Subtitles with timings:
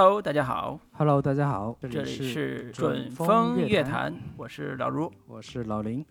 [0.00, 0.78] Hello，大家好。
[0.92, 6.06] Hello，大家好，这里是准风乐乐坛，我是老卢，我是老林。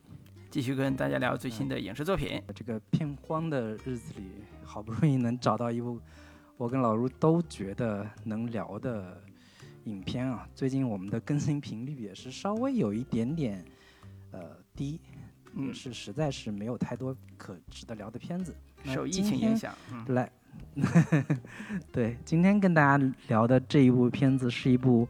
[0.51, 2.43] 继续跟大家聊最新的影视作品。
[2.53, 5.97] 这个片荒的日子里，好不容易能找到一部
[6.57, 9.23] 我跟老卢都觉得能聊的
[9.85, 10.45] 影片啊。
[10.53, 13.63] 最近我们的更新频率也是稍微有一点点
[14.31, 14.99] 呃低，也
[15.53, 18.53] 嗯，是实在是没有太多可值得聊的片子。
[18.83, 20.29] 受疫情影响，嗯，来，
[21.91, 25.07] 对，今天跟大家聊的这一部片子是一部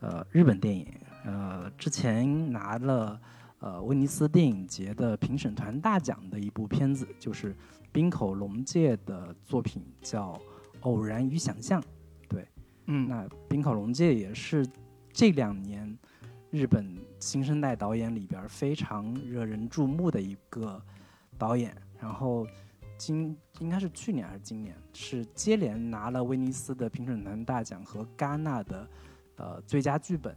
[0.00, 0.86] 呃日本电影，
[1.24, 3.20] 呃，之前拿了
[3.58, 7.54] 呃威尼斯电影节的评审团大奖的一部片子，就是
[7.90, 10.34] 滨口龙介的作品叫
[10.80, 11.82] 《偶然与想象》。
[12.28, 12.46] 对
[12.86, 14.66] 嗯，那滨口龙介也是
[15.12, 15.98] 这两年
[16.50, 20.80] 日本新生代导演里边非常惹人注目的一个
[21.36, 21.74] 导演。
[22.00, 22.46] 然后
[22.98, 28.88] 今应该是去年还是今年，是接连拿了威尼斯的评审团大奖和戛纳的
[29.36, 30.36] 呃最佳剧本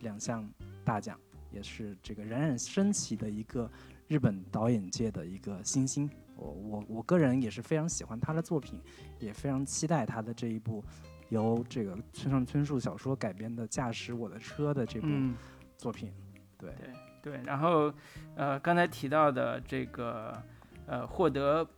[0.00, 0.48] 两项
[0.84, 1.18] 大奖，
[1.50, 3.70] 也是这个冉冉升起的一个
[4.06, 6.08] 日本导演界的一个新星。
[6.36, 8.80] 我我我个人也是非常喜欢他的作品，
[9.18, 10.84] 也非常期待他的这一部
[11.30, 15.34] 由这个村上春树小说改编的《驾驶我的车》的这部嗯，
[15.76, 16.12] 作品。
[16.56, 16.72] 对，
[17.22, 17.42] 对对。
[17.44, 17.92] 然后，
[18.36, 20.40] 呃，刚才提到的这个，
[20.86, 21.68] 呃，获得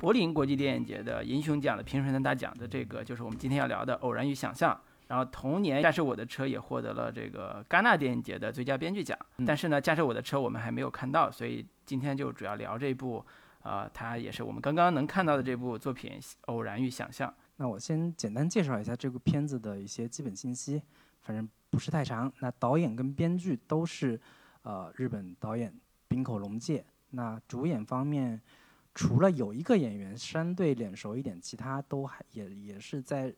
[0.00, 4.74] 柏林国际电影节的银熊奖的评审团大奖的这个，就是我们今天要聊的《偶然与想象》。
[5.08, 9.18] 然后同年，《驾驶我的车》也获得了这个戛纳电影节的最佳编剧奖。
[9.36, 13.22] 嗯但是呢，《驾驶我的车》我们还没有看到，所以今天就主要聊这部，
[13.62, 16.12] 呃，它也是我们刚刚能看到的这部作品
[16.46, 17.28] 《偶然与想象》。
[17.56, 20.80] 那我先简单介绍一下这部片子的一些基本信息，
[21.20, 22.32] 反正不是太长。
[22.38, 24.18] 那导演跟编剧都是
[24.62, 25.70] 呃日本导演
[26.08, 26.82] 滨口龙介。
[27.10, 28.40] 那主演方面，
[29.00, 33.34] 除了有一个演员相对脸熟一点，其他都还也也是在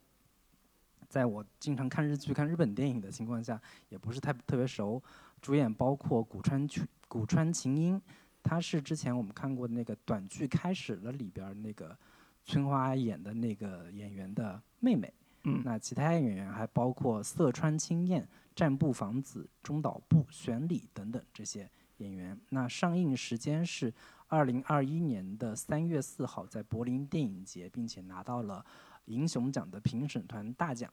[1.09, 5.01] 在我经常看日剧、看日本电影的情况下，也不是太特别熟。
[5.41, 8.03] 主演包括古川去古川琴音，
[8.43, 11.97] 她是之前我们看过的那个短剧《开始了》里边儿那个
[12.45, 15.15] 春花演的那个演员的妹妹。
[15.45, 22.37] 嗯那其他演员还包括色川青彦、战部房子、中岛部、玄礼等等这些演员。
[22.49, 23.95] 那上映时间是
[24.33, 28.65] 二零二一年的三月四号，在柏林电影节，并且拿到了
[29.05, 30.91] 银熊奖的评审团大奖。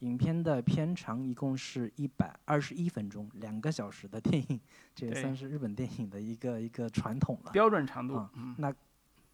[0.00, 4.60] 影片的片长一共是一百二十一分钟，两个小时的电影，
[4.92, 7.52] 这也算是日本电影的一个一个传统了。
[7.52, 8.74] 标准长度，啊嗯，那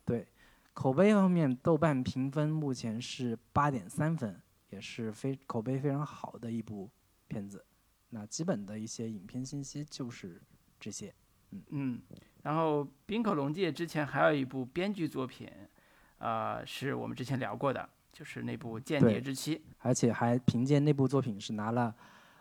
[0.05, 0.29] 对
[0.75, 4.39] 口碑方面，豆瓣评分目前是八点三分，
[4.69, 6.91] 也是非口碑非常好的一部
[7.27, 7.65] 片子。
[8.11, 10.43] 那基本的一些影片信息就是
[10.79, 11.15] 这些。
[11.53, 12.03] 嗯嗯，
[12.47, 15.51] 然后滨口龙介之前还有一部编剧作品，
[16.19, 19.57] 呃，是我们之前聊过的，就是那部《间谍之妻》。
[19.81, 21.93] 而且还凭借那部作品是拿了，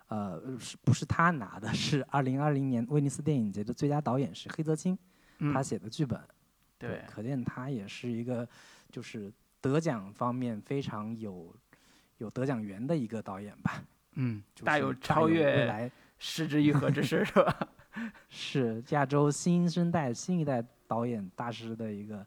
[0.09, 1.73] 呃，是不是他拿的？
[1.73, 4.95] 是二零二零年威尼斯电影节的最佳导演是黑泽清，
[5.39, 6.21] 嗯他，写的剧本。
[6.77, 8.47] 对，可见他也是一个
[8.91, 11.51] 就是得奖方面非常有
[12.19, 13.83] 有得奖缘的一个导演吧。
[14.13, 17.69] 嗯，大有超未越来失之愈合之势，是吧？
[18.29, 22.25] 是亚洲新生代新一代导演大师的一个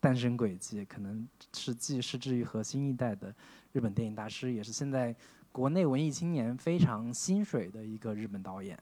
[0.00, 3.34] 诞生轨迹，可能是继失之愈和新一代的
[3.72, 5.14] 日本电影大师，也是现在
[5.52, 8.78] 国内文艺青年非常薪水的一个日本导演。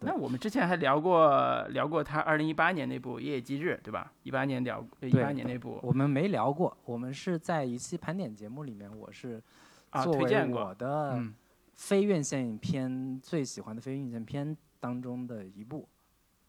[0.00, 4.12] 那我们之前还聊过聊过他二零一八年那部《夜夜姬日》，对吧？
[4.22, 9.42] 一八年聊一八年那部我们没聊过，我们是在一期盘点节目里面，我是
[9.90, 11.34] 啊，推荐过我，的嗯，
[11.74, 15.88] 非院线影片最喜欢的非院线片当中的一部，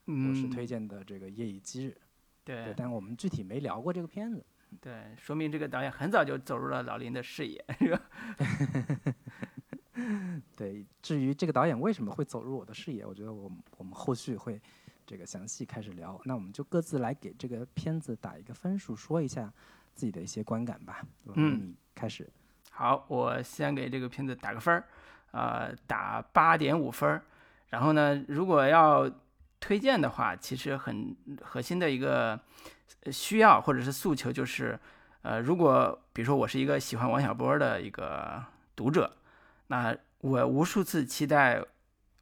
[0.05, 1.89] 我是嗯推荐的这个《夜以继日》。
[2.43, 4.43] 对，对但我们具体没聊过这个片子。
[4.79, 8.01] 对，说明这个导演很早就走入了老林的视野，是吧？
[10.55, 14.61] 对，至于这个导演为什么会走入我的视野，我觉得我们我们后续会
[15.05, 16.19] 这个详细开始聊。
[16.23, 19.51] 那我们就各自来给这个片子打一个分数，说一下
[19.95, 21.03] 自己的一些观感吧。
[21.33, 22.29] 嗯你开始。
[22.71, 24.87] 好，我先给这个片子打个分儿，
[25.31, 27.23] 呃，打八点五分儿。
[27.69, 29.09] 然后呢，如果要
[29.59, 32.39] 推荐的话，其实很核心的一个
[33.11, 34.79] 需要或者是诉求就是，
[35.21, 38.43] 呃，如果比如说我是一个喜欢王小波的一个
[38.75, 39.11] 读者，
[39.67, 41.63] 那我无数次期待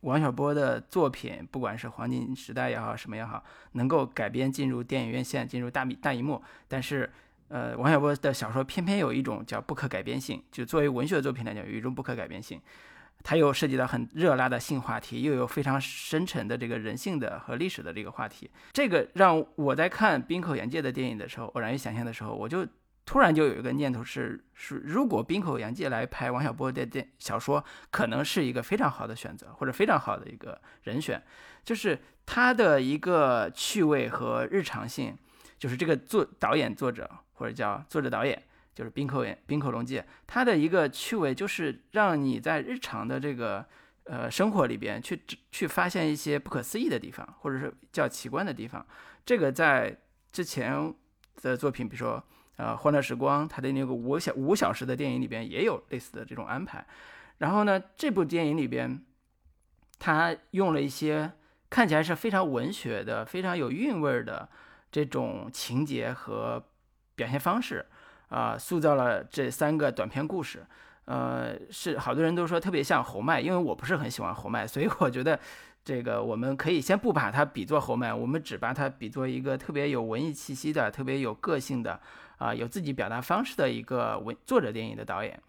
[0.01, 7.09] 王小波的作品，不管是黄金时代也好，什么也好，能够改编进入电影院线，进入大米大荧幕，但是。
[7.49, 12.61] 呃，王小波的小说偏偏有一种叫不可改编性，就作为文学作品来讲，有一种不可改编性。
[13.23, 18.49] 它又涉及到很热辣的性话题，又有非常深沉的这个人性的和历史的这个话题。
[18.71, 22.65] 这个让我在看滨口洋介的电影的时候，偶然与想象的时候，我就
[23.05, 31.21] 突然就有一个念头是是，如果滨口洋介来拍王小波的电小说，可能是一个非常好的选择，或者非常好的一个人选，
[31.63, 35.17] 就是他的一个趣味和日常性，
[35.57, 38.43] 就是这个作导演作者或者叫作者导演，
[38.77, 43.65] 就是冰口冰口龙介，它的一个趣味就是让你在日常的这个
[44.03, 45.19] 呃生活里边去
[45.51, 48.85] 去发现一些不可思议的地方，或者是叫奇观的地方，
[49.25, 49.97] 这个在
[50.31, 50.93] 之前
[51.41, 52.23] 的作品，比如说。
[52.57, 56.83] 呃，欢乐时光，它的那个五小五小时的电影里边也有类似的这种安排。
[57.37, 58.99] 然后呢，这部电影里边，
[59.99, 61.33] 他用了一些
[61.69, 64.49] 看起来是非常文学的、非常有韵味的
[64.91, 66.65] 这种情节和
[67.13, 67.85] 表现方式，
[68.29, 70.65] 啊，塑造了这三个短篇故事。
[71.05, 75.39] 呃，是好多人都说特别像侯麦，因为我不是很喜欢侯麦，所以我觉得。
[75.87, 81.97] 这个我们可以先不把它比作侯麦，我们只把它比作一个特别有文艺气息的、特别有个性的，
[82.39, 85.41] 啊，有自己表达方式的一个文作者电影的导演。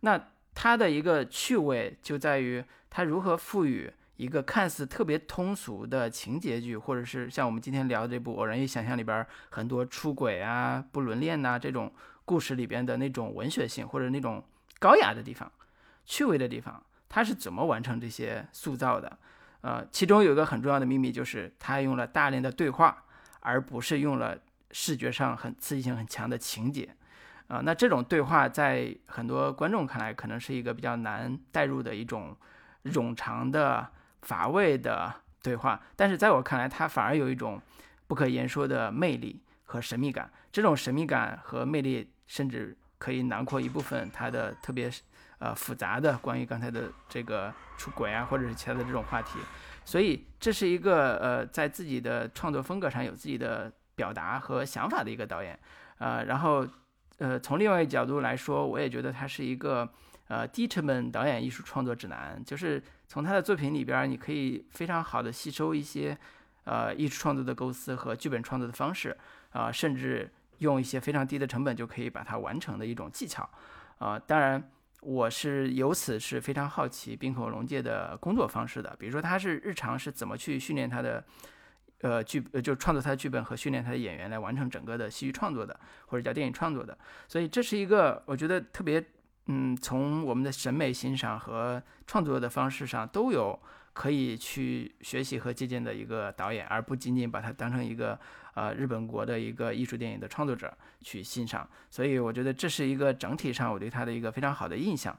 [0.00, 0.22] 那
[0.54, 11.90] 他的一个趣味就在于他如何赋予一个看似特别通俗的情节剧，或者是像我们今天聊的这部《偶然与想象》里边很多出轨啊、不伦恋呐这种
[12.26, 14.44] 故事里边的那种文学性或者那种
[14.78, 15.50] 高雅的地方、
[16.04, 19.18] 趣味的地方，他是怎么完成这些塑造的？
[19.62, 23.04] 呃，其中有一个很重要的秘密，就是他用了大量的对话，
[23.40, 24.36] 而不是用了
[24.70, 26.94] 视觉上很刺激性很强的情节。
[27.48, 32.36] 啊，那这种对话在很多观众看来，可能是一个比较难带入的一种
[32.84, 33.88] 冗长的、
[34.22, 35.80] 乏味的对话。
[35.94, 37.62] 但是在我看来，它反而有一种
[38.08, 40.28] 不可言说的魅力和神秘感。
[40.50, 44.90] 这种神秘感和魅力，甚至可以囊括一部分他的特别。
[45.38, 49.38] 呃，复杂的关于刚才的这个出轨啊，或者是其他的这种话题，
[49.84, 55.58] 所以这是一个呃，在自己的创作风格上有自己的表达和想法的一个导演，
[55.98, 56.66] 呃，然后
[57.18, 59.86] 呃，从另外一个角度来说，我也觉得他是一个
[60.28, 66.16] 呃低成本导演艺术创作指南，就是从他的作品里边，你可以非常好的吸收一些
[66.64, 69.14] 呃艺术创作的构思和剧本创作的方式，
[69.50, 73.48] 啊，甚至用一些非常低的成本就可以把它完成的一种技巧，
[73.98, 74.70] 啊，当然。
[75.02, 81.24] 我是由此是非常好奇冰口龙介的工作方式的，比如说他是日常是怎么去训练他的，
[82.00, 86.96] 呃剧呃就创作他的剧本和训练他的演员来完成整个的戏剧创作的，或者叫电影创作的。
[87.28, 89.04] 所以这是一个我觉得特别
[89.46, 93.56] 嗯，从我们的审美欣赏和创作的方式上都有
[93.96, 98.18] 可以去学习和借鉴的一个导演，而不仅仅把它当成一个。
[98.56, 105.14] 呃，日本国的一个艺术电影的创作者去欣赏，所以我觉得这是一个整体上我对他的一个非常好的印象。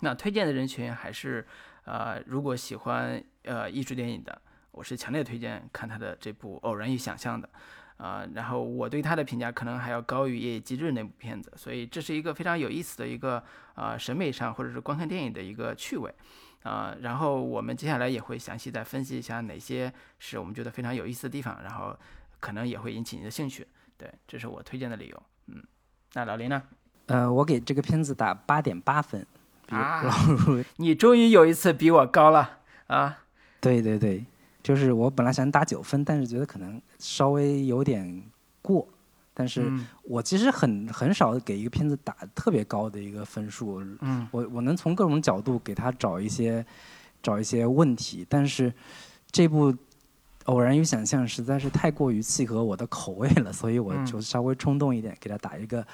[0.00, 1.46] 那推荐的人群还是，
[1.84, 4.38] 呃，如果喜欢呃艺术电影的，
[4.70, 7.48] 我是强烈推荐看他的这部《偶然与想象》的，
[7.96, 13.42] 啊，然后我对他的评价可能还要高于《夜以继日》那部片子，所以这是一个非常有意思的一个
[13.76, 16.12] 呃审美上或者是观看电影的一个趣味，
[16.62, 21.96] 啊，然后我们接下来也会详细再分析一下哪些是我们觉得非常有意思的地方，然后。
[22.42, 23.64] 可能也会引起你的兴趣，
[23.96, 25.22] 对，这是我推荐的理由。
[25.46, 25.62] 嗯，
[26.14, 26.60] 那老林呢？
[27.06, 29.24] 呃，我给这个片子打八点八分。
[29.68, 30.02] 啊，
[30.78, 33.16] 你终于有一次比我高了啊！
[33.60, 34.26] 对对对，
[34.60, 38.24] 就是我本来想打九分，但是觉得可能稍微有点
[38.60, 38.88] 过。
[39.34, 43.82] 但是我其实很很少给一个片子打特别高的一个分数。
[44.00, 46.64] 嗯，我我能从各种角度给他找一些
[47.22, 48.72] 找一些问题，但是
[49.30, 49.74] 这部。
[50.46, 55.86] 偶然与想象实在是太过于契合我的口味了，所以我就稍微冲动一点，给他打一个，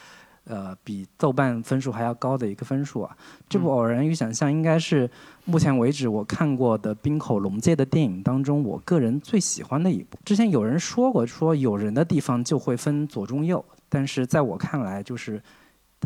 [0.48, 3.16] 呃，比豆瓣分数还要高的一个分数啊。
[3.48, 5.08] 这部《偶然与想象》应该是
[5.44, 10.18] 目前为止我看过的冰口龙介的电影当中，我个人最喜欢的一部。
[10.24, 15.42] 之前有人说过，说有人的地方就会分左中右，但是在我看来，就是，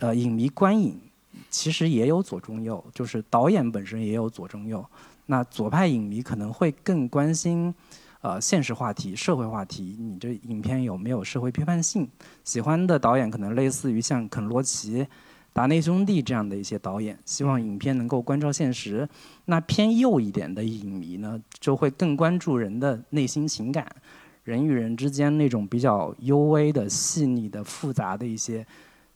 [0.01, 1.01] 呃，影迷观影
[1.49, 4.85] 其实也有左中右，就是导演本身也有左中右。
[5.27, 7.73] 那左派影迷可能会更关心。
[8.23, 12.09] 呃，现实话题、社会话题，你这影片有没有社会批判性？
[12.45, 15.05] 喜欢的导演可能类似于像肯罗奇、
[15.53, 19.09] 达内兄弟这样的一些导演，希望影片能够关照现实。
[19.47, 23.85] 那偏右一点的影迷呢，就会更关注人的内心情感，
[24.45, 28.65] 人与人之间那种比较幽微的、细腻的、复杂的一些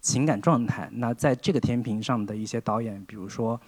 [0.01, 0.91] 情感状态。
[0.95, 3.61] 那在这个天平上的一些导演，比如说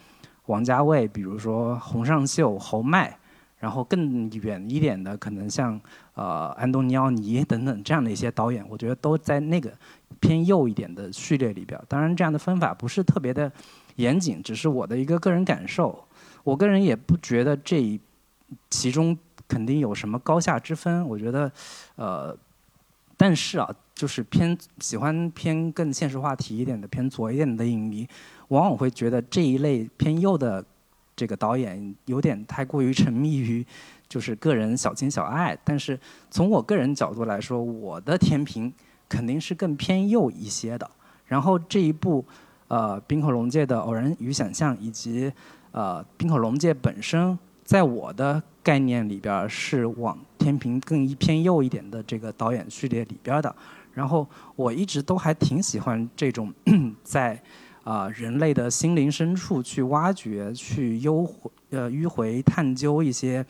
[0.46, 3.16] 王家卫，比如说洪尚秀、侯麦。
[3.58, 5.80] 然后更远一点的，可能像
[6.14, 9.72] 呃安东尼奥尼 等等这样的一些导演，我觉得都在那个
[10.20, 11.80] 偏右一点的序列里边。
[11.88, 13.50] 当然，这样的分法不是特别的
[13.96, 16.06] 严谨，只是我的一个个人感受。
[16.44, 18.00] 我个人也不觉得这
[18.70, 21.06] 其中肯定有什么高下之分。
[21.06, 21.50] 我觉得，
[21.96, 22.36] 呃，
[23.16, 28.08] 但是啊，就是偏喜欢偏更现实话题一点的、偏左一点的影迷，
[28.48, 30.64] 往往会觉得这一类偏右的
[31.18, 33.66] 这个导演有点太过于沉迷于
[34.08, 35.58] 就是个人小情小爱。
[35.64, 35.98] 但是
[36.30, 38.72] 从我个人角度来说，我的天平
[39.08, 40.88] 肯定是更偏右一些的。
[41.26, 42.24] 然后这一部
[42.68, 45.32] 呃冰口龙介的《偶然与想象》，以及
[45.72, 53.54] 呃冰口龙介本身，在我的概念里边是往天平更偏右一点的这个导演序列里边的。
[53.92, 56.54] 然后我一直都还挺喜欢这种
[57.02, 57.42] 在
[57.88, 63.42] 啊人类的心灵深处去挖掘、去幽回呃迂回探究一些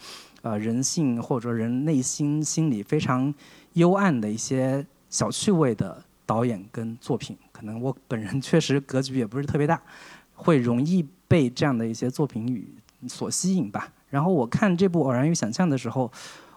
[0.43, 3.35] 呃人性或者人内心心理非常
[3.73, 7.37] 幽暗的一些小趣味的导演跟作品。
[7.51, 9.83] 可能我本人确实格局也不是特别大，
[10.35, 12.73] 会容易被这样的一些作品与
[13.09, 13.93] 所吸引吧。
[14.09, 16.13] 然后我看这部《偶然与想象》的时候。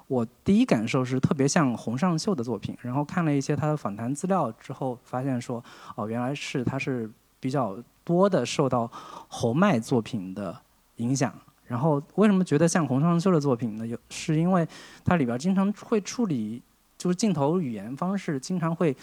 [0.08, 5.64] 我第一感受是特别像洪尚秀的作品，然后看了一些他的访谈资料之后，发现说，
[5.96, 7.10] 哦，原来是他是
[7.42, 8.90] 比较多的受到
[9.28, 10.58] 侯麦作品的
[10.96, 11.34] 影响。
[11.66, 13.86] 然后为什么觉得像洪尚秀的作品呢？
[13.86, 14.66] 有是因为
[15.04, 16.62] 它里边经常会处理，
[16.98, 18.96] 就是镜头语言方式经常会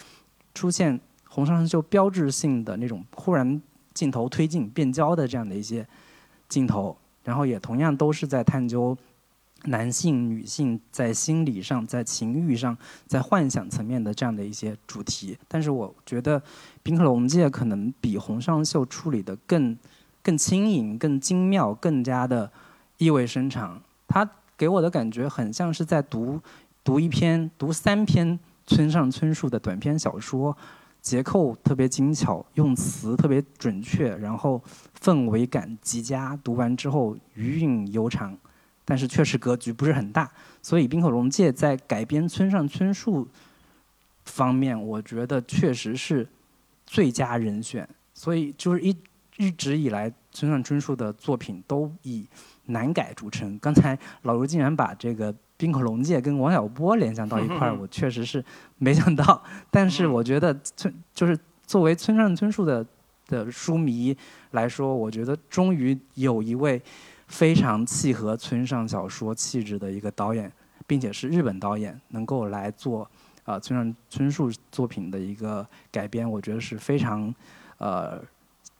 [0.54, 3.60] 出现洪尚秀标志性的那种忽然
[3.92, 5.86] 镜头推进变焦的这样的一些
[6.48, 8.96] 镜头，然后也同样都是在探究。
[9.64, 16.40] 男性、女性在心理上、在情欲上、在幻想层面的这样的一些主题，但是我觉得
[16.82, 19.76] 宾克隆介可能比洪尚秀处理的更
[20.22, 22.50] 更轻盈、更精妙、更加的
[22.98, 23.82] 意味深长。
[24.06, 26.40] 他给我的感觉很像是在读
[26.84, 30.56] 读一篇、读三篇村上春树的短篇小说，
[31.02, 34.62] 结构特别精巧，用词特别准确，然后
[35.00, 36.38] 氛围感极佳。
[36.44, 38.36] 读完之后余韵悠长。
[38.88, 40.30] 但是确实格局不是很大，
[40.62, 43.28] 所以冰口龙介在改编村上春树
[44.24, 46.26] 方面，我觉得确实是
[46.86, 47.86] 最佳人选。
[48.14, 48.96] 所以就是一
[49.36, 52.26] 一直以来村上春树的作品都以
[52.64, 53.58] 难改著称。
[53.58, 58.42] 刚才老卢竟然把这个冰口龙介跟王小波联想到一块儿， 我确实是
[58.78, 59.44] 没想到。
[59.70, 62.86] 但是我觉得村就是作为村上春树的
[63.26, 64.16] 的书迷
[64.52, 66.82] 来说，我觉得终于有一位。
[67.28, 70.50] 非常契合村上小说气质的一个导演，
[70.86, 73.08] 并且是日本导演，能够来做
[73.44, 77.32] 啊村上春树作品的一个改编，我觉得是非常
[77.76, 78.18] 呃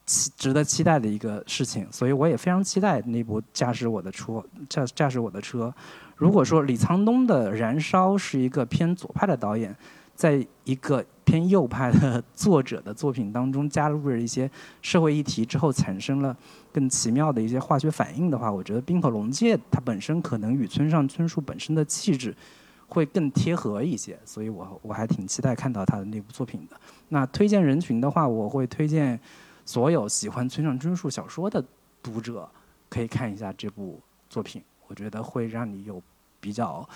[0.07, 1.87] 期值得期待的一个事情。
[1.93, 4.33] 所以我也非常期待那部《驾驶我的车》
[4.69, 5.73] 驾驾驶我的车。
[6.17, 9.77] 如果说李沧东的《燃烧》是一个偏左派的导演，
[10.19, 14.51] 在一个偏右派的作者的作品当中加入了一些
[14.83, 16.37] 社会议题之后，产生了。
[16.73, 22.35] 更奇妙的一些化学反应的话，我觉得冰口龙介它本身可能与村上春树本身的气质
[22.89, 26.77] 会更贴合一些，所以我我还挺期待看到他的那部作品的。
[27.11, 29.19] 那推荐人群的话，我会推荐
[29.65, 31.65] 所有喜欢村上春树小说的
[32.03, 32.49] 读者
[32.89, 36.03] 可以看一下这部作品，我觉得会让你有
[36.41, 36.89] 比较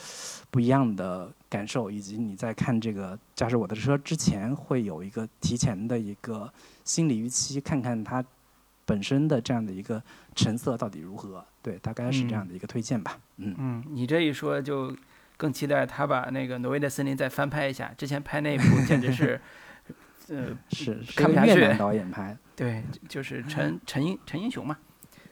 [0.50, 6.52] 不一样的感受，以及你在看这个驾驶我的车之前会有一个提前的一个
[6.84, 8.24] 心理预期，看看它。
[8.84, 10.02] 本身的这样的一个
[10.34, 11.42] 成色到底如何？
[11.62, 13.16] 对，大概是这样的一个推荐吧。
[13.36, 14.94] 嗯嗯，你这一说就
[15.36, 17.94] 更期待他把那个《挪威的森林》再翻拍一下。
[17.96, 19.40] 之前拍那部简直是，
[20.30, 21.78] 呃，是看不下去。
[21.78, 24.76] 导演拍，对，就是陈陈英陈英雄嘛。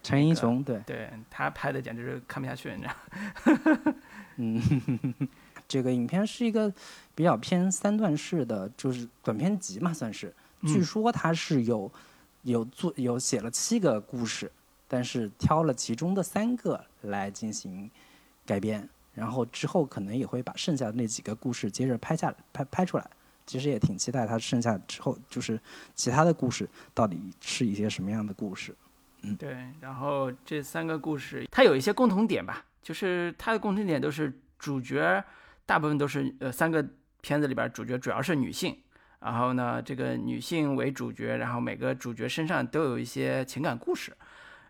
[0.03, 3.93] 陈英雄，对，对他拍的简直是看不下去，你知道。
[4.37, 5.15] 嗯，
[5.69, 6.73] 这个影片是一个
[7.15, 10.35] 比较偏三段式的，就是短片集嘛，算是。
[10.67, 11.91] 据说他是有。
[12.45, 14.51] 有做有写了七个故事，
[14.89, 17.91] 但是挑了其中的三个来进行
[18.47, 23.11] 改编，然后之后可能也会把剩下的那几个故事接着拍下来，拍拍出来。
[23.45, 25.61] 其实也挺期待他剩下之后就是
[25.95, 28.75] 其他的故事到底是一些什么样的故事。
[29.23, 29.57] 嗯，对。
[29.81, 35.23] 然后这三个故事它有一些共同点吧，就是它的共同点都是主角
[35.67, 36.87] 大部分都是呃三个
[37.21, 38.77] 片子里边主角主要是女性。
[39.21, 44.17] 然后呢，这个女性为主角，然后每个主角身上都有一些情感故事，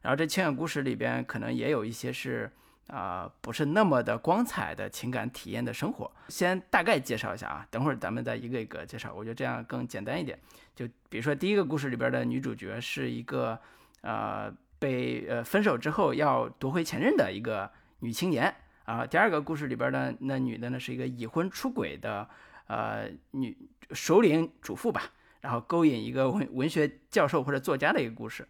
[0.02, 2.50] 然后这情感故事里边可能也有一些是
[2.88, 6.11] 啊不是那么的光彩的情感体验的生活。
[6.28, 10.37] 先大概介绍一下啊，等会儿咱们再一个一个介绍，我觉得这样更简单一点。
[10.75, 13.57] 就比如说第一个故事里边的女主角是一个
[14.02, 18.54] 呃被呃分手之后要夺回前任的一个女青年
[18.85, 22.28] 啊，第二个故事里边的那女的呢是一个已婚出轨的。
[22.73, 23.59] 呃，女
[23.90, 28.47] 首领主妇吧，然后勾引一个文文学教授或者作家的一个故事，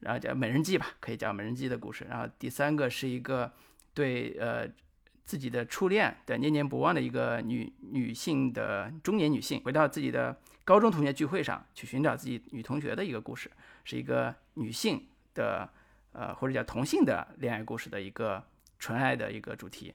[0.00, 2.06] 然后叫美人计吧，可以叫美人计的故事。
[2.10, 3.50] 然后第三个是一个
[3.94, 4.68] 对呃
[5.24, 13.50] 自己的初恋的念念不忘的一个女女性的中年女性，回到自己的高中同学聚会上去寻找自己女同学的一个故事，
[13.84, 15.68] 是一个女性的
[16.12, 18.42] 呃或者叫同性的恋爱故事的一个
[18.78, 19.94] 纯爱的一个主题，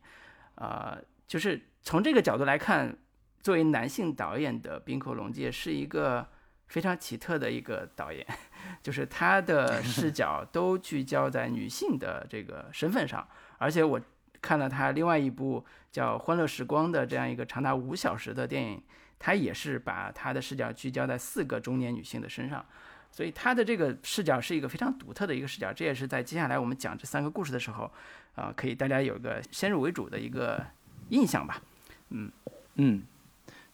[0.55, 2.95] 呃，就是从这个角度来看，
[3.41, 6.27] 作为男性导演的滨口龙介是一个
[6.67, 8.25] 非常奇特的一个导演，
[8.81, 13.27] 就是他的视角都聚焦在女性的这个身份上，
[13.57, 13.99] 而且我。
[14.41, 18.81] 看了他另外一部叫《欢乐时光》的这样一个长达五小时的电影，
[19.19, 22.65] 他也是把他的视角聚焦在四个中年女性的身上，
[23.11, 25.73] 所以他的这个视角是一个非常独特的一个视角。
[25.73, 27.91] 这也是在接下来我们讲这三个故事的时候，
[28.35, 30.65] 啊，可以大家有一个先入为主的一个
[31.09, 31.61] 印象吧。
[32.09, 32.31] 嗯
[32.75, 33.03] 嗯，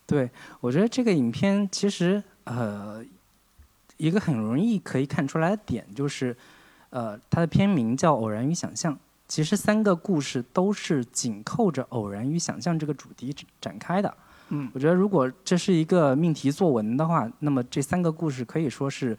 [0.06, 3.06] 对，我觉得这个影片其实呃，
[3.98, 6.36] 一个很容易可以看出来的点就是，
[6.89, 8.94] 呃，它的片名叫《偶然与想象》。
[9.27, 14.15] 其实三个故事都是紧扣着偶然与想象这个主题展开的。
[14.49, 19.17] 嗯，我觉得如果这是一个命题作文的话，那么这三个故事可以说是。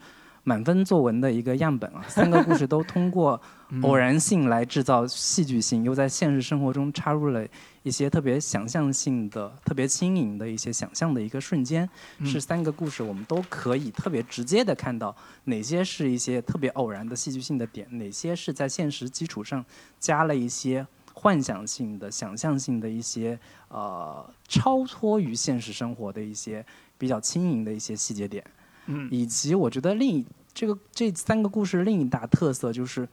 [0.49, 3.41] 满分作文的一个样本啊， 三个故事都通过
[3.83, 7.45] 偶然性来制造戏剧性，又在现实生活中插入了
[7.83, 11.91] 一些特别想象性的、特别轻盈的一些想象的一个瞬间。
[12.25, 15.13] 是三个故事，我们都可以特别直接的看到
[15.47, 19.65] 哪些是一些特别偶然的戏剧性的点，哪些是在现实基础上
[19.99, 20.87] 加了一些
[21.19, 26.65] 幻想性的、想象性的一些呃超脱于现实生活的一些
[26.99, 28.45] 比较轻盈的一些细节点。
[28.85, 33.09] 嗯，以及我觉得另一这个这三个故事另一大特色就是，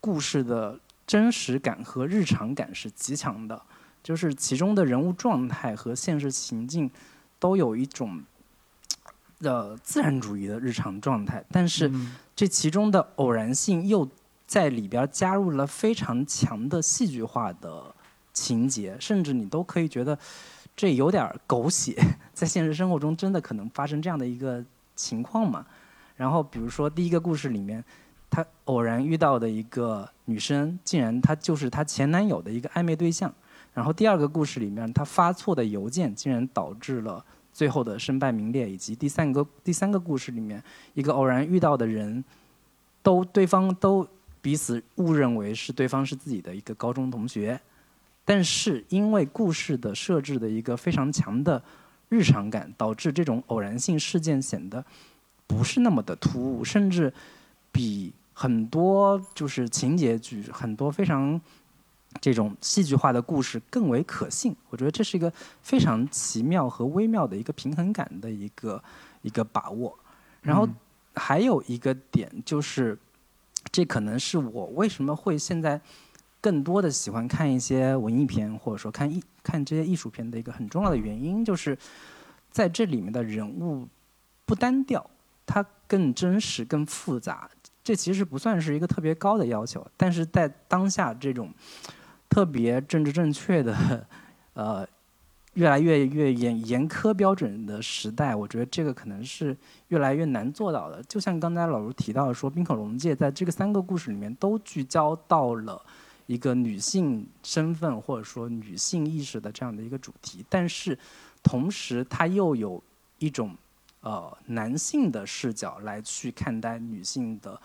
[0.00, 3.60] 故事的真实感和日常感是极强的，
[4.02, 6.88] 就是其中的人物状态和现实情境
[7.40, 8.22] 都有一种
[9.40, 11.90] 呃自然主义的日常状态，但是
[12.36, 14.08] 这其中的偶然性又
[14.48, 17.94] 在里边加入了非常强的戏剧化的
[18.32, 20.18] 情节，甚至你都可以觉得
[20.74, 21.94] 这有点狗血，
[22.34, 24.64] 在现实生活中真的可能发生这样的一个。
[24.98, 25.64] 情况嘛，
[26.16, 27.84] 然后比如说第一个故事里面，
[28.28, 33.32] 他偶然遇到的一个女生，竟然她就是她前男友的一个暧昧对象。
[33.72, 38.68] 然后第二个故事里面，他发错的邮件竟然导致了最后的身败名裂。
[38.68, 40.60] 以及第三个第三个故事里面，
[40.94, 42.24] 一个偶然遇到的人，
[43.00, 44.04] 都对方都
[44.48, 47.60] 彼此误认为是对方是自己的一个高中同学，
[48.24, 51.62] 但是因为故事的设置的一个非常强的。
[52.08, 54.82] 日常感导致这种偶然性事件显得
[55.46, 57.12] 不是那么的突兀，甚至
[57.70, 61.38] 比很多就是情节剧、很多非常
[62.18, 64.56] 这种戏剧化的故事更为可信。
[64.70, 65.30] 我觉得这是一个
[65.60, 68.82] 非常奇妙和微妙的一个平衡感的一个
[69.20, 69.94] 一个把握。
[70.40, 70.66] 然后
[71.14, 72.96] 还有一个点就是，
[73.70, 75.80] 这可能是我为什么会现在。
[76.40, 81.76] 更多的喜欢看一些文艺片，或者说看艺看这些艺术片的一个很重要的原因，就是
[82.48, 83.88] 在这里面的人物
[84.46, 85.04] 不单调，
[85.44, 87.50] 它更真实、更复杂。
[87.82, 91.52] 这其实不算是一个特别高的要求，但是在当下这种
[92.28, 94.06] 特别政治正确的
[94.54, 94.86] 呃
[95.58, 99.56] 越来越越严严苛标准的时代，我觉得这个可能是
[99.88, 101.02] 越来越难做到的。
[101.02, 105.84] 就像刚才老卢提到说，冰口龙介在这个三个故事里面都聚焦到了。
[106.28, 110.96] 一个女性身份或者说女性意识的这样的一个主题，但是
[111.42, 112.84] 同时它又有
[113.18, 113.56] 一种
[114.02, 117.58] 呃男性的视角来去看待女性的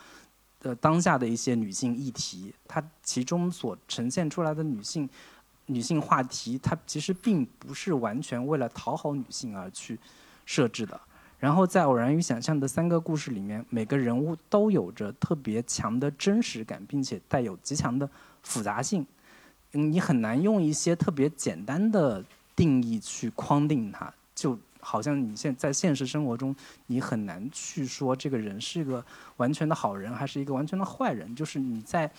[0.62, 5.10] 呃当下的一些女性议题，它其中所呈现出来的女性
[5.66, 9.98] 女性话题，它其实并不是完全为了讨好女性而去
[10.46, 11.00] 设置的。
[11.40, 18.10] 然后在《偶然与想象》的三个故事里面，每个人物都有着特别强的真实感，并且带有极强的。
[18.46, 19.08] 复杂性，
[19.72, 22.22] 嗯你很难用一些特别简单的
[22.58, 26.54] 定义去框定它，就好像你现在现实生活中，
[26.88, 29.02] 你很难去说这个人是一个
[29.38, 31.34] 完全的好人，还是一个完全的坏人。
[31.34, 32.12] 就是你在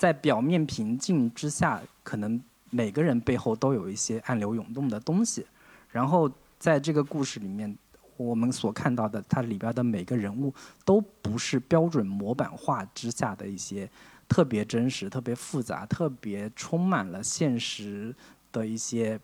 [0.00, 5.46] 在表面平静之下，可能每个人背后都有一些暗流涌动的东西。
[5.90, 7.76] 然后在这个故事里面，
[8.16, 10.54] 我们所看到的，它里边的每个人物
[10.86, 13.86] 都不是标准模板化之下的一些。
[14.26, 18.14] 特别真实、特别复杂、特别充满了现实
[18.52, 19.20] 的一些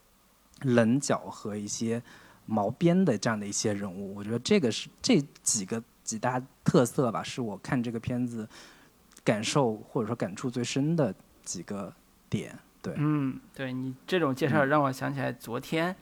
[0.62, 2.02] 棱角和一些
[2.44, 8.48] 毛边的这样的一些人物，我觉得这个是这几个几大特色吧，是我看这个片子
[9.26, 11.92] 感受或者说感触最深的几个
[12.30, 12.56] 点。
[12.80, 15.94] 对，嗯，对你这种介绍让我想起来，昨天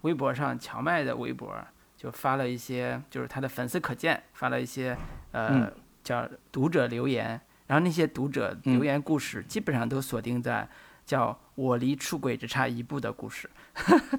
[0.00, 1.56] 微博上荞麦的微博
[1.96, 4.96] 就发了一些，就是他的粉丝可见发了一些
[5.30, 7.40] 呃叫读者留言。
[7.68, 10.68] 然后那些读者留言故事基本上都锁定在，
[11.06, 13.48] 叫《我离出轨只差一步的故事》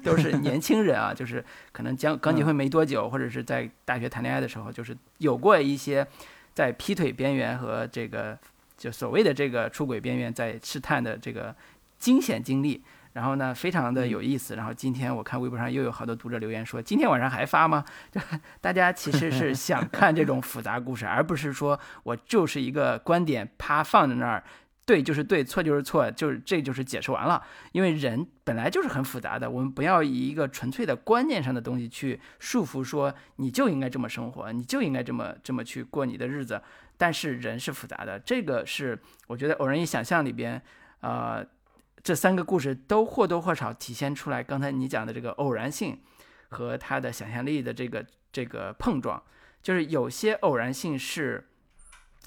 [0.02, 6.04] 都是年轻人啊，就是可能将刚结婚没多久，或者是在大学谈恋爱的时候，就是有过一些
[6.52, 8.36] 在劈腿边缘和这个
[8.76, 11.54] 就所谓的这个出轨边缘在试探的这个
[11.98, 12.82] 惊险经历。
[13.14, 14.56] 然后呢，非常的有意思。
[14.56, 17.84] 然后今天我看微博上又有好多读者留言说，今天晚上还发吗？
[18.10, 18.20] 就
[18.60, 24.42] 大家其实是想 看这种复杂故事，而不是说我就是一个观点啪放在那儿。
[24.86, 27.40] 对就是对，错就是错，就是这就是解释完了。
[27.70, 36.60] 因为人本来就是很复杂的，我们不要以一个纯粹的观念上的东西去束缚，说你就应该这么生活，你就应该这么这么去过你的日子。
[36.96, 40.60] 但是人是复杂的，这个是我觉得《偶然与想象》里边，
[41.00, 41.44] 呃，
[42.02, 46.00] 这三个故事都或多或少体现出来刚才你讲的这个偶然性
[46.48, 49.22] 和他的想象力的这个这个碰撞，
[49.62, 51.48] 就是有些偶然性是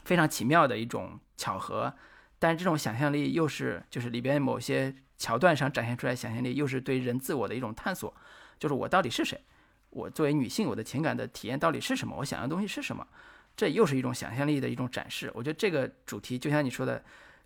[0.04, 1.94] 非常奇妙的一种巧合。
[2.40, 8.14] 但是这种想象力又是，就是里边某些桥段上展现出来想象力，又是对人自我的一种探索，
[8.60, 9.42] 就是我到底是谁？
[9.90, 12.16] 我作为女性，我的情感的体验到底是什么？
[12.18, 13.08] 我想要的东西是什么？
[13.58, 15.30] 这又是一种想象力的一种展示。
[15.34, 17.04] 我觉得这个主题就像你说的，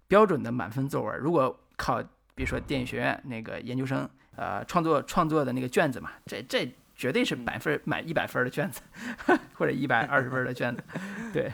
[0.08, 1.18] 标准的满分作文。
[1.18, 2.04] 如果考，
[2.36, 8.82] 比如说电影学院那个研究生，呃，创作创作的那个卷子嘛，这这绝对是满分满一百分的卷子，
[9.56, 10.84] 或者一百二十分的卷子，
[11.34, 11.52] 对，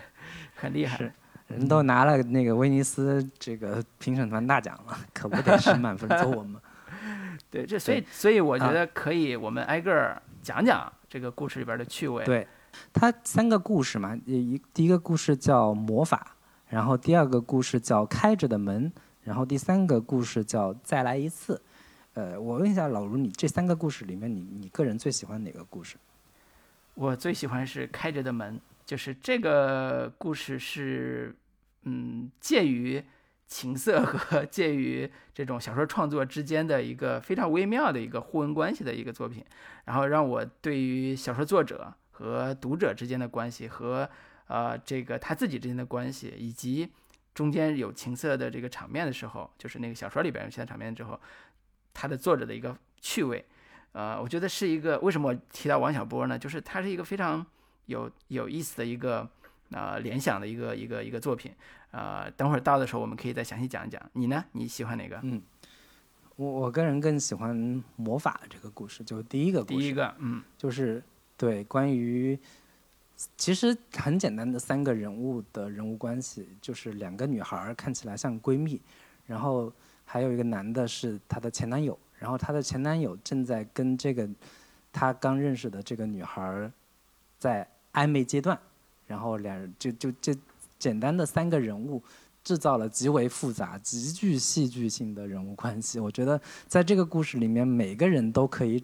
[0.55, 1.13] 很厉害。
[1.47, 6.59] 人都拿了那个威尼斯这个评审团大奖了，可不得是满分作文吗？
[7.49, 12.25] 对，这所以所以我觉得可以，我们挨个儿讲讲这个故事里边的趣味。
[12.25, 12.45] 对，
[12.93, 16.35] 它三个故事嘛，一第一个故事叫魔法，
[16.69, 18.91] 然后第二个故事叫开着的门，
[19.23, 21.61] 然后第三个故事叫再来一次。
[22.13, 25.97] 呃，我问一下老卢，你这三个故事里面，你你个人最喜欢哪个故事？
[26.95, 28.59] 我最喜欢是开着的门。
[28.85, 31.35] 就是这个故事是，
[31.83, 33.03] 嗯，介于
[33.45, 39.43] 情色和介于这种小说创作之间的一个非常微妙的一个互文关系的一个作品，
[39.83, 44.09] 然后让我对于小说作者和读者之间的关系和
[44.47, 46.89] 呃这个他自己之间的关系，以及
[47.35, 51.19] 中间有情色的这个场面的时候，就是那个小说里边有情色场面之后，
[51.93, 53.45] 他的作者的一个趣味，
[53.91, 56.39] 呃，我觉得是一个为什么我提到王小波呢？
[56.39, 57.45] 就是他是一个非常。
[57.87, 59.25] 有有意思的一个
[59.71, 61.49] 呃联想的一个一个一个作品，
[61.91, 64.09] 呃，等会儿到的时候我们可以再详细讲一讲。
[64.11, 64.43] 你呢？
[64.51, 65.17] 你喜欢哪个？
[65.23, 65.41] 嗯，
[66.35, 69.79] 我我个人更喜欢魔法这个故事，就第一个故事。
[69.79, 71.01] 第一个，嗯，就是
[71.37, 72.37] 对关于
[73.37, 78.81] 其实很简单的三个人物的人物关系，就是两个女孩看起来像闺蜜，
[79.25, 79.71] 然后
[80.03, 84.27] 还有一个男的是她的前男友，然后她的前男友正在跟这个
[84.91, 86.69] 她刚认识的这个女孩
[87.39, 87.65] 在。
[87.93, 88.55] 暧昧阶段，
[89.07, 90.31] 然后两人就就这
[90.77, 91.99] 简单的三个人物，
[92.43, 95.99] 制造了极为复杂、极具戏剧性的人物关系。
[95.99, 98.83] 我觉得在这个故事里面，每个人都可以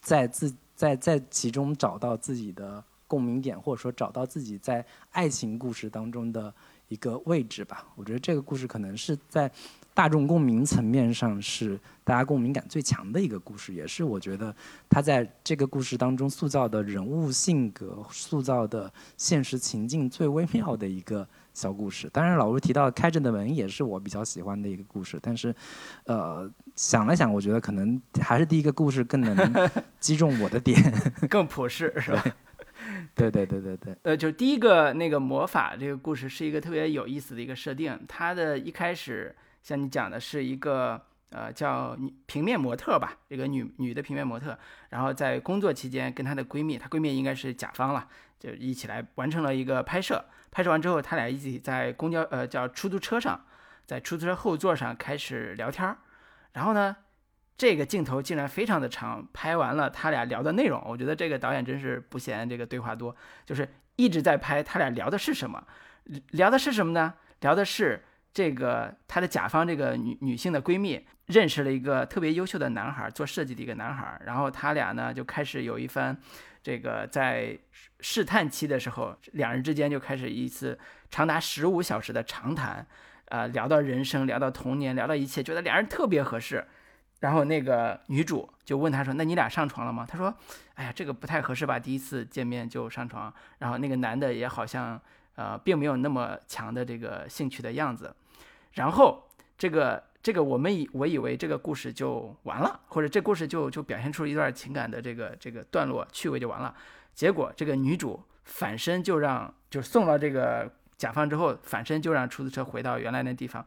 [0.00, 6.54] 在自在在其中找到自己的共鸣点，或者说找到自己在爱情故事当中的
[6.86, 7.84] 一个位置吧。
[7.96, 9.50] 我觉得这个故事可能是在。
[9.96, 14.54] 大众共鸣层面上是大家共鸣感最强的一个故事，也是我觉得
[14.90, 22.06] 他在这个故事当中塑造的人物性格、塑造的现实情境最微妙的一个小故事。
[22.12, 25.54] 当然，老吴提到开着的门也是我比较喜欢的一个故事，但是，
[26.04, 30.78] 呃，想了想，我觉得可能还是第一个故事更能击中我的点，
[31.30, 32.22] 更普世，是吧？
[33.14, 33.96] 对对对对对。
[34.02, 39.34] 呃，就是第一个那个魔法这个故事是一个特别有意思的一个设定，它的一开始。
[39.62, 44.58] 像你讲的是一个呃叫女平面模特吧，一个女女的平面模特，
[44.90, 48.08] 然后在工作期间跟她的闺蜜，她闺蜜应该是甲方了，
[48.38, 50.24] 就一起来完成了一个拍摄。
[50.50, 53.44] 拍摄完之后，他俩一起在公交呃叫出租车上，
[53.84, 55.98] 在出租车后座上开始聊天儿。
[56.52, 56.96] 然后呢，
[57.58, 65.66] 这个镜头竟然非常的长，拍完了他俩聊的内容，我觉得这个导演真是不嫌这个对话多，就是一直在拍他俩聊的是什么，
[66.30, 67.14] 聊的是什么呢？
[67.40, 68.04] 聊的是。
[68.32, 76.16] 这个她的甲方这个女女性的闺蜜认识了一个特别优秀的男孩，做设计的一个男孩，然后他俩呢就开始有一番
[76.62, 77.58] 这个在
[78.00, 80.78] 试探期的时候，两人之间就开始一次
[81.10, 82.86] 长达十五小时的长谈，
[83.26, 86.64] 呃，聊到人生，聊到童年，聊到一切，觉得两人特别合适。
[87.20, 90.32] 然后那个女主就问他说：“那你俩上床了吗？”他说
[90.76, 95.00] ：“哎呀，这个不太合适吧，第一次见面就上床。”然后那个男的也好像
[95.34, 98.14] 呃并没有那么强的这个兴趣的样子。
[98.74, 106.74] 然后这个这个我们以我以为这个故事就完了，或者这故事就就表现出一段情感的这个这个段落趣味就完了。
[107.14, 113.64] 结果这个女主反身就让就送了这个甲方之后，反身就让出租车回到原来那地方，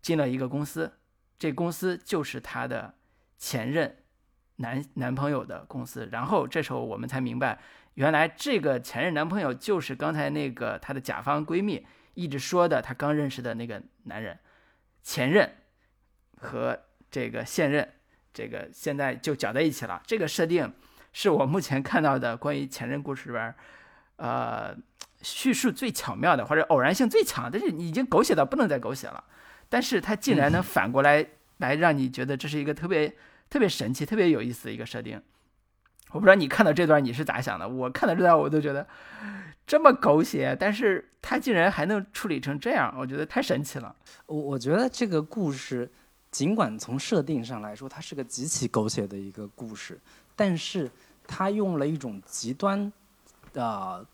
[0.00, 0.90] 进了一个公司。
[1.38, 2.94] 这公司就是她的
[3.36, 3.94] 前任
[4.56, 6.08] 男男朋友的公司。
[6.10, 7.60] 然后这时候我们才明白，
[7.96, 14.38] 原来这个前任男朋友就是刚才那个她的甲方闺蜜一直说的，她刚认识的那个男人，
[15.02, 15.52] 前任
[16.42, 16.78] 和
[17.10, 17.88] 这个现任，
[18.34, 20.02] 这个现在就搅在一起了。
[20.06, 20.70] 这个设定
[21.12, 23.54] 是我目前看到的关于前任故事里边，
[24.16, 24.76] 呃。
[25.24, 29.22] 叙述最巧妙的，或者偶然性最强，但是已经狗血到不能再狗血了，
[29.68, 31.24] 但是它竟然能反过来
[31.58, 33.08] 来让你觉得这是一个特别
[33.48, 35.22] 特别神奇、特别有意思的一个设定。
[36.10, 37.68] 我不知道你看到这段你是咋想的？
[37.68, 38.84] 我看到这段我都觉得
[39.64, 43.94] 这么狗血，但是他竟然还能处理成这样，我觉得太神奇了。
[44.26, 45.88] 我我觉得这个故事
[46.32, 49.96] 尽管从设定上来说它是个极其狗血的一个故事，
[50.34, 50.90] 但是
[51.28, 52.92] 它用了一种极端
[53.52, 54.04] 的。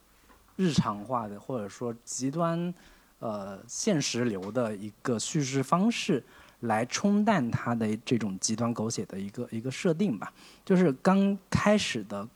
[0.60, 2.74] 日常化的或者说极端，
[3.20, 6.20] 呃，现实流的一个叙事方式，
[6.62, 10.32] 来冲淡它的这种极端狗血的一个一个设定吧。
[10.64, 12.26] 就是刚开始的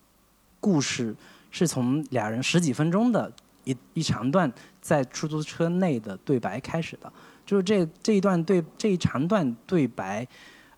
[0.61, 1.13] 故事
[1.51, 3.33] 是从俩人十几分钟的
[3.65, 4.49] 一一长段
[4.81, 7.13] 在出租车内的对白开始的，
[7.45, 10.27] 就是这这一段对这一长段对白，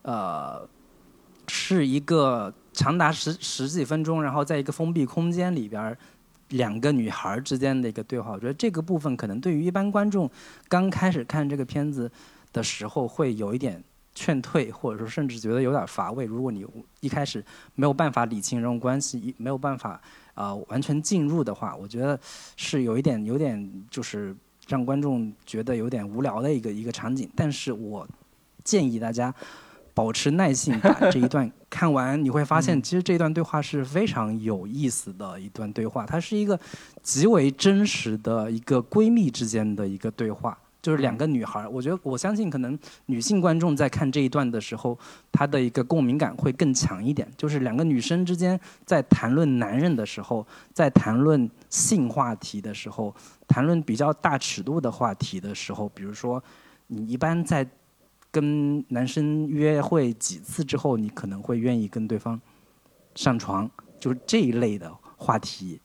[0.01, 0.67] 呃，
[1.47, 5.97] 是一个长达十十几分钟，然后在一个封闭空间里边。
[6.49, 10.29] 两个女孩之间的一个对话，我觉得这个部分可能对于一般观众
[10.69, 12.09] 刚开始看这个片子
[12.53, 16.23] 的时候会有一点劝退，或者说甚至觉得有点乏味。
[16.23, 16.63] 如果你
[16.99, 19.99] 一开始没有办法理清这种关系，没有办法
[20.35, 22.17] 啊完全进入的话，我觉得
[22.55, 24.33] 是有一点有点就是
[24.67, 27.29] 让观众觉得有点无聊的一个一个场景。
[27.35, 28.07] 但是我
[28.63, 29.33] 建议大家。
[29.95, 36.05] 保持耐心，把 这一段看完，你会发现，其实这段对话是非常有意思的一段对话。
[36.05, 36.59] 它是一个
[37.01, 41.67] 极为真实的一个闺蜜之间的一个对话，就是两个女孩。
[41.67, 44.95] 我觉得，我相信，可能女性观众在看这一段的时候，
[45.31, 47.27] 她的一个共鸣感会更强一点。
[47.35, 53.15] 就是两个女生之间在谈论男人的时候，在谈论性话题的时候，
[53.47, 56.43] 谈论比较大尺度的话题的时候，比如说，
[56.85, 57.67] 你一般在。
[58.31, 62.37] 跟男生约会几次之后，你可能会愿意跟对方
[63.15, 65.79] 上床，就是这一类的话题，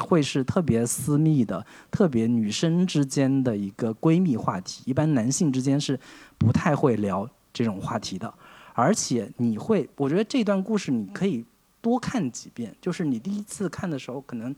[0.00, 4.82] 会是特别私密的、特别女生之间的一个闺蜜话题。
[4.86, 5.98] 一般男性之间是
[6.36, 8.32] 不太会聊这种话题的。
[8.74, 11.44] 而且你会，我觉得这段故事你可以
[11.80, 14.54] 多看几遍，就是你第一次看的时候可能。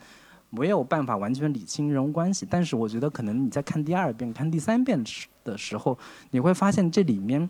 [0.52, 5.00] 没有办法完全理清人物关系，但是我觉得可能你在看第二遍、看第三遍
[5.44, 5.96] 的时候，
[6.32, 7.48] 你会发现这里面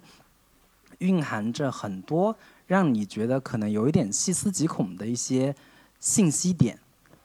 [0.98, 5.56] 蕴含着很多让你觉得可能有一点细思极恐的一些
[5.98, 6.78] 信息点。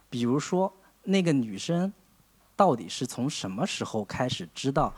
[0.09, 0.71] 比如说，
[1.03, 1.91] 那个女生
[2.55, 4.93] 到底是从什么时候开始知道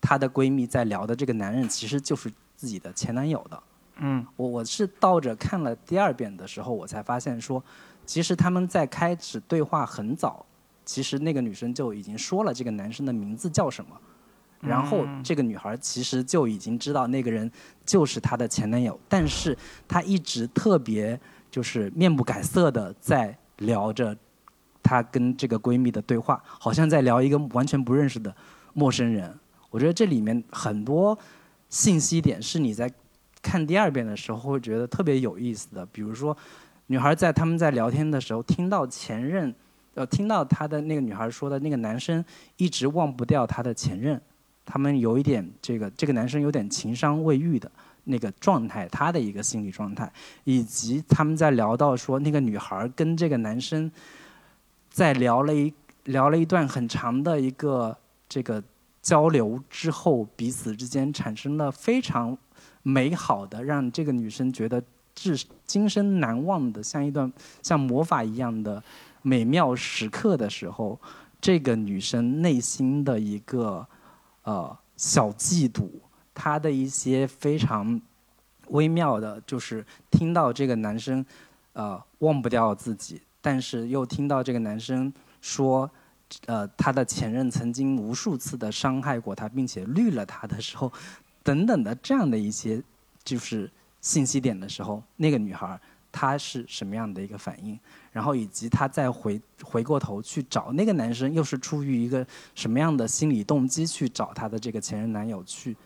[0.00, 3.62] 她的闺蜜在聊的这个男人其实就是自己的前男友的？
[3.96, 7.62] 嗯，我我是倒着看了第二遍的时候，我才发现说。
[8.04, 10.44] 其实他们在开始对话很早，
[10.84, 13.96] 其实那个女生就已经说了这个男生的名字叫什么，
[14.60, 17.48] 然后这个女孩其实就已经知道那个人
[17.86, 24.16] 就是她的前男友，但是她一直特别就是面不改色的在聊着
[24.82, 28.34] 她跟这个闺蜜的对话，好像在聊一个完全不认识的
[28.74, 29.32] 陌生人。
[29.70, 31.18] 我觉得这里面很多
[31.68, 32.92] 信息点是你在
[33.40, 36.36] 看第二遍的时候会觉得特别有意思的，比如说。
[36.88, 39.54] 女孩在他们在聊天的时候，听到前任，
[39.94, 42.22] 呃，听到她的那个女孩说的那个男生
[42.58, 44.20] 一直忘不掉她的前任，
[44.66, 47.70] 他们有一点这个这个男生有点情商未愈的
[48.04, 50.12] 那个状态，他的一个心理状态，
[50.44, 53.90] 以及他们在聊到说那个女孩跟这个男生
[54.92, 55.72] 在聊了一
[56.04, 57.96] 聊了一段很长的一个
[58.28, 58.62] 这个
[59.00, 62.36] 交流之后，彼此之间产生了非常
[62.82, 64.82] 美好的，让这个女生觉得。
[65.14, 68.82] 至今生难忘的，像一段像魔法一样的
[69.20, 70.98] 美妙时刻的时候，
[71.38, 73.86] 这个女生内心的一个
[74.44, 75.86] 呃小嫉妒，
[76.32, 78.00] 她的一些非常
[78.68, 81.22] 微妙的，就是听到这个男生
[81.74, 85.90] 呃忘不掉自己，但是又听到这个男生说，
[86.46, 90.90] 呃他的前任曾经无数次的伤害过他，并且绿了他的时候，
[91.42, 92.82] 等等的这样的一些
[93.22, 93.70] 就是。
[94.02, 97.78] 信息点的时候，那个女孩她是什么样的一个反应？
[98.10, 105.76] 然后以及她再回回过头去找那个男生，又是出于一个什么样的心理动机去找她的这个前任男友去，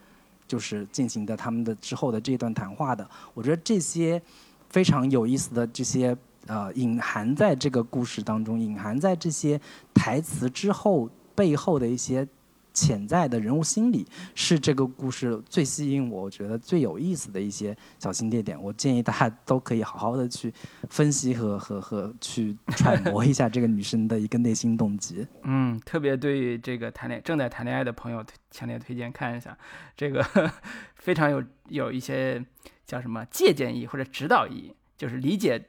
[0.48, 3.06] 就是进行的他们的之后的这段谈话的。
[3.34, 4.22] 我觉得这些
[4.70, 6.16] 非常有意思的这些
[6.46, 9.60] 呃隐含在这个故事当中，隐含在这些
[9.94, 12.26] 台词之后背后的一些
[12.72, 18.62] 潜在的人物心理，是这个故事最吸引我，我觉得最有意思的一些小心节点。
[18.62, 20.52] 我建议大家都可以好好的去
[20.90, 25.26] 分析和和和去揣摩一下这个女生的一个内心动机。
[25.44, 29.56] 嗯，特别对于这个谈恋正在谈恋爱的朋友，强烈推荐看一下，
[29.96, 30.22] 这个
[30.96, 32.44] 非常有有一些
[32.84, 35.64] 叫什么借鉴意或者指导意义，就是理解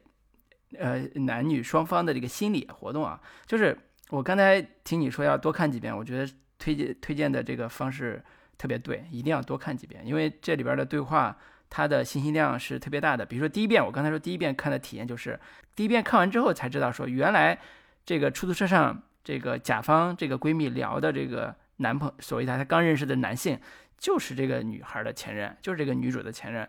[0.78, 3.78] 呃男女双方的这个心理活动啊，就是。
[4.10, 8.24] 我刚才听你说要多看几遍，我觉得推荐推荐的这个方式
[8.58, 11.38] 特别对，一定要多看几遍，因为这里边的对话
[11.70, 13.26] 它的信息量是特别大的。
[13.26, 15.38] 比如说第一遍，我刚才说第一遍看的体验就是
[15.76, 17.60] 第一遍看完之后才知道说，原来
[18.06, 23.60] 这个出租车上这个甲方这个闺蜜聊的这个男朋所谓她她刚认识的男性
[23.98, 26.66] 就是这个女孩的前任，就是这个女主的前任。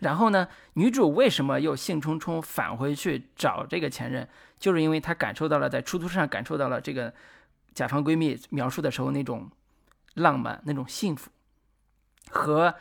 [0.00, 4.28] 然后呢，女主为什么又兴冲冲返回去找这个前任？
[4.58, 7.12] 就是因为她感受到了在出租车上感受到了这个
[7.74, 9.48] 甲方闺蜜描述的时候那种
[10.14, 11.30] 浪漫、那种幸福，
[12.30, 12.74] 和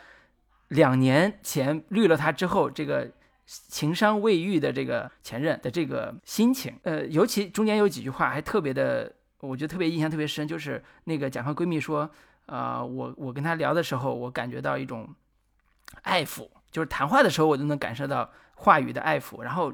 [0.69, 3.11] 两年前绿了她之后这个
[3.45, 6.79] 情伤未愈的这个前任的这个心情。
[6.83, 12.09] 呃，尤其中间有几句话还特别的，我觉得特别印象特别深，就是那个甲方闺蜜说
[12.47, 15.13] ：“啊，我我跟他聊的时候，我感觉到一种
[16.03, 19.41] 爱抚。”就是谈话的时候，我都能感受到话语的爱抚。
[19.43, 19.73] 然后，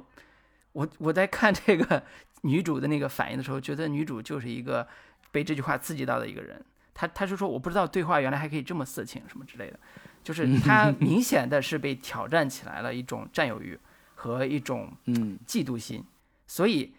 [0.74, 2.04] 我我在看这个
[2.42, 4.88] 女主的那个反应的时候，觉得女主就是一个
[5.32, 6.64] 被这句话刺激到的一个人。
[6.94, 9.80] 她她是说，我不知道对话原来还可以这么色情什么之类的。
[10.24, 13.78] 就是她 明显的是被挑战起来了一种占有欲
[14.16, 16.04] 和一种嗯嫉妒心。
[16.48, 16.94] 所以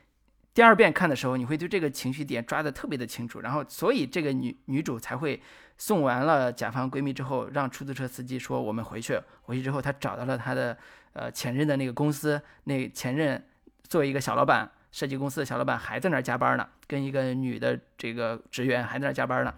[0.59, 3.43] 第二遍看的时候，你会对这个情绪点抓得特别的清楚。
[3.43, 5.41] 然后，所以这个女女主才会。
[5.81, 9.17] 送完了甲方闺蜜之后，让出租车司机说我们回去。
[9.43, 10.77] 回去之后，她找到了她的
[11.13, 13.41] 呃前任的那个公司，那前任
[13.85, 19.55] 作为一个小老板，设计公司的小老板还在那儿加班呢，跟一个女的这个职员还在那儿加班呢。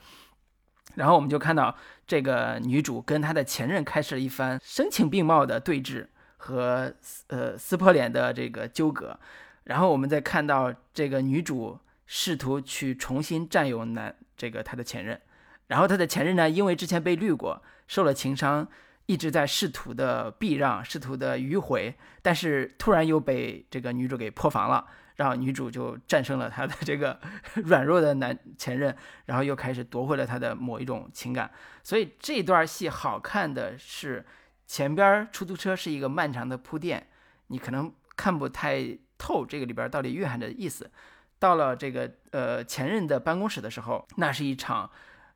[0.97, 1.75] 然后我们就看到
[2.07, 6.93] 这个女主跟她的前任开始了一番声情并茂的对峙和
[7.29, 9.19] 呃撕破脸的这个纠葛。
[9.65, 15.21] 然后我们再看到这个女主试图去重新占有男这个她的前任。
[15.69, 18.67] 然后他的前任呢，因为之前被绿过，受了情伤，
[19.07, 27.21] 一直在试图的避让，试图的迂回，但是突然又被这个女主给破防了，然后女主就战胜了他的这个
[27.67, 28.93] 软弱的男前任，
[29.27, 31.49] 然后又开始夺回了他的某一种情感。
[31.85, 34.27] 所以这段戏好看的是，
[34.67, 37.07] 前边出租车是一个漫长的铺垫，
[37.47, 40.91] 你可能看不太透这个里边到底蕴含着意思。
[41.39, 44.91] 到了这个呃前任的办公室的时候，那是一场。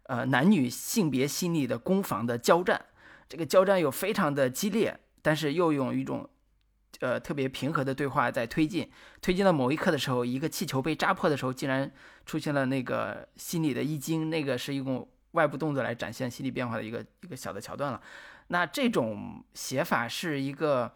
[0.07, 2.79] 呃，男女性别心理的攻防的交战，
[3.27, 6.29] 这个交战又非常的激烈，但是又用一种
[7.01, 8.87] 呃特别平和的对话在推进。
[9.23, 11.91] 推进到某一刻的时候，一个气球被扎破的时候，竟然
[12.27, 17.99] 出现了那个心理的一惊，那个是一种外部动作来展现心理变化的一个一个小的桥段了。
[18.49, 20.93] 那这种写法是一个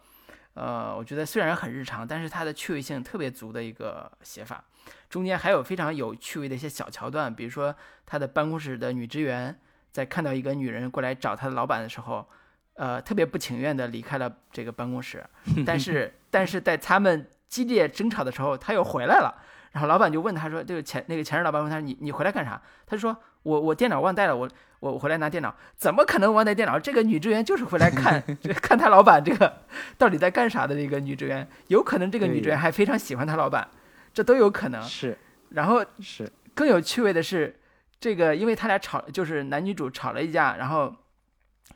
[0.59, 4.63] 呃，我觉得虽然很日常，但是它的趣味性特别足的一个写法。
[5.09, 7.73] 中间还有非常有趣味的一些小桥段，比如说
[8.05, 9.57] 他的办公室的女职员
[9.91, 12.27] 在看到一个女人过来找他的老板的时候，
[12.73, 15.25] 呃，特别不情愿的离开了这个办公室，
[15.65, 19.41] 但是但是在他们激烈争吵的时候，他又回来了，
[19.71, 26.79] 然后老板就问他说：“这个前那个前任老板问他，你你回来干啥？”他就说：“我我电脑忘带了，我我我回来拿电脑。”怎么可能忘带电脑？
[26.79, 28.23] 这个女职员就是回来看
[28.61, 29.61] 看他老板这个
[29.97, 33.67] 到底在干啥的这个女职员，有可能这个女职员还非常喜欢他老板。
[34.11, 35.17] 这都有可能是，
[35.49, 37.59] 然后是更有趣味的是，
[37.99, 40.95] 这个因为他俩吵，就是男女主吵了一架，然后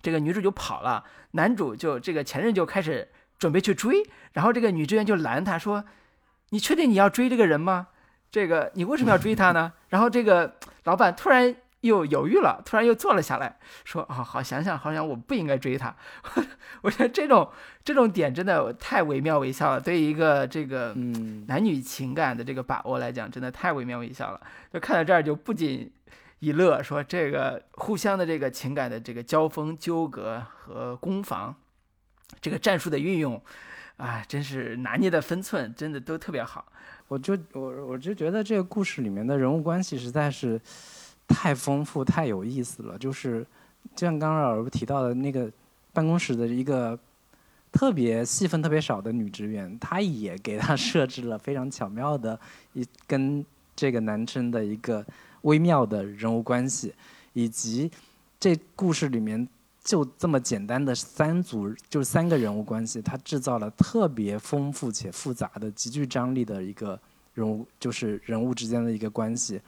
[0.02, 5.86] 这个女主就跑了，男主就这个前任就开始准备去追，然后这个女职员就拦他说
[6.50, 7.90] ：“你确定你要追这个人吗？
[8.32, 11.56] 这个你为什么要追他呢？” 然后这个老板突然。
[11.84, 15.94] 又犹豫了，突然又坐了下来，说：“哦，好想想，好想我不应该追他。
[16.82, 17.50] ”我觉得这种
[17.84, 19.82] 这种点真的太惟妙惟肖了。
[19.82, 24.40] 对于一个这个嗯男女情感的这个把握来讲，真的太惟妙惟肖了。
[24.72, 25.92] 就看到这儿，就不仅
[26.40, 31.54] 一乐，说这个互相的这个情感的这个交锋、纠葛和攻防，
[32.40, 33.44] 这个战术的运用，
[33.98, 36.66] 啊，真是拿捏的分寸真的都特别好。
[37.10, 40.62] 我就我我就觉得这个故事里面的人物关系实在是。
[41.28, 43.46] 太丰富太有意思了，就是
[43.96, 45.52] 就像刚刚老师提到的那个
[45.92, 46.98] 办公室的一个
[47.72, 52.40] 特别戏份特别少的女职员，她也给他设置了非常巧妙的
[52.74, 53.44] 一跟
[53.76, 55.06] 这个男生的一个
[55.42, 56.94] 微妙的人物关系，
[57.34, 57.90] 以及
[58.40, 59.48] 这故事里面
[59.84, 67.00] 就这么简单的三组就是三个人物关系，它制造了特别丰富且复杂的极具张力的一个
[67.34, 69.60] 人物，就是人物之间的一个关系，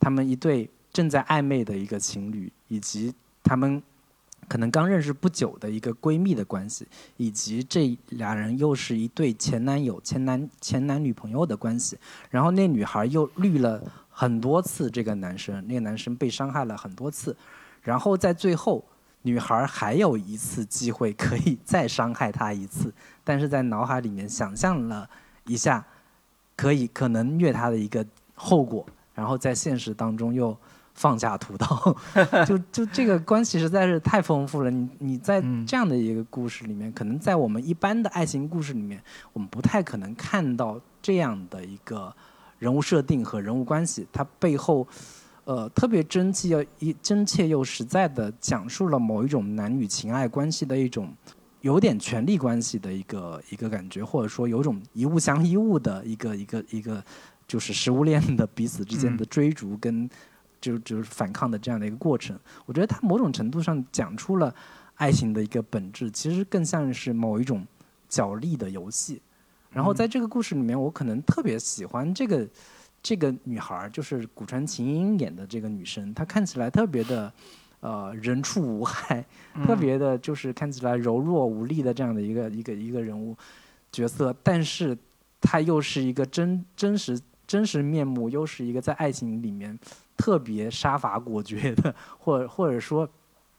[0.00, 0.68] 他们一对。
[0.92, 3.82] 正在暧昧的一个情侣，以及他们
[4.48, 6.86] 可能刚认识不久的一个闺蜜的关系，
[7.16, 11.96] 以及这俩人又是一对前男友、前男前男女朋友的关系。
[12.28, 17.34] 然后那女孩又绿了很多次这个男生，那个男生被伤害了很多次，
[17.82, 18.84] 然后在最后，
[19.22, 22.92] 女孩还有一次机会可以再伤害他一次，
[23.24, 25.08] 但是在脑海里面想象了
[25.46, 25.86] 一下，
[26.54, 28.84] 可以可能虐他的一个后果，
[29.14, 30.54] 然后在现实当中又。
[30.94, 31.96] 放下屠刀，
[32.46, 34.70] 就就这个关系实在是太丰富了。
[34.70, 42.14] 你你在这样的一个故事里面，可能在我们一般的爱情故事里面，我们不太可能看到这样的一个
[42.58, 44.06] 人物设定和人物关系。
[44.12, 44.86] 它背后，
[45.44, 51.12] 呃，特别真切又一真切又实在的讲述了某一种男女情爱关系的一种
[51.62, 57.02] 有点权力关系的一个一个感觉，或者说有种一物降一物的一个一个一个
[57.48, 60.08] 就是食物链的彼此之间的追逐跟。
[60.62, 64.54] 就就是反抗的这样的一个过程，我觉得它某种程度上讲出了
[64.94, 67.66] 爱情的一个本质，其实更像是某一种
[68.08, 69.20] 角力的游戏。
[69.70, 72.46] 然后在这个故事里面，我可能特别喜欢这个
[73.02, 77.32] 这个女孩儿，就是古川琴音演的这个女生，她看起来特别的
[77.80, 79.24] 呃人畜无害，
[79.66, 83.36] 特别的就是看起来柔弱无力的这样的一个一个一个人物
[83.90, 84.96] 角色，但是
[85.40, 87.18] 她又是一个真真实
[87.52, 89.78] 真实面目，又是一个在爱情里面。
[90.16, 93.06] 特别杀伐果决的，或或者说，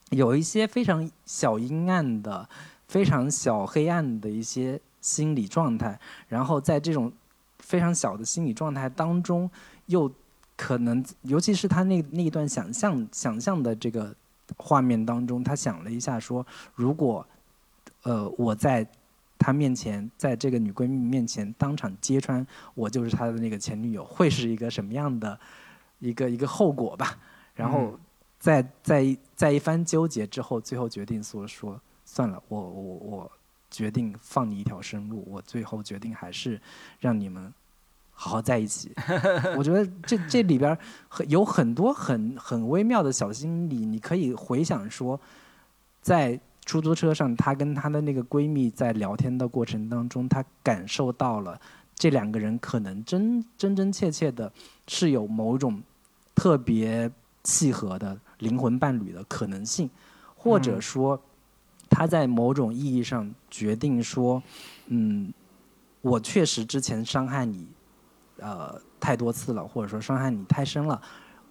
[0.09, 2.49] 有一些非常小阴暗的、
[2.87, 7.11] 非常小黑暗的一些心理状态，然后在这种
[7.59, 9.47] 非常小的心理状态当中，
[9.85, 10.11] 又
[10.55, 14.15] 可能，尤其是他那那一段想象想象的这个
[14.57, 17.23] 画面当中，他想了一下，说如果，
[18.01, 18.87] 呃，我在
[19.43, 25.37] 他面前，在这个女闺蜜面前当场揭穿我就是他的那个前女友，会是一个什么样的？
[25.99, 27.17] 一个一个后果吧，
[27.55, 27.97] 然后
[28.37, 33.31] 在在在一番纠结之后，最后决定说说算了，我我我
[33.71, 36.59] 决定放你一条生路，我最后决定还是
[36.99, 37.53] 让你们
[38.11, 38.91] 好好在一起。
[39.55, 40.77] 我觉得这这里边
[41.07, 45.17] 很有很多很很微妙的小心理，你可以回想说，
[46.01, 51.59] 在出租车上，她跟她的那个闺蜜在聊天的过程当中，她感受到了
[51.95, 54.51] 这两个人可能真真真切切的
[54.87, 55.81] 是有某种。
[56.35, 57.09] 特别
[57.43, 59.87] 契合的灵魂伴侣的可能性，
[60.35, 61.21] 或者说，
[61.87, 64.41] 她在某种意义上决定说，
[64.87, 65.31] 嗯，
[66.01, 67.67] 我确实之前伤害你，
[68.37, 70.99] 呃，太多次了，或者说伤害你太深了，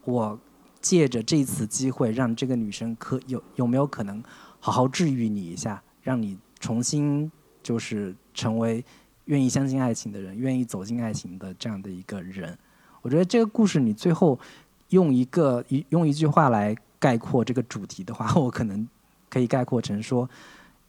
[0.04, 0.36] 我
[0.80, 4.20] 借着这次机会，让这个女生可有有没有可能
[4.62, 7.30] 好好治愈你一下，让你重新
[7.62, 8.82] 就是成为
[9.24, 12.56] 愿意相信爱情的人，愿意走进爱情的这样的一个人。
[13.02, 14.38] 我觉得这个故事你最后。
[14.92, 18.86] 用一个一用一句话来概括这个主题的话， 我可能
[19.30, 20.28] 可以概括成说，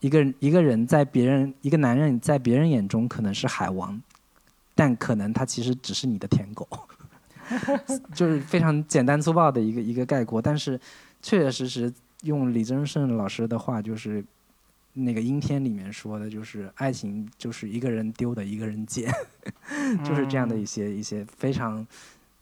[0.02, 4.02] 一个一个人在别人一个男人在别人眼中可能是海王，
[4.76, 6.68] 但可能他其实只是你的舔狗，
[8.14, 10.42] 就是非常简单粗暴的一个一个概括。
[10.42, 10.78] 但是
[11.22, 11.94] 确确实实
[12.24, 14.22] 用李宗盛老师的话，就是
[14.92, 19.10] 那个阴天里面说的，就是爱情就是一个人丢的一个人捡，
[20.04, 21.86] 就是这样的一些一些非常。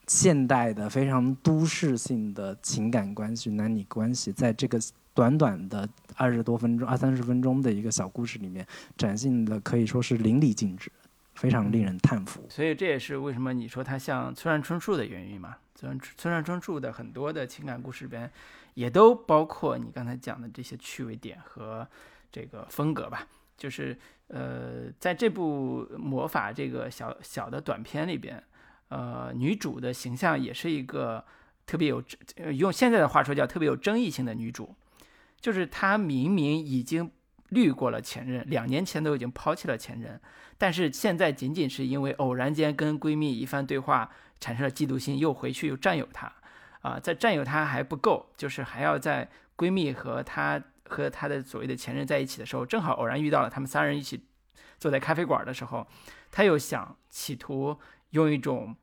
[0.08, 4.78] 现代的非常都市性的情感关系、男女关系，在这个
[5.14, 8.68] 短短的二十多分钟、二三十分钟的一个小故事里面，
[8.98, 10.92] 展现的可以说是淋漓尽致，
[11.36, 12.46] 非常令人叹服。
[12.50, 15.56] 所以这也是为什么你说它像村上春树的原因嘛？
[15.76, 18.30] 村村上春树的很多的情感故事里边，
[18.74, 21.88] 也都包括你刚才讲的这些趣味点和
[22.32, 23.28] 这个风格吧。
[23.58, 23.98] 就是
[24.28, 28.44] 呃，在这部魔法这个小小的短片里边。
[28.90, 31.24] 呃，女主的形象也是一个
[31.66, 32.04] 特别有，
[32.52, 34.76] 用现在的话说叫特别有争议性的女主，
[35.40, 37.10] 就是她明明已经
[37.52, 40.20] 绿过了前任，两年前都已经抛弃了前任，
[40.58, 44.12] 但是现在仅仅是因为偶然间跟闺蜜一番对话
[44.42, 46.30] 产生了嫉妒心，又回去又占有她，
[46.82, 54.26] 啊，在占有她还不够，就是还要在闺蜜和她和她的所谓的前任在一起的时候，正好偶然遇到了他们三人一起
[54.78, 55.88] 坐在咖啡馆的时候，
[56.30, 57.78] 她又想企图
[58.12, 58.76] 用一种。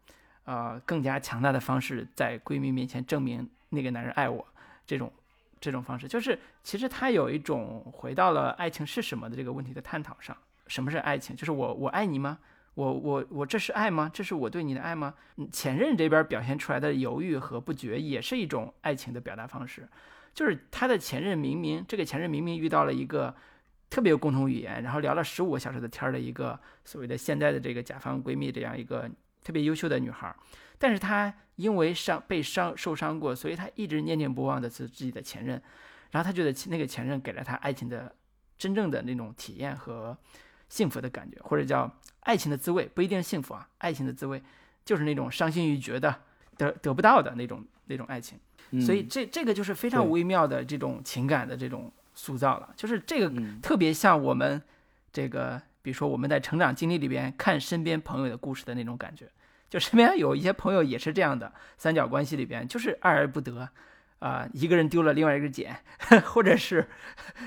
[0.44, 4.46] 呃，更加强大的方式，在闺蜜面前证明那个男人爱我，
[4.86, 5.12] 这种
[5.60, 10.34] 这种方式，就是其实他有一种回到了爱情是什么的这个问题的探讨上。
[10.66, 11.36] 什么是爱情？
[11.36, 12.38] 就是我我爱你吗？
[12.78, 14.08] 我我我这是爱吗？
[14.14, 15.12] 这是我对你的爱吗？
[15.50, 19.88] 前任这边表现出来的犹豫和不决，也是一种爱情的表达方式。
[20.32, 23.34] 就是他的前任明明这个前任明明遇到了一个
[23.90, 29.10] 特别有共同语言，然后聊了十五个小时的天儿的一个所谓的现在的这个甲方闺蜜这样一个。
[29.40, 30.34] 特别优秀的女孩，
[30.78, 35.62] 但是他因为伤被伤受伤过，所以他一直念念不忘的是自己的前任，
[36.10, 38.14] 然后他觉得那个前任给了他爱情的
[38.58, 40.14] 真正的那种体验和
[40.68, 41.90] 幸福的感觉，或者叫
[42.28, 44.42] 爱情的滋味，不一定幸福啊，爱情的滋味
[44.84, 46.14] 就是那种伤心欲绝的
[46.58, 48.38] 得得不到的那种那种爱情，
[48.84, 54.62] 所以这这个就是非常微妙的这种情感的这种塑造了，就是这个特别像我们
[55.10, 55.60] 这个。
[55.80, 59.26] 比如说，我们在成长经历里边看身边朋友的故事的那种感觉，
[59.70, 63.66] 就身边有一些朋友也是这样的，三角关系里边就是爱而不得，
[64.18, 65.74] 啊，一个人丢了，另外一个捡，
[66.24, 66.86] 或者是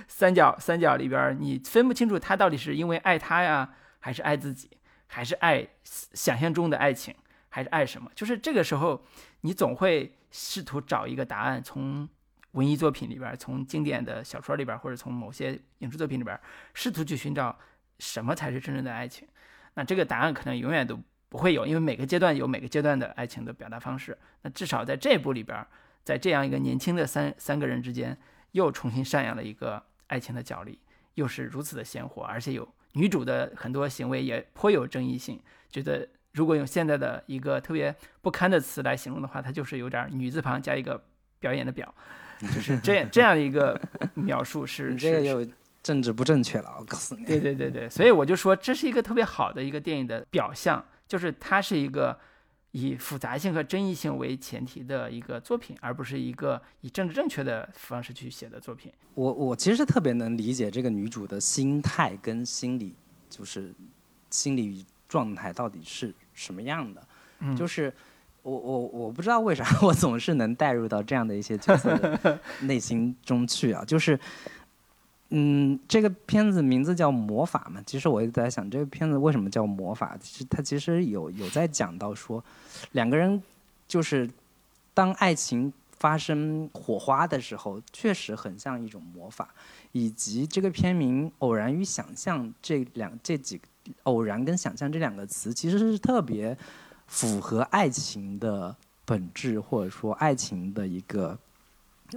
[0.08, 3.70] 三角三角里边你分不清楚他到底是因为爱他呀，
[4.02, 4.70] 还是爱自己，
[5.08, 7.16] 还是爱想象中的爱情，
[7.48, 8.12] 还是爱什么？
[8.14, 9.02] 就是这个时候，
[9.40, 12.10] 你总会试图找一个答案，从
[12.52, 16.38] 文艺作品里边，从经典的小说里边，或者从某些影视作品里边，
[16.74, 17.58] 试图去寻找。
[18.04, 19.28] 什么才是真正的爱情？
[19.76, 21.00] 那这个答案可能永远都
[21.30, 24.18] 不会有，因为每个阶段有每个阶段的爱情的表达方式。
[24.42, 25.64] 那至少在这部里边，
[26.04, 28.18] 在这样一个年轻的三三个人之间，
[28.54, 30.80] 又重新上演了一个爱情的角力，
[31.14, 35.40] 又是如此的鲜活，而且有女主的很多行为也颇有争议性。
[35.70, 41.04] 觉得如果用现在的一个特别不堪的词来形容的话，它就是有点女字旁加一个
[41.40, 41.94] 表演的表，
[42.40, 43.80] 就是这样 这样一个
[44.14, 45.52] 描述是这就。
[45.84, 47.26] 政治不正确了，我告诉你。
[47.26, 52.16] 对对对对，所以我就说这是一个特别好的一个电影的表象，就是它是一个
[52.72, 58.92] 以复杂性和争议性为前提的一个作品，而不是一个以政治正确的方式去写的作品。
[59.14, 62.96] 我我其实特别能理解这个女主的心态跟心理，
[63.30, 63.74] 就是
[64.30, 67.08] 心理状态到底是什么样的。
[67.40, 67.94] 嗯，就是
[68.42, 74.20] 我我我不知道为啥 我总是能带入到这样的一些角色的内心中去啊，就是。
[75.34, 80.18] 嗯，这个片子名字叫《魔法》嘛，其实我也在想，这个片子为什么叫魔法？
[80.20, 82.44] 其实它其实有有在讲到说，
[82.92, 83.42] 两个人
[83.88, 84.30] 就是
[84.94, 89.48] 当爱情发生火花的时候，确实很像一种魔法。
[89.94, 93.62] 以及这个片名“偶然与想象”这两这几
[94.04, 96.58] “偶然”跟“想象”这两个词，其实是特别
[97.08, 98.76] 符合爱情的
[99.06, 101.40] 本质，或者说爱情的一个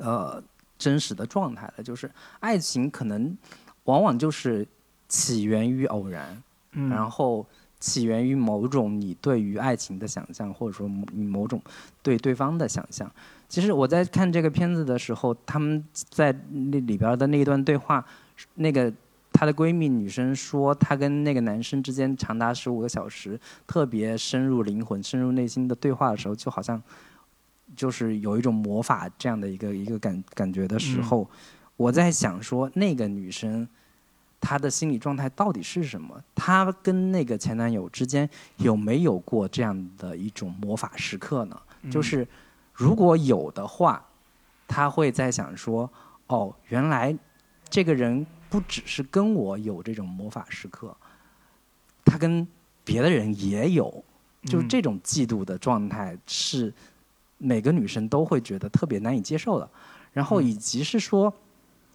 [0.01, 0.43] 呃。
[0.85, 2.11] 真实的状态了，就是
[2.41, 3.35] 爱情可能
[3.85, 4.67] 往往就是
[5.09, 6.43] 起源于偶然，
[6.91, 7.47] 然后
[7.81, 11.59] 起源于某种你对于爱情的想象，或者说你某种
[12.03, 13.11] 对对方的想象。
[13.49, 18.05] 其实我在看这个片子的时候，他们在那里边的那一段对话，
[18.57, 18.93] 那个
[19.33, 26.83] 她的闺蜜女生说，她跟那个男生之间长达十五个小时，特别深入灵魂、深入内心的对话的时候，就好像。
[27.77, 31.29] 就是有一种魔法这样的一个一个感感觉的时候，
[31.77, 33.69] 我在想说，那个女生
[34.41, 36.23] 她的心理状态到底是什么？
[36.35, 41.61] 她跟那个前男友之间有没有过这样的一种魔法时刻呢？
[41.91, 42.27] 就是
[42.73, 44.05] 如果有的话，
[44.69, 45.91] 她会在想说，
[46.29, 47.17] 哦，原来
[47.69, 50.97] 这个人不只是跟我有这种魔法时刻，
[52.05, 52.47] 他跟
[52.85, 54.05] 别的人也有，
[54.45, 56.73] 就是这种嫉妒的状态是。
[57.47, 59.69] 每个女生都会觉得特别难以接受的，
[60.15, 61.31] 然后以及是说，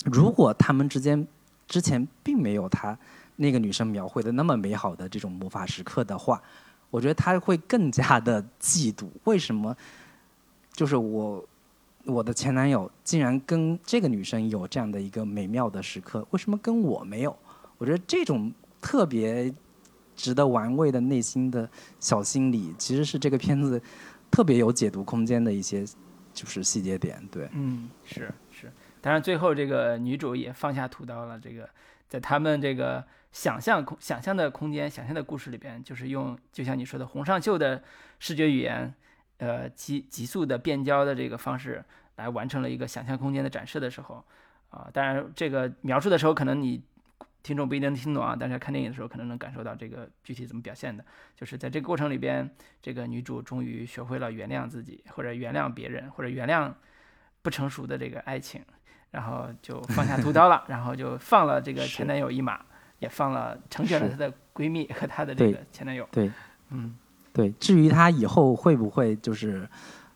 [0.06, 1.28] 如果他们之间
[1.68, 2.96] 之前并没有他
[3.36, 6.40] 那个女生描绘的那么美好的这种魔法时刻的话，
[6.92, 9.08] 我觉得他会更加的嫉妒。
[9.24, 9.76] 为什么？
[10.72, 11.44] 就是我
[12.06, 17.36] 我的前男友竟然跟这个女生有这样的一个美妙的时刻，为什么跟我没有？
[17.80, 19.52] 我觉得这种特别
[20.16, 21.68] 值得玩味的内心的
[22.00, 23.82] 小心理，其实是这个片子。
[24.32, 25.86] 特别有解读空间的一些
[26.34, 28.72] 就是细节点，对，嗯，是是，
[29.02, 31.70] 当然最后这个女主也放下屠刀了，这个
[32.08, 37.84] 在他们这个想象空想象的空间、想象的故事里边，就是用就像你说的洪尚秀的
[38.20, 38.94] 视觉语言，
[39.38, 41.84] 呃，急急速的变焦的这个方式
[42.16, 44.24] 来完成了一个想象空间的展示的时候，
[44.70, 46.82] 啊，当然这个描述的时候可能你。
[47.42, 51.04] 听众不一定能听懂啊，但是看电影的时候可能能感受到这个具体怎么表现的。
[51.36, 52.50] 就是在这个过程里边，
[52.82, 56.72] 这个女主终于学会了原谅自己，或者原谅别人，或者原谅
[57.42, 58.62] 不成熟的这个爱情，
[59.12, 62.60] 然后就放下屠刀了， 然后就放了这个前男友一马，
[63.00, 66.06] 也放了成全了她的闺蜜和她的这个前男友。
[66.12, 66.30] 对，
[66.72, 66.98] 嗯，
[67.32, 67.50] 对。
[67.54, 69.68] 至于她以后会不会就是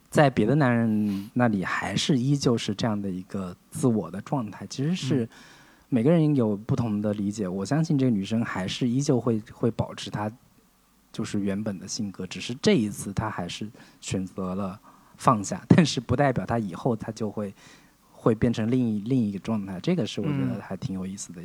[0.09, 5.29] 在别的男人那里还是依旧是这样的一个自我的状态，其实是。
[5.93, 10.27] 每个人有不同的理解，我相信这个女生还是依旧会会保持她
[11.11, 13.69] 就是原本的性格，只是这一次她还是
[14.01, 14.79] 选择了
[15.17, 17.53] 放下，但是不代表她以后她就会
[18.11, 21.39] 会变成另一另一个状态，这个是我觉得还挺有意思的。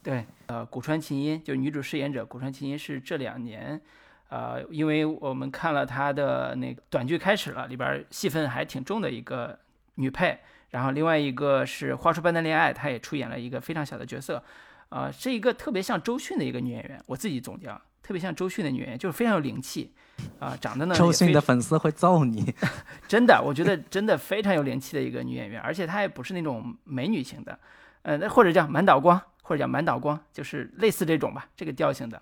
[0.00, 3.80] 对，呃，古川琴音就女主饰演者，古川琴音是这两年
[4.28, 9.58] 呃，因为我们看了他的那个短剧开始了，里边戏份还挺重的一个
[9.96, 10.38] 女配，
[10.70, 14.42] 然后另外一个是《花束般的恋爱》，她也出演了一个非常小的角色，
[14.90, 19.92] 呃，是一个特别像周迅的一个女演员，我自己总结啊，特别像周迅的女演员，就是非常有灵气，
[20.38, 22.54] 啊、长得呢周迅的粉丝会揍你。
[23.08, 27.58] 真的，我觉得真的非常有灵气的一个女演员，而且她也不是那种美女型的，
[28.02, 32.20] 呃，那或者叫满岛光，或者叫满岛光，就是类似这种吧，这个调性的，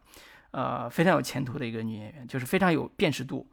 [0.52, 3.46] 呃，非常有前途的一个女演员，就是非常有辨识度，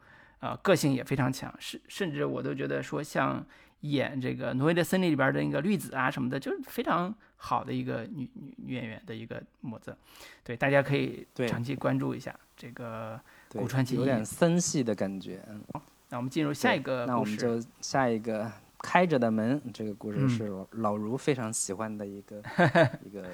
[0.43, 3.41] 呃，个性也非常强，甚甚至我都觉得说像
[3.79, 9.95] 演这个《挪威的森林》里边的那个绿子啊什么的，就是非常好的一个女女女演员的一个模子，
[10.43, 13.17] 对，大家可以对长期关注一下这个。
[13.53, 15.39] 古川奇艺有点森系的感觉。
[15.47, 15.61] 嗯
[16.09, 22.37] 那我们进入下一个故事，那我们就下一个开着的门，这个故事嗯是老老卢非常喜欢的一个
[23.05, 23.29] 一个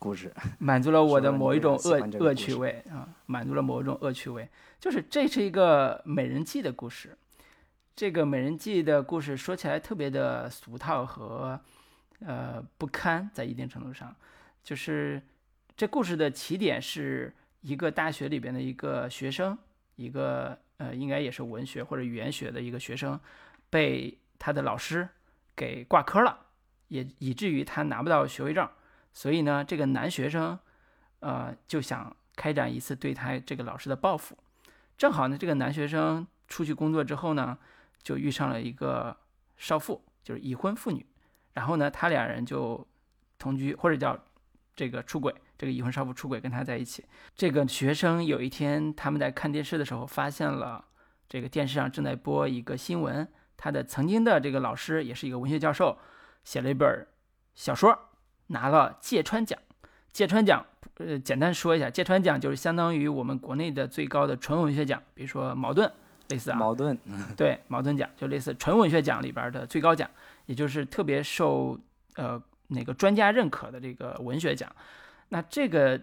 [0.00, 0.34] 故事。
[0.58, 4.48] 满足了我的某一种恶恶趣味啊，满足了某一种恶趣味。
[4.80, 7.16] 就是这是一个美人计的故事，
[7.94, 11.60] 这个美人计的故事说起来特别的俗套和
[12.20, 14.16] 呃不堪，在一定程度上，
[14.64, 15.20] 就是
[15.76, 19.56] 这故事的起点是一个大学里边的一个学生，
[19.96, 23.20] 一个呃应该也是文学或者语言学的一个学生，
[23.68, 25.06] 被他的老师
[25.54, 26.46] 给挂科了，
[26.88, 28.66] 也以至于他拿不到学位证。
[29.12, 30.58] 所以呢，这个男学生，
[31.20, 34.36] 呃，就想开展一次对他这个老师的报复。
[34.96, 37.58] 正好呢，这个男学生出去工作之后呢，
[38.02, 39.16] 就遇上了一个
[39.56, 41.04] 少妇，就是已婚妇女。
[41.54, 42.86] 然后呢，他两人就
[43.38, 44.18] 同居，或者叫
[44.76, 45.34] 这个出轨。
[45.58, 47.04] 这个已婚少妇出轨，跟他在一起。
[47.34, 50.82] 这个学生有一天他们在看电视的时候，发现了
[51.28, 55.98] 这个电视上正在播一个新闻，他的曾经的这个老师也是一个文学教授，
[56.44, 57.06] 写了一本
[57.54, 58.09] 小说。
[58.50, 59.58] 拿了芥川奖，
[60.12, 60.64] 芥川奖，
[60.98, 65.90] 呃，简单说一下，芥川奖就是相当于我们国内的最高的纯文学奖，比如说茅盾，
[66.28, 66.98] 类似啊，茅盾，
[67.36, 70.10] 对，茅盾奖就类似纯文学奖里边的最高奖，
[70.46, 71.78] 也就是特别受
[72.16, 74.70] 呃那个专家认可的这个文学奖。
[75.28, 76.00] 那这个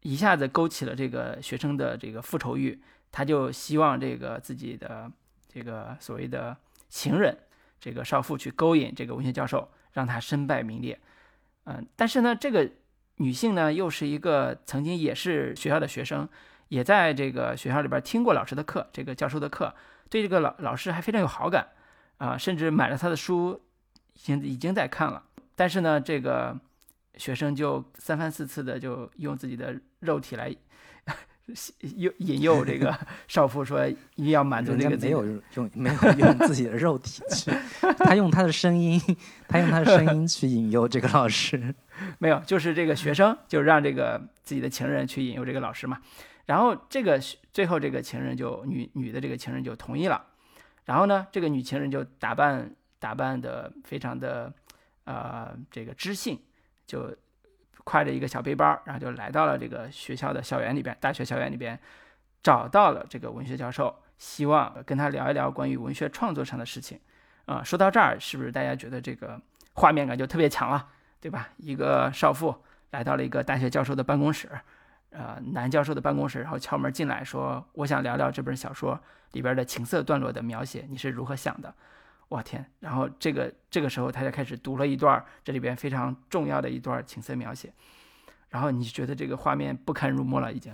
[0.00, 2.80] 一下子勾起了这个学生的这个复仇欲，
[3.12, 5.10] 他就希望这个自己的
[5.52, 6.56] 这个所谓的
[6.88, 7.36] 情人，
[7.78, 10.98] 这个少妇去勾引这个文学教授，让他身败名裂。
[11.64, 12.70] 嗯，但是呢，这个
[13.16, 16.28] 女性呢，又是一个曾经也是学校的学生，
[16.68, 19.74] 也在这个学校里边听过老师的课，这个教授的课，
[20.08, 21.68] 对这个老老师还非常有好感
[22.18, 23.60] 啊、甚至买了他的书，
[24.14, 25.22] 已经已经在看了。
[25.54, 26.58] 但是呢，这个
[27.16, 30.54] 学生就三番四次的就用自己的肉体来
[31.96, 32.96] 诱引诱这个
[33.28, 37.50] 少妇，说一定要满足这个没有用没有用自己的肉体去，
[37.98, 39.00] 他用他的声音，
[39.48, 41.74] 他用他的声音去引诱这个老师。
[42.18, 45.98] 没有，就是这个学生就让这个自己的情人去引诱这个老师嘛，
[46.46, 50.24] 然后这个学最后这个情人就女女的这个情人就同意了，
[50.86, 54.52] 然后呢，这个女情人就打扮打扮的非常的
[55.04, 56.38] 呃这个知性，
[56.86, 57.14] 就
[57.90, 61.76] 挎着一个小背包，然后就来到了这个学校的校园里边，大学校园里边，
[62.40, 67.00] 找到了这个文学教授，希望跟他聊一聊关于文学创作上的事情。
[67.46, 69.40] 啊、说到这儿，是不是大家觉得这个
[69.72, 70.86] 画面感就特别强了？
[71.20, 71.48] 对吧？
[71.56, 72.54] 一个少妇
[72.92, 74.48] 来到了一个大学教授的办公室，
[75.10, 78.98] 呃，男教授的办公室，然后敲门进来说：“我想聊聊这本小说
[79.32, 81.74] 里边的情色段落的描写，你是如何想的？”
[82.30, 82.64] 我天！
[82.78, 87.72] 然后这个这个时候他就开始读了一段这里边非常重要的一段情色描写，
[88.50, 90.72] 然后你觉得这个画面不堪入目了，已经，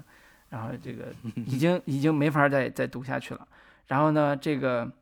[0.50, 3.48] 然后这个已经 已经没法再再读下去了。
[3.86, 4.92] 然后呢，这个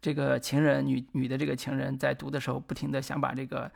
[0.00, 3.70] 这个情人女女的这个情人在读的时候，不停的想把这个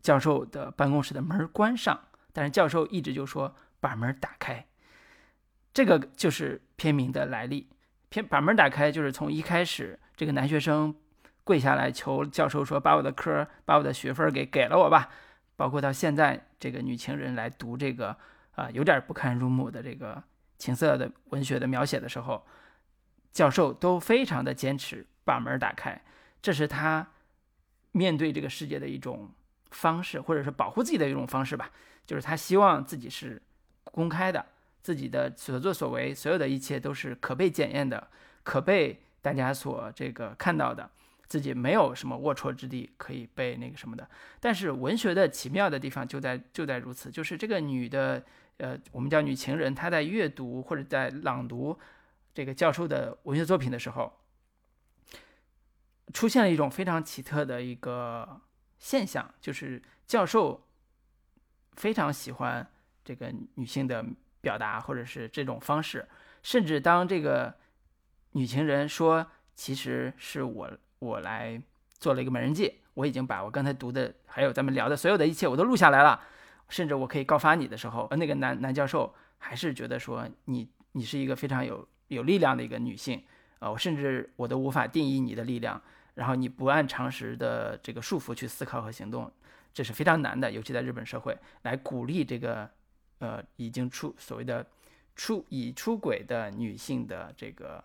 [0.00, 2.00] 教授的办公室的门关上，
[2.32, 4.64] 但是教授一直就说把门打开。
[5.74, 7.68] 这个就是片名的来历。
[8.08, 10.94] 片把门打开，就是从一开始这个男学生
[11.44, 15.08] 跪下来求教授说把我的科、把我的学分给给了我吧，
[15.56, 18.16] 包括到现在这个女情人来读这个
[18.54, 20.22] 啊、有点不堪入目的这个
[20.58, 22.44] 情色的文学的描写的时候，
[23.32, 26.00] 教授都非常的坚持把门打开，
[26.42, 27.06] 这是他
[27.92, 29.30] 面对这个世界的一种
[29.70, 31.70] 方式，或者是保护自己的一种方式吧。
[32.04, 33.40] 就是他希望自己是
[33.84, 34.44] 公开的，
[34.82, 38.08] 自己的所作所为，所有的一切都是可被检验的，
[38.42, 40.90] 可被大家所这个看到的，
[41.32, 44.06] 自己没有什么龌龊之地可以被那个什么的。
[44.38, 48.22] 但是文学的奇妙的地方就在就在如此，就是这个女的，
[48.58, 51.78] 呃，我们叫女情人，她在阅读或者在朗读
[52.34, 54.12] 这个教授的文学作品的时候，
[56.12, 58.42] 出现了一种非常奇特的一个
[58.78, 60.68] 现象，就是教授
[61.76, 62.70] 非常喜欢
[63.02, 64.04] 这个女性的
[64.42, 66.06] 表达或者是这种方式，
[66.42, 67.54] 甚至当这个
[68.32, 70.70] 女情人说其实是我
[71.02, 71.60] 我来
[71.98, 76.20] 做了一个美人计，我已经把我刚才读的还有咱们聊的所有的一切我都录下来了，
[76.68, 83.20] 甚至我可以告发你的时候，那个男男教授还是觉得说你你是一个非常有有力量的一个女性，
[83.58, 85.82] 呃，我甚至我都无法定义你的力量，
[86.14, 89.28] 然后你不按常识的这个束缚去思考和行动，
[89.74, 92.70] 这是非常难的，尤其在日本社会来鼓励这个
[93.18, 94.64] 呃已经出所谓的
[95.16, 97.82] 出已出轨的女性的这个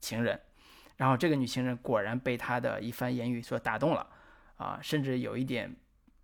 [0.00, 0.38] 情人，
[0.96, 4.06] 然后这个女情人果然被他的一番言语所打动了。
[4.58, 5.74] 啊，甚至有一点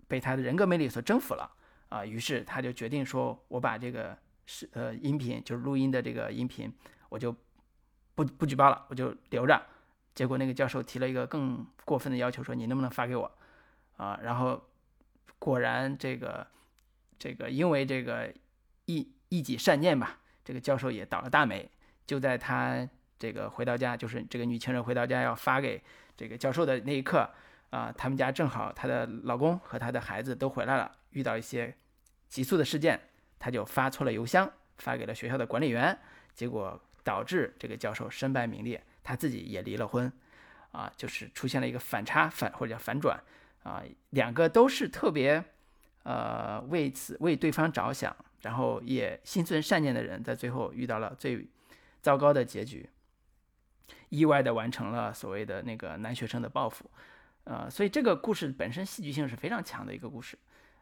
[0.07, 1.51] 被他的人格魅力所征服了
[1.89, 4.17] 啊，于是他就决定说：“我把这个
[4.47, 6.73] 是呃音频，就是录音的这个音频，
[7.09, 7.35] 我就
[8.15, 9.61] 不不举报了，我就留着。”
[10.15, 13.39] 结果那个教授提了一个更过分的要求，说：“你能不能发给我？”
[13.97, 14.63] 啊，然后
[15.41, 16.47] 果然这个
[17.19, 18.33] 这个因为这个
[18.85, 21.69] 一一己善念吧，这个教授也倒了大霉。
[22.07, 22.89] 就在他
[23.19, 25.83] 这个回到家，就是这个女情人回到家要发给
[26.17, 27.29] 这个教授的那一刻。
[27.71, 31.75] 啊，他们家正好她的老公和她的孩子都回来了，遇到一些
[32.27, 32.99] 急促的事件，
[33.39, 35.99] 她就发错了邮箱，发给了学校的管理员，
[36.33, 40.11] 结果导致这个教授身败名裂，他自己也离了婚，
[40.73, 43.23] 啊，就是出现了一个反差反或者叫反转，
[43.63, 45.45] 啊，两个都是特别
[46.05, 51.47] 呃为此为对方着想，然后也心存善念的人，在最后遇到了最
[52.01, 52.89] 糟糕的结局，
[54.09, 56.91] 意外的完成了所谓的那个男学生的报复。
[57.45, 60.39] 呃，所以这个故事本身戏剧性是非常强的一个故事，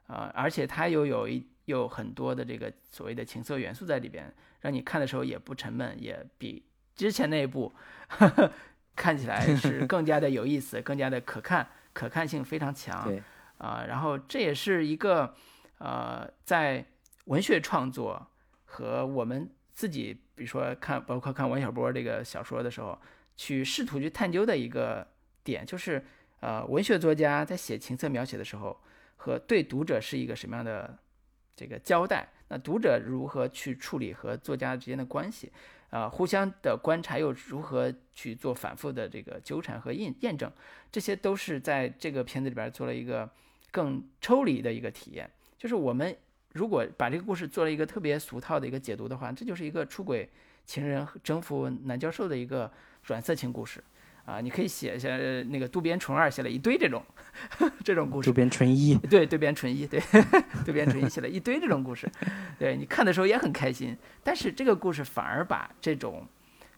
[0.08, 6.64] 呃，而且它又有一有很多的这个所谓的情色元素在里边，让你看的时候也不沉闷，也比
[6.96, 7.72] 之前那一部
[8.96, 13.04] 看起来是更加的有意思， 更加的可看，可看性非常强。
[13.06, 13.22] 对，
[13.58, 15.34] 啊，然后这也是一个
[15.78, 16.84] 呃，在
[17.26, 18.26] 文学创作
[18.64, 22.96] 和我们自己，比如说看，包括看王小波这个小说的时候，
[23.36, 25.04] 去试图去探究的一个
[25.42, 26.04] 点，就是。
[26.40, 28.78] 呃，文学作家在写情色描写的时候，
[29.16, 30.96] 和对读者是一个什么样的
[31.56, 32.28] 这个交代？
[32.48, 35.50] 那读者如何去处理和作家之间的关系？
[35.88, 40.52] 啊，互相的观察又如何去做反复的这个纠缠和验验证？
[40.92, 43.28] 这些都是在这个片子里边做了一个
[43.72, 45.28] 更抽离的一个体验。
[45.56, 46.14] 就是我们
[46.56, 50.28] 如果把这个故事做了一个特别俗套的一个解读的话，这就是一个出轨
[50.64, 52.70] 情人征服男教授的一个
[53.04, 53.82] 软色情故事。
[54.24, 57.00] 啊，你可以写一下那个渡边淳二写了一堆这种
[57.84, 58.28] 这种故事。
[58.28, 60.00] 渡边淳一， 对，渡边淳一，对，
[60.66, 62.10] 渡边淳一写了一堆这种故事，
[62.58, 63.96] 对你看的时候也很开心。
[64.24, 66.26] 但是这个故事反而把这种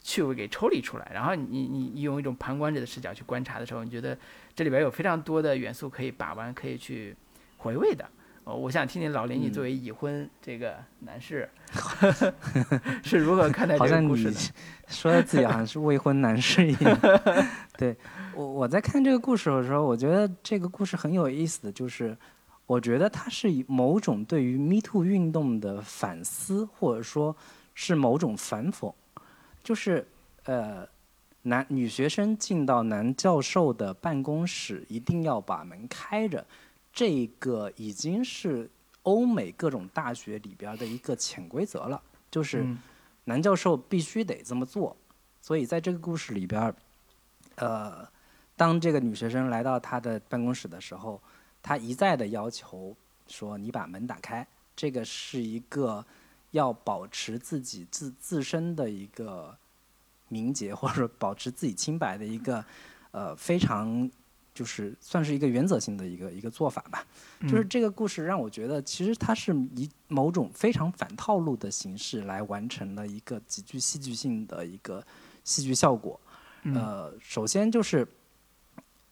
[0.03, 4.19] 趣味给抽离出来，然后你你用一种旁观者的视角去观察的时候，你觉得
[4.55, 7.17] 这里边有非常多的元素可以把玩，可以去
[7.57, 8.07] 回味的。
[8.55, 11.49] 我想听听老林，你作为已婚这个男士，
[13.05, 14.41] 是如何看待这个故事的？
[14.89, 16.99] 说的自己好像是未婚男士一样。
[17.77, 17.95] 对
[18.35, 22.17] 我，我在看这个故事的时候，我觉得这个故事很有意思的就是，
[22.67, 27.37] 我觉得它是以某种对于 Me Too 运动的反思，或者说
[27.75, 28.91] 是某种反讽。
[29.63, 30.09] 就是
[30.45, 30.89] 呃，
[31.43, 36.47] 男女学生进到男教授的办公室，一定要把门开着。
[36.99, 38.69] 这个已经是
[39.05, 42.67] 欧美各种大学里边的一个潜规则了，就是
[43.23, 44.97] 男教授必须得这么做。
[45.41, 46.75] 所以在这个故事里边，
[47.55, 48.05] 呃，
[48.57, 51.23] 当这个女学生来到他的办公室的时候，
[51.63, 52.97] 他一再的要求
[53.29, 54.45] 说：“你把门打开。”
[54.75, 56.05] 这个是一个
[56.51, 59.57] 要保持自己自自身的一个
[60.27, 62.65] 名节，或者保持自己清白的一个
[63.13, 64.11] 呃非常。
[64.59, 67.07] 就是算是一个原则性的一个一个做法吧，
[67.43, 75.01] 就是这个故事让我觉得，其实它是以某种非常反套路的形式来完成了一个极具戏剧性的一个
[75.45, 76.19] 戏剧效果。
[76.75, 78.05] 呃，首先就是，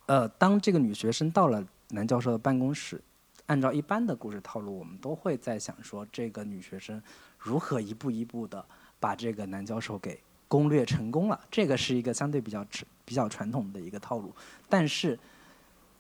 [0.07, 3.01] 呃，当这个女学生到了男教授的办公室，
[3.47, 7.01] 按照一般的故事套路，我们都会在想说，这个女学生
[7.38, 8.66] 如何一步一步的
[8.99, 10.18] 把这个男教授给
[10.49, 11.40] 攻略成功了。
[11.53, 12.66] 这个是一个相对比较
[13.05, 14.34] 比较传统的一个套路，
[14.68, 15.16] 但是。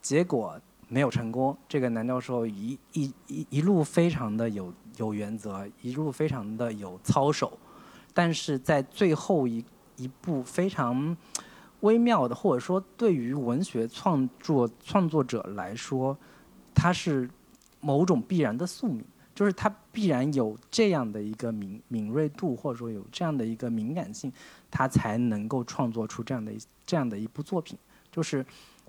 [0.06, 1.58] 结果没有成功。
[1.68, 7.58] 这个男教授一一一一路非常的有有原则，一路非常的有操守，
[8.14, 9.64] 但是在最后一
[9.96, 11.16] 一步非常
[11.80, 16.16] 微妙的，或者说对于文学创作创作者来说，
[16.72, 17.28] 它是
[17.80, 19.04] 某种必然的宿命，
[19.34, 24.32] 就是他必然有这样的一个敏敏锐度，或者说有这样的一个敏感性，
[24.70, 26.52] 他才能够创作出这样的
[26.84, 27.76] 这样的一部作品，
[28.12, 28.46] 就是。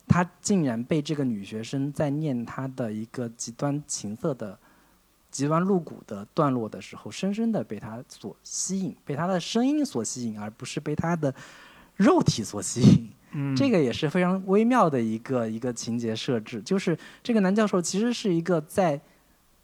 [0.07, 4.57] 他竟然被这个女学生在念他的一个极端情色的
[5.29, 11.33] 极端露骨的段落的时候，深深的被他所吸引，被他的声音所吸引，而不是被他的
[11.95, 13.09] 肉体所吸引。
[13.33, 18.99] 嗯，这个也是非常微妙的一个一个情节设置，就是这个男教授其实是一个在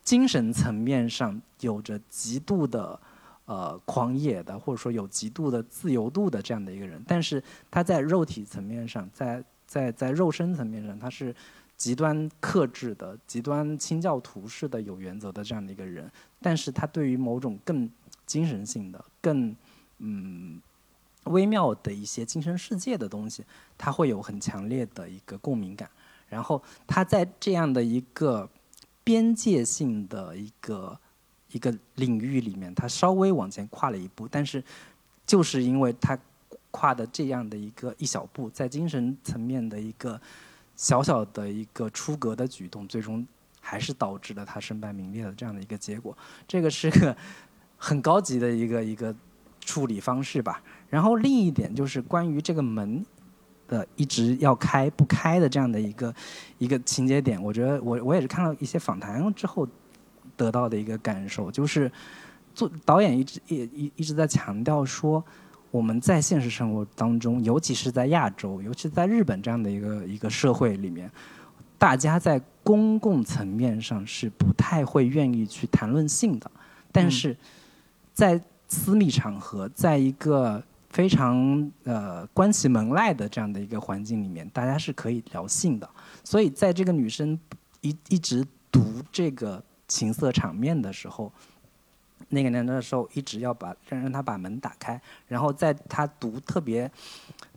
[0.03, 2.99] 精神层面上有着极度的
[3.45, 7.41] 呃狂野的，或者说有极度的自由度的这样的一个人，但是
[7.71, 11.35] 他在肉体层面上，在在在肉身层面上，他是
[11.77, 16.11] 极端克制的、极端清教徒式的有原则的这样的一个人，
[16.41, 17.89] 但是他对于某种更
[18.25, 19.55] 精神性的、更
[19.99, 20.61] 嗯。
[21.27, 23.45] 微妙的一些精神世界的东西，
[23.77, 25.89] 他会有很强烈的一个共鸣感。
[26.27, 28.49] 然后他在这样的一个
[29.05, 30.99] 边界性的一个
[31.53, 34.61] 一个领域里面，他稍微往前跨了一步，但是
[35.25, 36.19] 就是因为他
[36.73, 40.19] 跨的这样的一个一小步，在精神层面的一个
[40.75, 43.25] 小小的一个出格的举动，最终
[43.61, 46.17] 还是导致了他身败名裂的这样的一个结果。
[46.47, 47.15] 这个是个
[47.77, 49.15] 很高级的一个一个
[49.61, 50.63] 处理方式吧。
[50.89, 53.05] 然后另一点就是关于这个门
[53.67, 56.13] 的一直要开不开的这样的一个
[56.57, 59.67] 一个情节点，我觉得我我也是看到一些访谈之后
[60.35, 61.91] 得到的一个感受，就是
[62.55, 65.23] 做导演一直也一一直在强调说，
[65.73, 71.09] 我们在现实生活当中，尤其是在亚洲，尤其是在日本这样的一个一个社会里面，
[71.79, 76.51] 大家在公共层面上是不太会愿意去谈论性的，
[76.91, 77.35] 但是
[78.13, 85.89] 在私密场合，在一个非常呃关起门来的这样的一个环境里面，大家是可以聊性的。
[86.23, 87.39] 所以在这个女生
[87.81, 91.33] 一一直读这个情色场面的时候，
[92.33, 96.89] 那个年代的时候一直要把让让他把门打开，然后在他读特别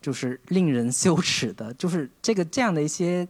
[0.01, 3.27] 就是令人羞耻的，就是这个这样的一些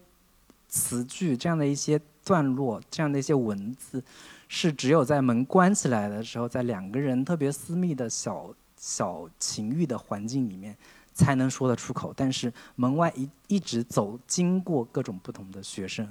[0.68, 4.02] 词句，这样的一些段落，这样的一些文字，
[4.48, 8.52] 是只有在门关起来的时候，在两个人特别私密的小。
[8.78, 10.76] 小情欲的环境里面
[11.14, 16.06] 才能说得出口，但是门外一一直走经过各种不同的学生，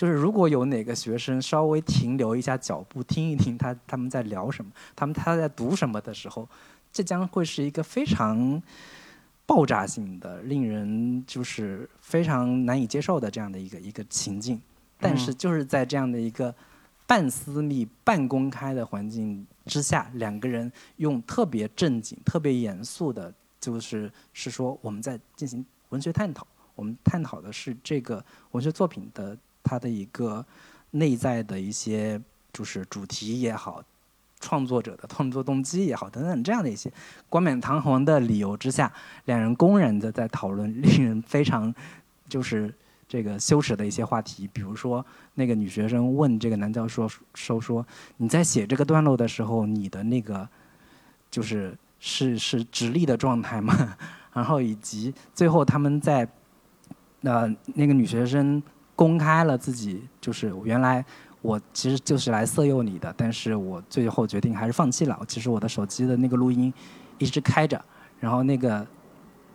[0.00, 6.48] 就是如果有哪个学生稍微停留一下脚步，听一听他他们在聊什么，他们他在读什么的时候，
[6.90, 8.62] 这将会是一个非常
[9.44, 14.58] 爆炸性的、令人就是非常难以接受的这样的一个一个情境。
[14.98, 16.54] 但是就是在这样的一个
[17.06, 19.46] 半私密半公开的环境。
[19.66, 23.30] 之下，两个人用特别正经、特别严肃的，
[23.60, 26.46] 就是是说我们在进行文学探讨。
[26.74, 30.44] 我们探讨的是这个文学作品的他的一个
[30.90, 32.20] 内在的一些，
[32.52, 33.82] 就是主题也好，
[34.40, 36.92] 创作者的创作动机也好，等等这样的一些
[37.28, 38.92] 冠冕堂皇的理由之下，
[39.24, 41.74] 两人公然的在讨论令人非常
[42.28, 42.74] 就是。
[43.10, 45.04] 这个羞耻的一些话题，比如说
[45.34, 47.84] 那个女学生问这个男教授说：“说
[48.18, 50.48] 你在写这个段落的时候，你的那个
[51.28, 53.96] 就是是是直立的状态吗？”
[54.32, 56.24] 然后以及最后他们在
[57.22, 58.62] 呃那个女学生
[59.00, 61.02] 公开了自己，就是原来
[61.40, 65.18] 我其实就是来色诱你的，但是我最后决定还是放弃了。
[65.26, 66.70] 其实我的手机的那个录音
[67.16, 67.82] 一直开着，
[68.18, 68.86] 然后那个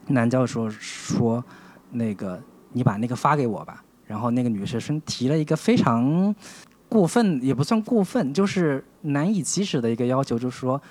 [0.08, 1.46] 男教授说
[1.92, 2.42] 那个。
[2.78, 3.82] 你把那个发给我吧。
[4.06, 6.36] 然后那个女学生提了一个非常
[6.90, 10.82] 过分，也不算过分，就是难以启齿的一个要求，就是说，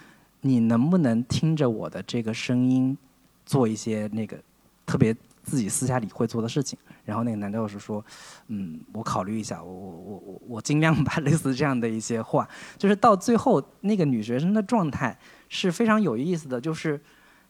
[0.41, 2.97] 你能不能听着我的这个声音，
[3.45, 4.39] 做一些那个
[4.87, 6.76] 特别自己私下里会做的事情？
[7.05, 8.05] 然后那个男教授说，
[8.49, 12.49] 嗯，我考虑一下，我我我我我尽量吧，类似这样的一些话。
[12.76, 15.16] 就是到最后，那个女学生的状态
[15.49, 17.01] 是非常有意思的，就是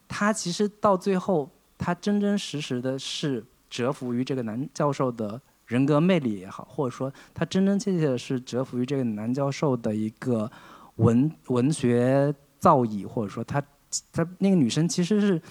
[0.07, 3.43] 她其实到最后，她真真实实的是。
[3.67, 10.49] 折服于这个男教授的人格魅力也好，或者说她真真切切的是折服于这个男教授的一个
[10.97, 13.61] 文文学造诣，或者说他
[14.13, 15.41] 他那个女生其实是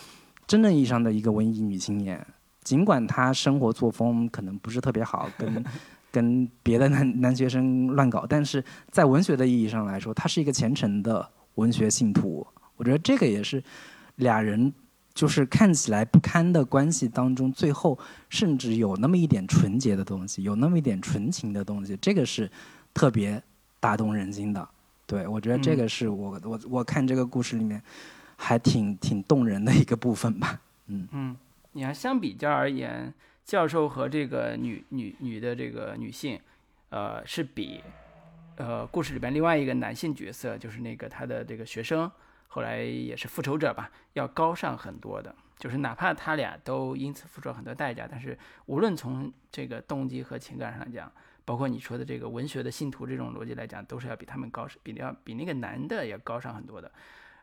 [0.46, 2.24] 真正意义上的一个文艺女青年，
[2.62, 5.64] 尽管她生活作风可能不是特别好，跟
[6.12, 12.46] 跟别的男男学生乱搞，但是在文学的意义上来说，她是一个虔诚的文学信徒。
[12.76, 13.62] 我觉得这个也是
[14.16, 14.72] 俩人。
[15.14, 17.96] 就是看起来不堪的关系当中，最后
[18.28, 22.50] 甚至有那么一点纯洁的东西，有那么一点纯情的东西，这个是
[22.92, 23.40] 特别
[23.78, 24.68] 打动人心的。
[25.06, 27.80] 对我觉得这个是我我我看这个故事里面
[28.36, 30.60] 还挺挺动人的一个部分吧。
[30.86, 31.36] 嗯嗯，
[31.72, 33.12] 你看相比较而言，
[33.44, 36.38] 教授和这个女女女的这个女性，
[36.90, 37.82] 呃，是比
[38.56, 42.10] 呃故事里边另外一个男性角色，就是那个他的这个学生。
[42.48, 51.10] 后来也是复仇者吧，要高尚很多的，就是哪怕他俩都因此付出了很多代价，但是无论从这个动机和情感上讲，
[51.44, 56.88] 包括你说的这个文学的信徒这种逻辑来讲，都是要比他们高，比要比那个男的要高尚很多的。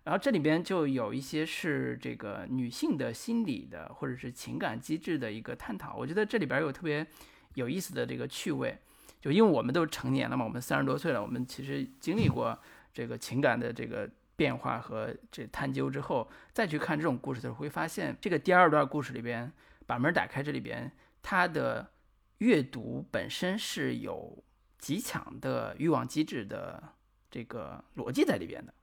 [0.04, 5.96] 然后这里边就有一些是这个女性的心理的或者是情感机制的一个探讨。
[5.96, 7.06] 我觉得这里边有特别
[7.54, 8.76] 有意思的这个趣味，
[9.20, 12.58] 就因为我们都成年了嘛，我们三十多岁了，我们其实经历过
[12.92, 19.52] 这个情感的这个变化和这探究之后，再去看这种故事的时候，会发现这个第二段故事里边
[19.86, 20.92] 把门打开，这里边
[21.22, 21.92] 它的
[22.40, 24.44] 阅读本身是有
[24.80, 26.82] 极强的欲望机制的
[27.30, 28.74] 这个逻辑在里边的。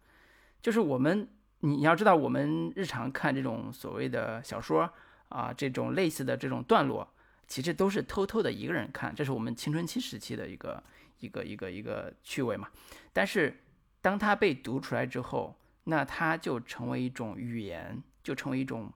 [0.60, 1.28] 就是我们，
[1.60, 4.90] 你要知道，我们日常看这种所谓的小说
[5.28, 7.08] 啊，这种类似的这种段落，
[7.46, 10.82] 其实都是偷偷的一个人看，这是我们青春期时期的一个
[11.20, 12.68] 一个一个一个趣味嘛。
[13.12, 13.62] 但是，
[14.00, 18.92] 当它被读出来之后，那它就成为一种语言，就成为一种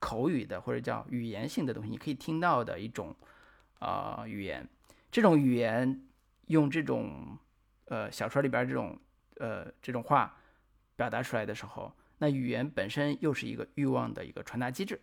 [0.00, 3.14] 口语的或者叫语言性的东西，你可以听到的一种
[3.78, 4.68] 啊语言。
[5.12, 6.06] 这种语言
[6.48, 7.38] 用这种
[7.84, 8.98] 呃小说里边这种
[9.36, 10.36] 呃这种话。
[10.96, 15.00] 表达出来的时候，那语言本身又是一个欲望的一个传达机制。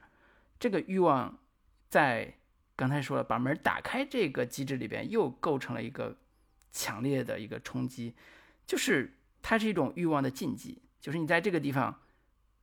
[0.60, 1.38] 这个欲望
[1.90, 2.34] 在
[2.76, 6.16] 刚才说了，把门打开这个机制里边，又构成了一个
[6.72, 8.16] 强烈的一个冲击，
[8.66, 12.00] 就是它是一种欲望的禁忌，就是你在这个地方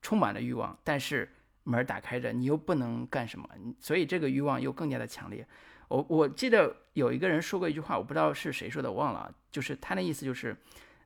[0.00, 1.28] 充满了欲望，但是
[1.64, 3.48] 门打开着，你又不能干什么，
[3.78, 5.46] 所以这个欲望又更加的强烈。
[5.88, 10.56] 我我记得有一个人说过一句话，我不知道是谁说的，我忘了，就是他的意思就是，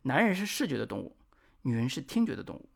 [0.03, 1.17] 男人是视觉的动物。
[1.63, 2.69] 女人是听觉的动物，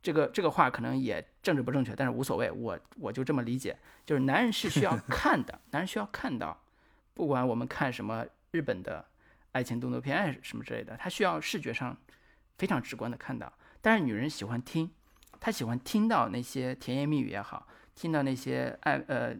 [0.00, 3.76] 这个这个话可能也政治不正确，但是无所谓，我我就这么理解，
[4.06, 6.56] 就是男人是需要 看的，男人需要看到，
[7.14, 9.04] 不管我们看什么日本的
[9.50, 11.96] 爱情动作片什么之类的，他需要视觉上
[12.56, 14.88] 非常直观的看到，但是女人喜欢听，
[15.40, 19.34] 她喜欢听到那些甜言蜜语也好，听到那些爱呃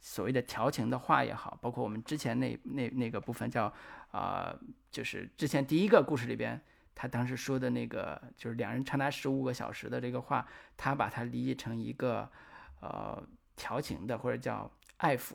[0.00, 3.72] 所谓的调情的话也好，包括我们之前那那那个部分叫
[4.10, 4.54] 啊，
[4.90, 6.60] 就是之前第一个故事里边。
[6.94, 12.30] 他当时说的那个，就是两人长达十五个小时的这个话，他把它理解成一个，
[12.80, 13.20] 呃，
[13.56, 15.34] 调情的或者叫爱抚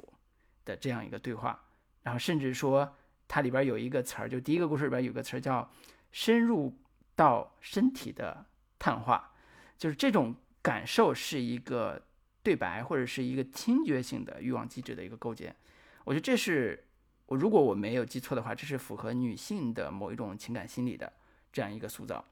[0.64, 1.60] 的这样一个对话。
[2.01, 2.95] 然后甚至说，
[3.28, 5.70] 它里边有一个词儿，就第一个故事里边有个词儿叫
[6.12, 6.74] “深入
[7.16, 8.45] 到身体的
[8.80, 9.34] 探话”，
[9.78, 12.01] 就是这种感受是一个
[12.41, 15.53] 对白或者是一个听觉性的欲望机制的一个构建。
[16.05, 16.86] 我觉得这是
[17.26, 21.12] 我如果我没有记错的话，这是符合女性的某一种情感心理的。
[21.51, 22.23] 这样一个塑造，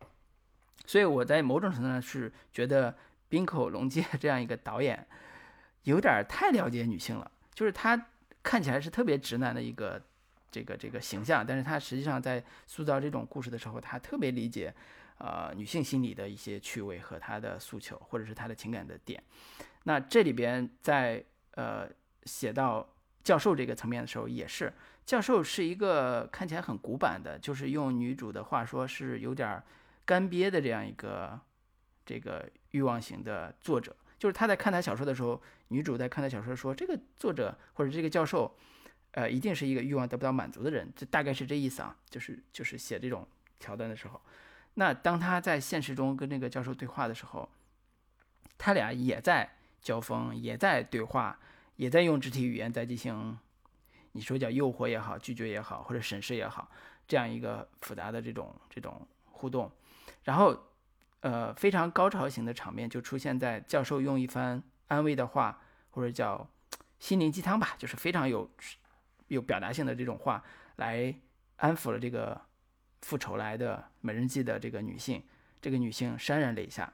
[0.86, 2.96] 所以我在某种程度上是觉得
[3.28, 5.08] 滨口龙介 这样一个导演
[5.84, 7.32] 有点太了解女性了。
[7.54, 8.00] 就是他
[8.44, 10.00] 看起来是特别直男的一个
[10.52, 14.74] 这个这个形象，但是他实际上在塑造这种故事的时候，他特别理解
[15.18, 19.22] 呃女性心理的一些趣味和她的诉求，或者是她的情感的点。
[19.84, 21.24] 那这里边在
[21.56, 21.90] 呃
[22.26, 22.88] 写到
[23.24, 24.72] 教授这个层面的时候，也是。
[25.08, 29.64] 教授是一个看起来很古板的，就是用女主的话说，是有点
[30.04, 31.40] 干瘪的这样一个
[32.06, 33.96] 这个欲望型的作者。
[34.20, 38.54] 就是他在看他小说的时候，女主在看他小说说，这个作者或者这个教授，
[39.12, 41.96] 呃，一定是一个欲望得不到满足的人，这大概是这意思啊。
[42.10, 43.26] 就是就是写这种
[43.62, 44.20] 桥段的时候，
[44.74, 47.48] 那当他在现实中跟那个教授对话的时候，
[48.58, 49.50] 他俩也在
[49.82, 51.40] 交锋，也在对话，
[51.78, 53.40] 也在用肢体语言在进行。
[54.18, 56.68] 你说叫诱惑也好，拒绝也好，或者审视也好，
[57.08, 59.72] 这样一个复杂的这种这种互动，
[60.24, 60.60] 然后，
[61.20, 65.62] 呃，非常高潮型的场面就出现在教授用一番安慰的话，
[65.92, 66.50] 或者叫
[66.98, 68.50] 心灵鸡汤吧，就是非常有
[69.28, 70.44] 有表达性的这种话，
[70.78, 71.14] 来
[71.58, 72.42] 安抚了这个
[73.04, 75.22] 复仇来的美人计的这个女性，
[75.62, 76.92] 这个女性潸然泪下。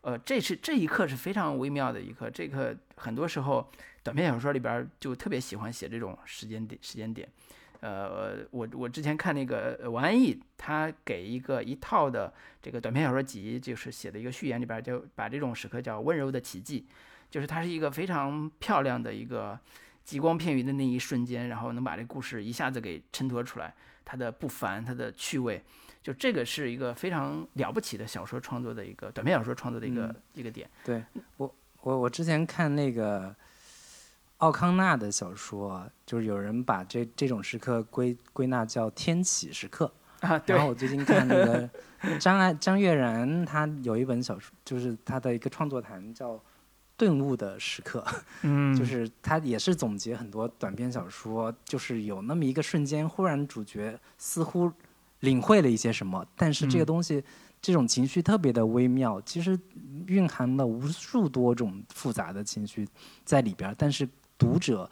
[0.00, 2.28] 呃，这是这一刻是非常微妙的一刻。
[2.28, 3.70] 这个很多时候，
[4.06, 7.28] 短篇小说里边就特别喜欢写这种时间点时间点。
[7.80, 12.32] 呃，我我之前看那个王安忆，他给一个一套的
[12.62, 16.86] 这个短篇小说集，就是写的一个序言里边，就把这种时刻叫温柔的奇迹，
[17.28, 19.58] 就是它是一个非常漂亮的一个
[20.04, 25.60] 极光片羽的那一瞬间，然后能把这故事一下子给衬托出来，它的不凡，它的趣味。
[26.00, 30.70] 就这个是一个非常了不起的小说创作的一个短篇小说创作的一个一个点。
[30.84, 31.02] 对
[31.38, 31.52] 我
[31.82, 33.34] 我我之前看那个
[34.38, 40.40] 奥康纳的小说，就是有人把这这种时刻归归纳叫天启时刻啊。
[40.46, 41.70] 然后我最近看那个
[42.18, 46.34] 张爱张悦然，他有一本小说，就是他的一个创作谈叫
[46.96, 48.04] 《顿悟的时刻》，
[48.42, 54.72] 嗯， 就是他也是总结很多短篇小说，就是有那么一个瞬间，忽然主角似乎。
[55.20, 57.24] 领会了一些什么，但是这个东西，
[57.62, 59.58] 这种情绪特别的微妙，其实
[60.08, 62.86] 蕴含了无数多种复杂的情绪
[63.24, 64.06] 在里边但是
[64.38, 64.90] 读者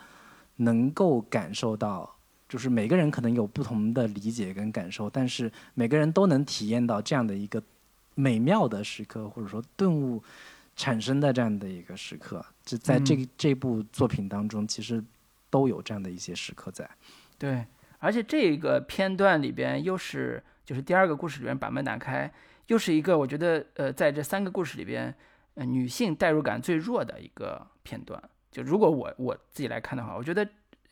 [0.57, 2.15] 能够感受到
[2.49, 7.63] 就是每个人可能有不同的理解跟感受，但是每个人都能体验到这样的一个
[8.15, 10.23] 美妙的时刻，或者说顿悟
[10.77, 15.03] 产生的这样的一个时刻，就在这个这部作品当中，其实
[15.51, 16.89] 都有这样的一些时刻在。
[17.39, 17.65] 对，
[17.99, 22.33] 而且这个片段里边又是就是第二个故事里边把门打开，
[22.69, 25.13] 又是一个我觉得呃在这三个故事里边，
[25.55, 28.23] 呃女性代入感最弱的一个片段。
[28.55, 30.49] 就如果我我自己来看的话，我觉得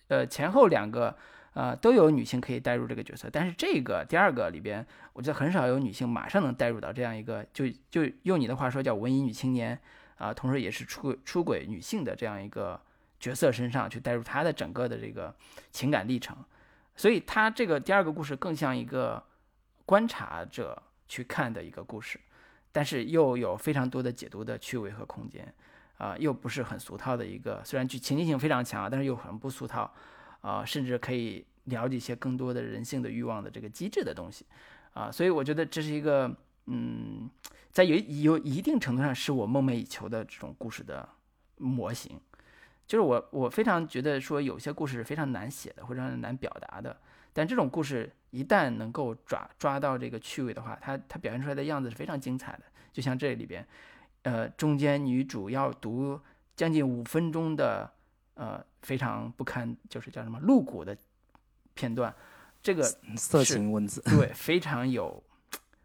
[0.09, 1.17] 呃前后两个
[1.55, 9.79] 呃都有女性可以代入这个角色，但是这个第二个里边，我觉得很少有女性马上能代入到这样一个就就用你的话说叫文艺女青年
[10.19, 12.81] 啊，同时也是出出轨女性的这样一个。
[13.23, 15.33] 角色身上去带入她的整个的这个
[15.71, 16.37] 情感历程，
[16.97, 19.23] 所以他这个第二个故事更像一个
[19.87, 22.19] 观察者去看的一个故事，
[22.73, 25.55] 但是又有非常多的解读的趣味和空间，
[26.03, 29.89] 啊，又不是很俗套的一个，虽然剧情境性非常强，但是又很不俗套，
[30.41, 34.45] 啊，甚至可以了解一些更多的人性的欲望的这个机制的东西，
[34.95, 36.29] 啊，所以我觉得这是一个，
[36.67, 37.31] 嗯，
[37.71, 41.09] 在有有一定程度上是我梦寐以求的这种故事的
[41.59, 42.21] 模型。
[42.85, 46.95] 就是我，我非常觉得说有些故事是非常难写的，或者难表达的。
[47.33, 52.65] 但这种故事一旦能够抓抓到这个趣味的话，它它表现出来的样子是非常精彩的。
[52.93, 53.67] 就像这里边，
[54.23, 56.21] 呃，中间女主要读
[56.57, 57.91] 将近五分钟的，
[58.35, 60.97] 呃，非常不堪，就是叫什么露骨的
[61.75, 62.15] 片段，
[62.63, 62.83] 这个
[63.17, 65.23] 色情文字，对，非常有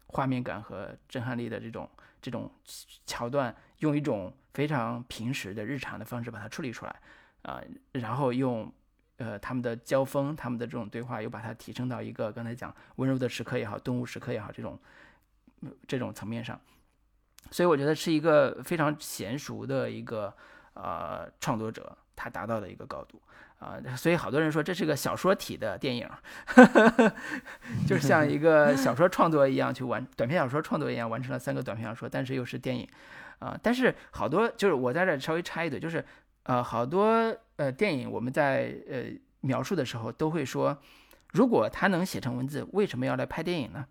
[0.06, 1.88] 画面感和震撼力的这种
[2.20, 2.50] 这种
[3.06, 4.32] 桥段，用一种。
[4.54, 7.00] 非常平时的日常的方式把它处理出来，
[7.42, 7.62] 啊，
[7.92, 8.72] 然后用
[9.18, 14.76] 呃他们的交锋，他们的这种对话，又把它提升到一个刚才讲温柔的时刻也好，顿悟时刻也好，这种
[15.86, 16.60] 这种层面上，
[17.50, 20.32] 所以我觉得是一个非常娴熟的一个
[20.74, 23.20] 呃创作者他达到的一个高度
[23.58, 26.08] 啊，所以好多人说这是个小说体的电影，
[27.86, 32.88] 就像一个小说创作一样去完短篇小说创作一样完成了三个短篇小说，但是又是电影。
[33.40, 36.04] 啊，但是好多就是我在这稍微插一嘴，就是
[36.42, 39.04] 呃，好多呃电影我们在呃
[39.42, 40.76] 描述的时候都会说，
[41.32, 43.86] 如果他能写成文字，为什么要来拍电影呢？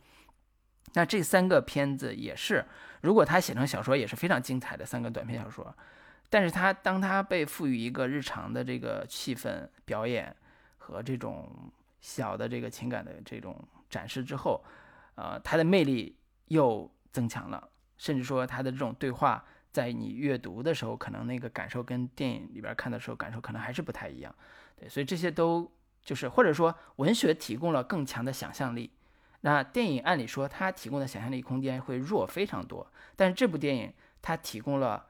[0.94, 2.66] 那这三个片子也是，
[3.02, 5.76] 如果他写成小说也是非常精彩的三个短篇小说，
[6.30, 10.36] 但是他当他被赋予一个日常的这个气氛表演
[10.78, 11.72] 和这种
[12.02, 13.56] 小的这个情感的这种
[13.90, 14.64] 展示之后，
[15.16, 16.16] 呃，他的魅力
[16.48, 17.70] 又增强了。
[17.98, 24.34] 甚至说他的这种对话，在你阅读的时候，可能那个感受跟电影里边看的时候感受可能还是不太一样。
[24.80, 25.72] 对，所以这些都
[26.04, 28.92] 就是或者说文学提供了更强的想象力，
[29.48, 32.86] 那电影按理说它提供的想象力空间会弱非常多。
[33.16, 35.06] 但是这部电影它提供了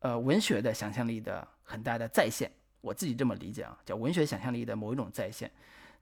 [0.00, 2.50] 呃文学的想象力的很大的再现，
[2.82, 5.50] 我自己这么理解啊，叫文学想象力的某一种再现。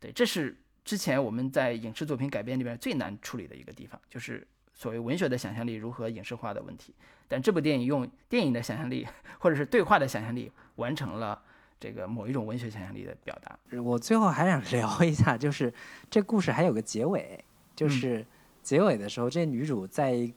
[0.01, 4.45] 对，这是之前我们在影视作品改编里边最难处理的一个地方，就是。
[4.75, 6.95] 所谓文学的想象力如何影视化的问题，
[7.29, 9.07] 但这部电影用电影的想象力
[9.39, 11.41] 或者是对话的想象力完成了
[11.79, 13.57] 这个某一种文学想象力的表达。
[13.83, 15.73] 我最后还想聊一下，就是
[16.11, 17.45] 这故事还有个结尾，
[17.83, 18.25] 就是
[18.63, 20.31] 结尾的时候，这女主在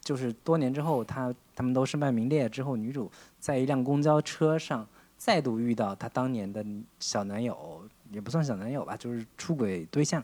[0.00, 4.86] 就是多年之后，她他们都身败名裂之后，女主在一辆公交车上
[5.18, 6.64] 再度遇到她当年的
[7.00, 10.22] 小男友，也不算小男友吧，就是出轨对象。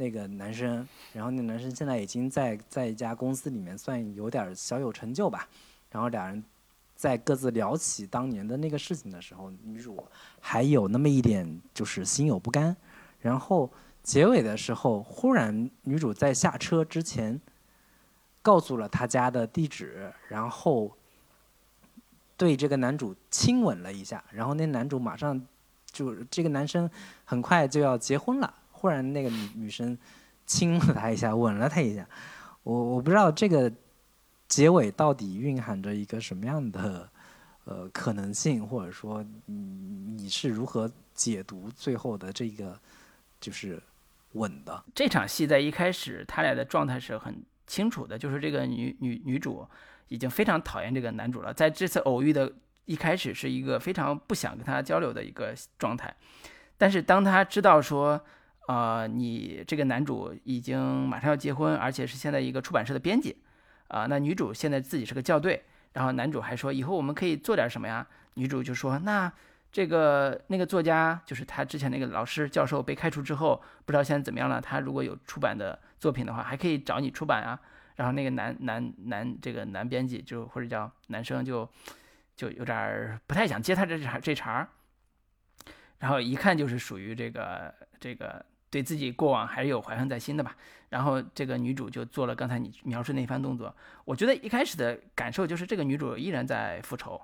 [0.00, 5.48] 那个男生，然后那男生现在已经在在一家公司里面算有点小有成就吧，
[5.90, 6.44] 然后俩人
[6.94, 10.06] 在各自聊起当年的那个事情的时候，女主
[10.38, 12.76] 还有那么一点就是心有不甘，
[13.20, 13.68] 然后
[14.08, 17.38] 结尾的时候，忽然女主在下车之前
[18.40, 20.90] 告诉了他家的地址，然后
[22.34, 25.38] 对这个男主亲吻了一下，然后那男主马上
[25.84, 26.88] 就这个男生
[27.26, 28.54] 很快就要结婚了。
[28.72, 29.98] 忽然，那个女女生
[30.46, 32.08] 亲了他一下，吻了他一下。
[32.62, 33.70] 我我不知道这个
[34.48, 37.06] 结尾到底蕴含着一个什么样的
[37.66, 39.54] 呃可能性，或者说你
[40.16, 42.80] 你是如何解读最后的这个
[43.38, 43.78] 就是
[44.32, 44.84] 稳的？
[44.94, 49.66] 这场戏在一开始他俩的状态是很清楚的，就是这个女女女主
[50.08, 52.52] 已经非常讨厌这个男主了，在这次偶遇的
[52.84, 56.14] 一开始是一个非常不想跟他交流的一个状态，
[56.76, 58.20] 但是当他知道说。
[58.68, 60.78] 啊，你这个男主已经
[61.08, 63.34] 马上要结婚，而且是现在一个出版社的编辑，
[63.86, 65.64] 啊，那女主现在自己是个校对，
[65.94, 68.06] 然后男主还说以后我们可以做点什么呀？
[68.34, 69.32] 女主就说那
[69.70, 74.60] 这个那个作家就是他之前那个老师教授被开除之后，不知道现在怎么样了。
[74.60, 77.58] 他如果有出版的作品的话，还可以找你出版啊。
[77.96, 81.68] 然后那个男男男这个男编辑就或者叫男生就
[82.36, 84.68] 就有点不太想接他这茬这茬儿。
[85.98, 90.56] 然后一看就是属于这个这个对自己过往还是有怀恨在心的吧。
[90.90, 93.74] 然后这个女主就做了刚才你描述那番动作，
[94.04, 97.20] 我觉得一开始的感受就是这个女主依然在复仇，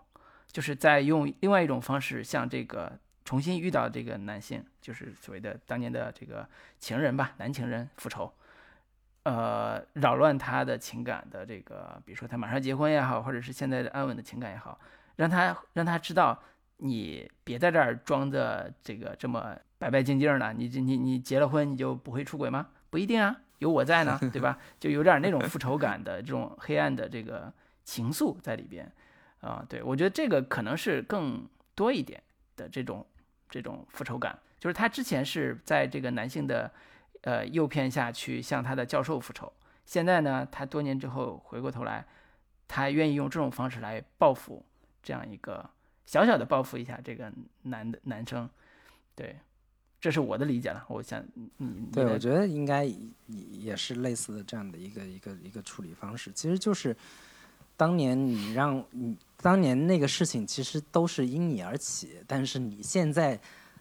[0.55, 6.49] 就是在用另外一种方式向这个重新遇到这个男性，就是所谓的当年的这个
[6.79, 8.33] 情人吧，男情人复仇，
[9.25, 14.79] 呃，扰乱他的情感的这个，比如说他马上结婚也好，或者是现在的安稳的情感也好，
[15.17, 16.41] 让他让他知道。
[16.79, 22.67] 你别在这儿装的这个这么白白净净的，你你你结了婚你就不会出轨吗？
[22.91, 24.59] 不一定啊，有我在呢，对吧？
[24.81, 27.51] 就有点那种复仇感的这种黑暗的这个
[27.85, 28.91] 情愫在里边，
[29.45, 32.23] 啊，对我觉得这个可能是更多一点
[32.57, 33.07] 的这种
[33.51, 36.73] 这种复仇感，就是他之前是在这个男性的
[37.21, 39.53] 呃诱骗下去向他的教授复仇，
[39.85, 42.07] 现在呢，他多年之后回过头来，
[42.67, 44.65] 他愿意用这种方式来报复
[45.03, 45.71] 这样一个。
[46.07, 48.47] 小小的报复一下这个男的男生，
[49.15, 49.35] 对，
[49.99, 50.85] 这是我的理解了。
[50.87, 52.85] 我想你对，我觉得应该
[53.27, 56.31] 也是类似的这样的一个一个一个处理方式。
[56.33, 56.95] 其实就是
[57.77, 63.39] 当年你让你当年那个事情其实都是因你而起，但是你现在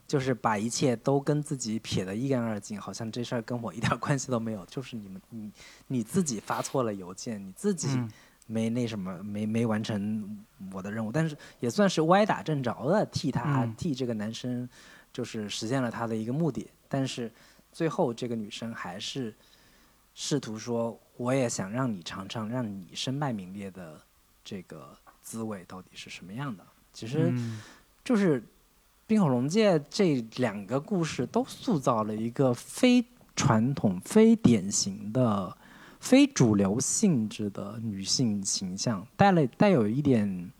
[0.07, 4.65] 就是把一切都跟自己撇得一干二净，好像这事儿跟我一点关系都没有。
[4.65, 5.51] 就是你们你
[5.87, 7.87] 你自己发错了邮件，你自己。
[8.45, 14.67] 没那什么，没没完成我的任务，但是也算是歪打正着的替他替这个男生，
[15.13, 16.69] 就是实现了他的一个目的。
[16.89, 17.31] 但是
[17.71, 19.33] 最后这个女生还是
[20.13, 23.99] 试图说，我也想让你尝尝让你身败名裂的
[24.43, 26.63] 这个滋味到底是什么样的。
[26.91, 27.33] 其实
[28.03, 28.41] 就是
[29.07, 33.05] 《冰火龙界》这两个故事都塑造了一个非
[33.35, 35.55] 传统、非典型的。
[36.03, 40.51] 非主流性质的女性形象，带了带有一点，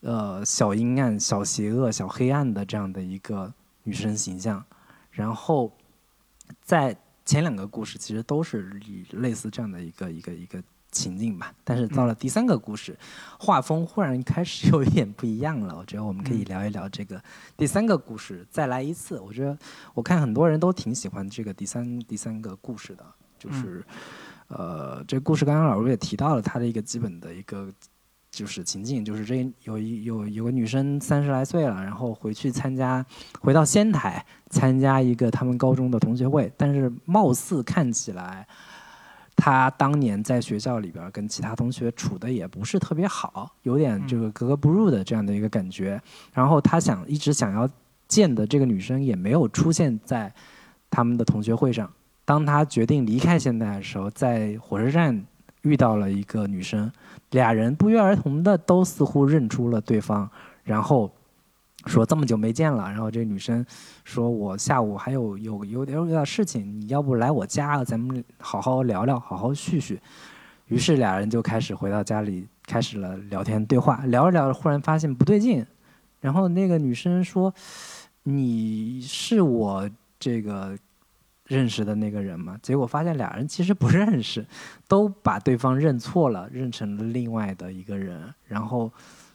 [0.00, 3.54] 呃，小阴暗、小邪恶、小黑暗的这样的一个
[3.84, 4.64] 女生形象。
[5.12, 5.70] 然后，
[6.60, 8.70] 在前两个故事其实都是
[9.12, 11.52] 类似这样的一个一个一个情境吧。
[11.64, 12.96] 但是到了第三个故事，
[13.38, 15.76] 画风忽然开始 有一点不一样了。
[15.76, 17.22] 我觉得我们可以聊一聊这个
[17.56, 18.46] 第三个故事。
[18.50, 19.58] 再来一次，我觉得
[19.94, 23.04] 我看很多人都挺喜欢这个第三第三个故事的，
[23.38, 23.84] 就是。
[24.48, 27.72] 呃，这故事刚刚老师也提到了他的一个基本的一个
[28.34, 33.04] 就是情境，就是这有一有有个女生三十来岁了，然后回去参加
[33.40, 38.46] 回到仙台参加一个他们高中的同学会，但是貌似看起来
[39.36, 46.00] 她当年在学校里边跟其他同学处的也不是特别好，有点这个格格不入的这样的一个感觉。
[46.32, 47.68] 然后她想一直想要
[48.06, 50.32] 见的这个女生也没有出现在
[50.90, 51.90] 他们的同学会上。
[52.26, 55.26] 当他决定离开仙台的时候，在火车站
[55.60, 56.90] 遇到了一个女生，
[57.34, 60.30] 俩人不约而同的都似乎认出了对方，
[60.62, 61.10] 然后
[61.86, 62.88] 说这么久没见了。
[62.88, 63.66] 然后这女生
[64.04, 70.00] 说：“我下午还有有有点有点事情，你要不来我家，咱们好好聊聊，好好叙叙。”
[70.68, 74.04] 于是俩人就开始回到家里，开始了聊天对话。
[74.06, 75.66] 聊着聊着，忽然发现不对劲，
[76.20, 77.52] 然后那个女生说
[78.22, 79.90] ：“你是我
[80.20, 80.78] 这个。”
[81.46, 84.46] 认识的那个人嘛，结果发现俩人其实不认识，
[84.88, 88.32] 都把对方认错了，认成了另外的一个人。
[88.46, 88.90] 然后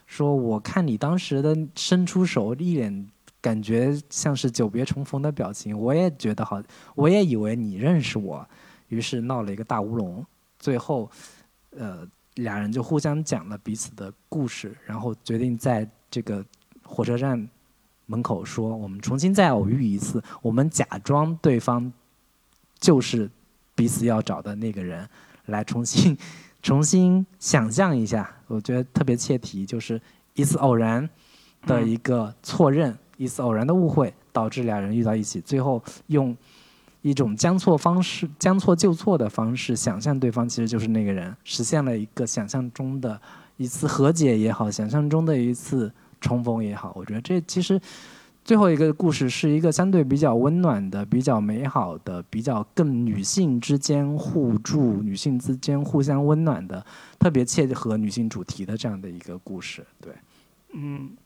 [0.06, 3.06] 说：“我看你当时的伸出手，一脸
[3.40, 6.60] 感觉像是久别重逢的表情，我也觉得好，
[6.96, 8.44] 我也以为你认识我。”
[8.88, 10.26] 于是闹了一个大乌龙。
[10.58, 11.08] 最后，
[11.78, 12.04] 呃，
[12.34, 16.44] 俩人就互相讲了彼此的故事，然后决定在这个
[16.82, 17.48] 火车站
[18.06, 21.90] 门口说：“我们重新再偶遇一次，我们假装对方。”
[22.80, 23.30] 就是
[23.74, 25.06] 彼此要找的那个人，
[25.46, 26.16] 来重新
[26.62, 30.00] 重新想象一下，我觉得特别切题，就是
[30.34, 31.08] 一次偶然
[31.66, 36.36] 的一个错认，一次偶然的误会，导致俩人遇到一起，最后用
[37.02, 43.20] 一种将错方式、将错就错的方式想象对方其实就是那个人，实现了一个想象中的
[43.56, 47.80] 一次和解也好，想象中的一次重逢也好，我觉得这其实。
[48.50, 56.84] 最后一个故事是一个相对比较温暖的、比较美好的、比较更女性之间互助、女性之间互相温暖的、
[57.16, 59.86] 特别切合女性主题的这样的一个故事。
[60.00, 60.12] 对，
[60.72, 61.16] 嗯，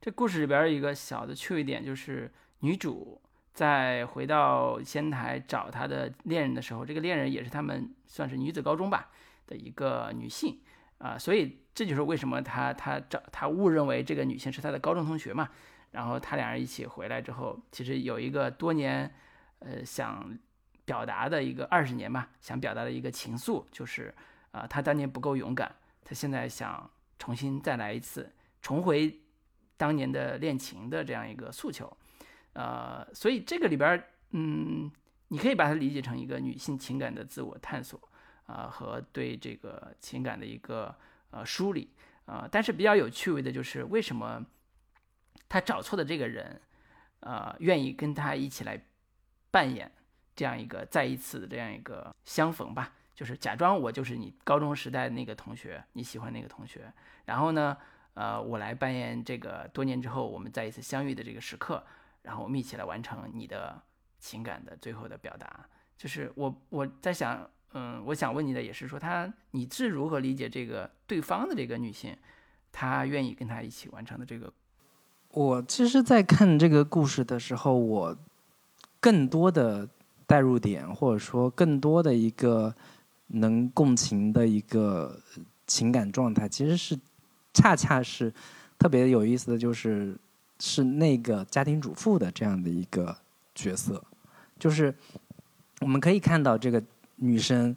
[0.00, 3.20] 这故事里边一个小的趣味点就是，女主
[3.52, 9.10] 在回到仙台找她的恋人的时候，这个恋人也是他们算是女子高中吧
[9.46, 10.56] 的一个女性
[10.96, 15.46] 啊，所以这就是为什么她她找她误认为这个女性是她的高中同学嘛。
[15.90, 19.12] 然后他俩人一起回来之后，其实有一个多年，
[19.58, 20.38] 呃，想
[20.84, 24.14] 表达的一个二十年吧，想表达的一个情愫，就是
[24.52, 29.20] 啊，他当年不够勇敢，他现在想重新再来一次，重回
[29.76, 31.96] 当年的恋情的这样一个诉求，
[32.52, 34.90] 呃，所以这个里边，嗯，
[35.28, 38.00] 你可以把它理解成一个女性情感的自我探索
[38.46, 40.94] 啊，和对这个情感的一个
[41.30, 41.92] 呃梳理
[42.26, 42.48] 啊。
[42.50, 44.44] 但是比较有趣味的就是为什么
[45.50, 46.58] 他找错的这个人，
[47.20, 48.80] 呃，愿意跟他一起来
[49.50, 49.90] 扮演
[50.36, 52.94] 这样一个再一次的这样一个相逢吧。
[53.14, 56.90] 就是假装我就是你高中时代那个同学，你喜欢那个同学，
[57.26, 57.76] 然后呢，
[58.14, 61.84] 呃，我来扮演这个多年之后我们再一次相遇的这个时刻，
[62.22, 63.82] 然后我们一起来完成你的
[64.20, 65.68] 情感的最后的表达。
[65.98, 72.16] 就是我我在想，嗯，我想问你的也是说，他你是如何理解这个对方的这个女性，
[72.72, 74.50] 她愿意跟他一起完成的这个？
[75.32, 78.16] 我其实，在看这个故事的时候，我
[79.00, 79.88] 更多的
[80.26, 82.74] 代入点，或者说更多的一个。
[83.32, 85.16] 能共情的一个
[85.64, 86.98] 情感状态，其实是
[87.54, 88.34] 恰恰是
[88.76, 90.16] 特别有意思的就是
[90.58, 93.16] 是那个家庭主妇的这样的一个
[93.54, 94.02] 角色，
[94.58, 94.92] 就是
[95.80, 96.82] 我们可以看到这个
[97.14, 97.76] 女生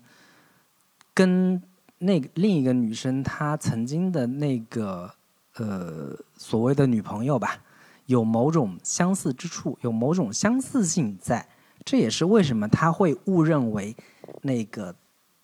[1.13, 1.61] 跟
[1.99, 5.13] 那另一个女生她曾经的那个
[5.57, 7.57] 呃所谓的女朋友吧，
[8.05, 11.47] 有某种相似之处，有某种相似性在，
[11.85, 13.95] 这也是为什么他会误认为
[14.41, 14.95] 那个。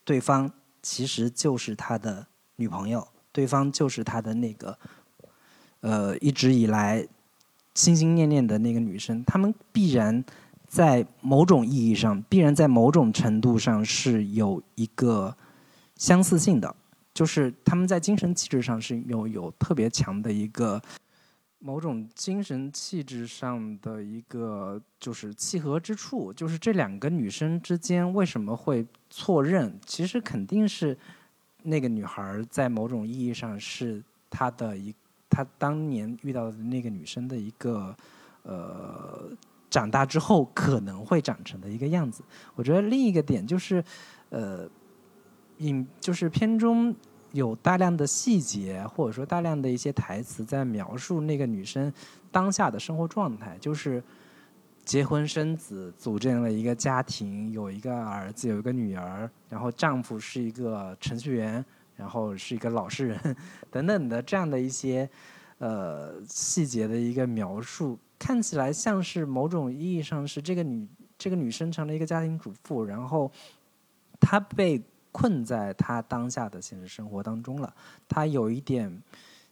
[0.05, 2.25] 对方其实就是他的
[2.55, 4.79] 女朋友，对方就是他的那个，
[5.81, 7.07] 呃，一直以来
[7.75, 9.23] 心心念念的那个女生。
[9.23, 10.25] 他们必然
[10.67, 15.37] 在某种意义上，必然在某种程度上是有一个
[15.95, 16.75] 相似性的，
[17.19, 20.81] 就是他们在精神气质上是有有特别强的一个。
[21.61, 29.77] 某种精神气质上的一个就是契合之处，就是这两个女生之间为什么会错认？
[29.85, 30.97] 其实肯定是
[31.63, 34.95] 那个女孩在某种意义上是她的一，
[35.29, 37.93] 她当年遇到的那个女生的一个
[38.43, 39.29] 呃
[39.69, 42.23] 长大之后可能会长成的一个样子。
[42.55, 43.83] 我觉得另一个点就是
[44.29, 44.65] 呃，
[45.57, 46.95] 影就是片中。
[47.31, 51.91] 有大量的细节，或者说大量的一些台词，在描述那个女生
[52.31, 54.03] 当下的生活状态，就是
[54.83, 61.63] 结婚生子，组建了一个家庭，有一个儿子，有一个女儿，然后丈夫是一个程序员，
[61.95, 63.35] 然后是一个老实人，
[63.69, 65.07] 等等的这样的一些
[65.59, 70.87] 呃细节的一个描述，看起来像是某种意义上是这个女
[71.17, 73.31] 这个女生成了一个家庭主妇，然后
[74.19, 74.81] 她被。
[75.19, 77.75] 困在他当下的现实生活当中了，
[78.07, 79.03] 他有一点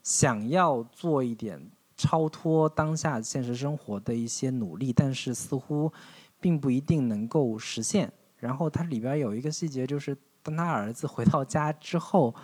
[0.02, 1.60] 想要做一点
[1.94, 5.92] 超脱当下现实生活的一些努力，但是似乎
[6.40, 8.10] 并不一定能够实现。
[8.38, 12.34] 然后它里边有一个细节，就是当他儿子回到家之后，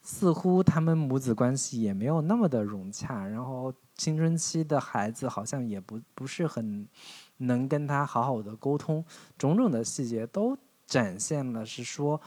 [0.00, 6.88] 似乎他们母子关系也没有那么的融洽，然后青春期的孩子好像也不不是很
[7.36, 9.04] 能跟他好好的沟通，
[9.36, 12.18] 种种的细节都展现了是说。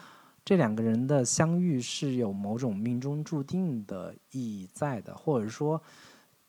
[0.45, 5.81] 这两个人的相遇是有某种命中注定的意义在的，或者说，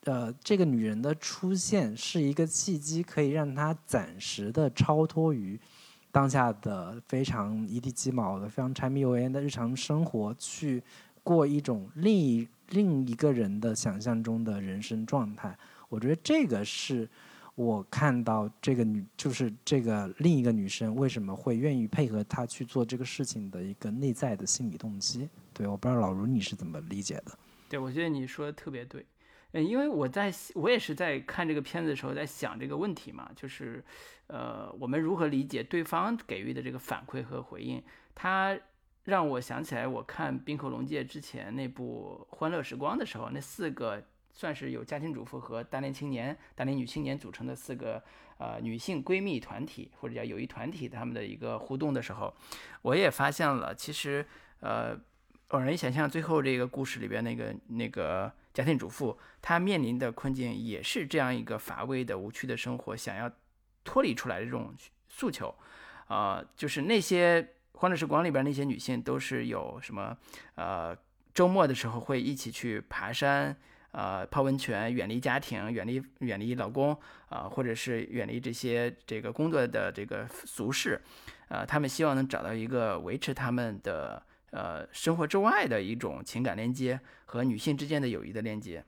[0.04, 5.58] 呃，这个女人的出现是一个契机，可以让她暂时的超脱于
[6.12, 10.82] 当下的非常一地鸡毛的、非常柴米油盐的日常生活，去
[11.22, 15.58] 过一种另一另一个人的想象中的人生状态。
[15.88, 17.08] 我觉得这个是。
[17.56, 25.26] 我看到这个女，就是这个另一个女生为什么会愿意配合他去做这个事情的一个内在的心理动机。
[25.54, 27.32] 对，我不知道老卢你是怎么理解的？
[27.70, 29.06] 对，我觉得你说的特别对。
[29.52, 33.82] 嗯，因为我在我也是在看这个片子的时候在想这个问题嘛，就是，
[34.26, 37.82] 呃，我们如何理解对方给予的这个反馈和回应？
[38.14, 38.54] 他
[39.04, 44.04] 让我想起来，我看《冰河龙界》之前那部《欢乐时光》的时候，那四个。
[44.36, 48.02] 算是有家庭主妇和大龄青年、大龄女青年组成的四个
[48.36, 52.32] 呃女性闺蜜团体或者叫友谊团体，她们的一个互动的时候，
[52.82, 54.26] 我也发现了，其实
[54.60, 54.94] 呃，
[55.48, 63.32] 偶然想象最后这个故事里边那个那个家庭主妇，她面临的困境也是这样一个乏味的、无趣的生活，想要
[63.84, 64.74] 脱离出来的这种
[65.08, 65.54] 诉求，
[66.08, 70.14] 啊，就是那些欢乐时光里边那些女性都是有什么
[70.56, 70.94] 呃
[71.32, 73.56] 周末的时候会一起去爬山。
[73.98, 76.94] 呃，泡温泉，远离家庭，远离远离老公，
[77.30, 81.00] 啊，或者是远离这些这个工作的这个俗事，
[81.48, 88.84] 呃，他们希望能找到一个维持他们的呃生活之外的一种情感连接和女性之间的友谊的链接，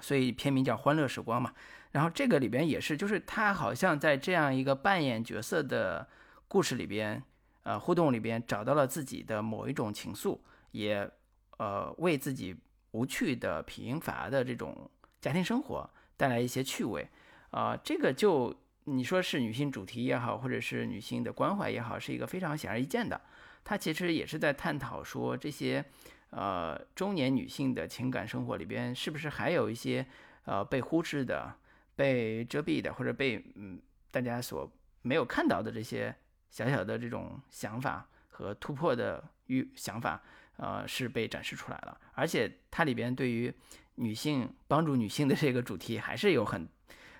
[0.00, 1.52] 所以片名叫《欢乐时光》嘛。
[1.92, 6.08] 然后这个里边也是，就是他好像在这样一个扮演角色的
[6.48, 7.22] 故事里边，
[7.64, 10.38] 呃，互动里边找到了自己的某一种情愫，
[10.70, 11.06] 也
[11.58, 12.56] 呃为自己。
[12.94, 14.88] 无趣的、贫乏的这种
[15.20, 17.08] 家庭生活，带来一些趣味，
[17.50, 18.54] 啊，这个就
[18.84, 23.20] 你说是女性主题也好，或者是女性的关怀也好，是一个非常显而易见的。
[23.64, 25.84] 它其实也是在探讨说这些，
[26.30, 30.06] 呃，中年女性的情感生活里边是不是还有一些
[30.44, 31.52] 呃被忽视的、
[31.96, 33.80] 被遮蔽的，或者被嗯
[34.12, 34.70] 大家所
[35.02, 36.14] 没有看到的这些
[36.48, 40.22] 小小的这种想法和突破的欲想法，
[40.56, 41.98] 呃，是被展示出来了。
[42.12, 43.52] 而且它里边对于
[43.96, 46.68] 女性帮助女性的这个主题还是有很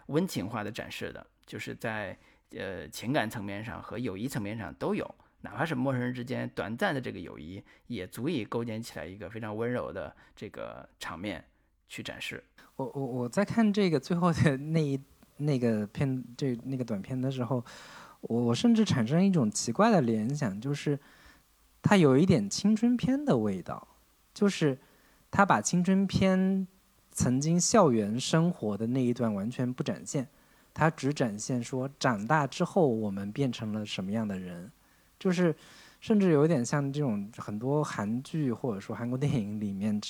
[0.07, 2.17] 温情化的展示的，就是在
[2.51, 5.15] 呃情感层面上和友谊层面上都有。
[5.41, 11.45] 哪怕是陌生人之间短暂的这个友谊，也足以构建起来一个非常温柔的这个场面
[11.87, 12.43] 去展示。
[12.77, 14.99] 我我我在看这个最后的那一
[15.37, 17.63] 那个片这那个短片的时候，
[18.23, 20.99] 我我甚至产生一种奇怪的联想，就是
[21.87, 23.87] 它有一点青春片的味道，
[24.33, 24.79] 就是
[25.31, 26.67] 他把青春片
[27.13, 30.27] 曾经校园生活的那一段完全不展现，
[30.73, 34.73] 他只展现说长大之后我们变成了什么样的人。
[35.19, 35.55] 就是，
[36.01, 40.01] 甚至有点像这种很多韩剧或者说韩国电影里面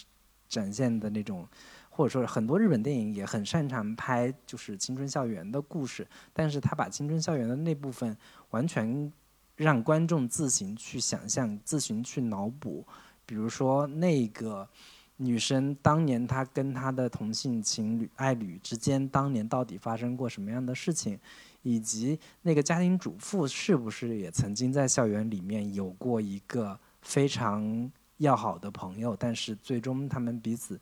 [0.49, 1.45] 展现的那种，
[1.91, 8.17] 或者说很多日本电影也很擅长拍就是青春校园的故事，但是他把青春校园的那部分
[8.51, 9.13] 完全
[9.57, 12.87] 让观众自行去想象、自行去脑补。
[13.27, 14.69] 比如说那个
[15.17, 21.19] 女生当年她跟她的同性情侣爱侣之间当年到底发生过什么样的事情？
[21.63, 29.17] 以及那个家庭主妇是不是也曾经在校园里面有过一个非常要好的朋友？
[29.17, 30.79] 但是最终他们彼此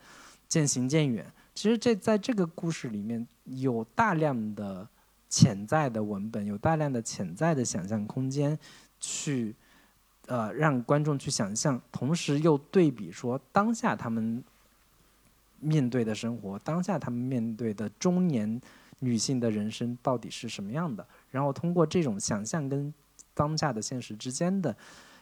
[0.49, 1.24] 渐行渐远。
[1.55, 4.89] 其实这在这个故事里面有大量的
[5.32, 8.59] 潜在的文本，有大量的潜在的想象空间，
[9.00, 9.54] 去
[10.26, 14.44] 呃让观众去想象，同时又对比说当下他们
[15.60, 18.60] 面对的生活，当下他们面对的中年。
[19.04, 21.04] 女性的人生到底是什么样的？
[21.32, 22.94] 然后通过这种想象跟
[23.34, 24.76] 当下的现实之间的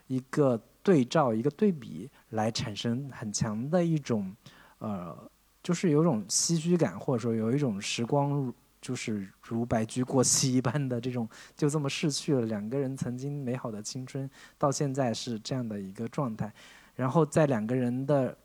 [0.07, 4.37] 一个对照、一个对比，来产生很强的一种
[4.81, 5.17] 呃，
[5.63, 14.29] 就是有种唏嘘感，或者说有一种时光就是如白驹过隙一般的这种，就这么逝去了两个人曾经美好的青春，
[14.59, 16.53] 到现在是这样的一个状态。
[16.97, 18.37] 然后在两个人的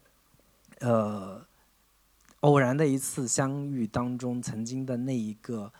[0.79, 1.45] 呃。
[2.41, 5.71] 偶然的一次相遇当中，曾经的那一个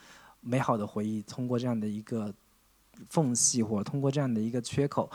[0.42, 2.34] 美好的回忆，通过这样的一个
[3.08, 5.08] 缝隙，或通过这样的一个缺口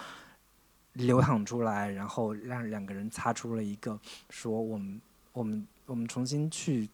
[0.93, 3.99] 流淌出来，然后让两个人擦出了一个
[4.29, 5.01] 说我们
[5.33, 6.89] 我们我们重新去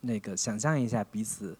[0.00, 1.54] 那个想象一下彼此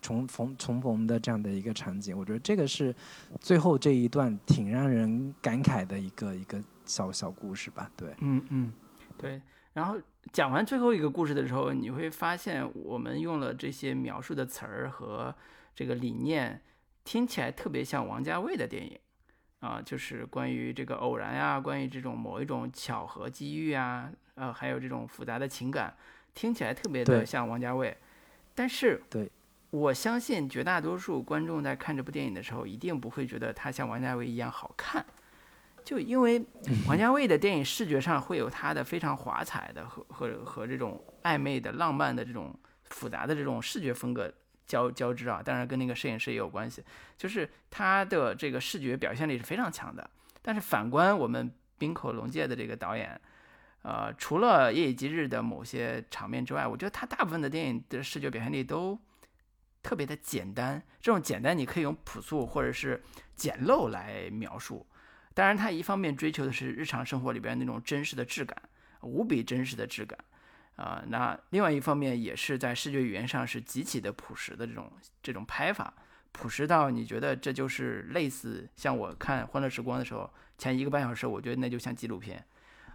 [0.00, 2.16] 重逢重逢的这样的一个场景。
[2.18, 2.94] 我觉得这个是
[3.40, 7.90] 最后这一段挺让人感慨的一个一个小小故事吧。
[7.96, 8.72] 对，嗯嗯，
[9.16, 9.40] 对，
[9.72, 10.00] 然后。
[10.30, 15.34] 讲完最后一个故事的时候，你会发现我们用了这些描述的词儿和
[15.74, 16.60] 这个理念，
[17.02, 18.98] 听起来特别像王家卫的电影
[19.60, 25.96] 啊，就是关于这个偶然呀，关于这种某一种巧合机遇啊，呃，还有这种复杂的情感，
[26.34, 27.96] 听起来特别的像王家卫。
[28.54, 29.30] 但是，对，
[29.70, 35.04] 我相信绝大多数观众在看这部电影的时候，一定不会觉得它像王家卫一样好看。
[35.84, 36.44] 就因为
[36.86, 42.54] 王家卫的电影视觉上会有他的非常华彩的和和和这种暧昧的浪漫的这种
[42.84, 44.30] 复杂的这种视觉风格
[44.66, 46.84] 交交织啊，当然跟那个摄影师也有关系，
[47.16, 50.10] 就是他的这个视觉表现力是非常强的。
[50.42, 53.18] 但是反观我们冰口龙介的这个导演，
[53.80, 58.98] 呃，除了《夜以继日》的某些场面之外，我觉得他大部分的电影的视觉表现力都
[59.88, 60.82] 特别的简单。
[61.00, 63.02] 这种简单你可以用朴素或者是
[63.34, 64.86] 简陋来描述。
[65.32, 68.60] 当然，他一方面追求的是日常生活里边那种真实的质感，
[69.00, 70.18] 无比真实的质感，
[70.76, 74.92] 啊，那另外一方面也是在视觉语言上是极其的朴实的这种
[75.22, 75.94] 这种拍法，
[76.32, 82.44] 朴实到你觉得这就是类似像我看《欢乐时光》的时候，前一个半小时，我觉得那就像纪录片，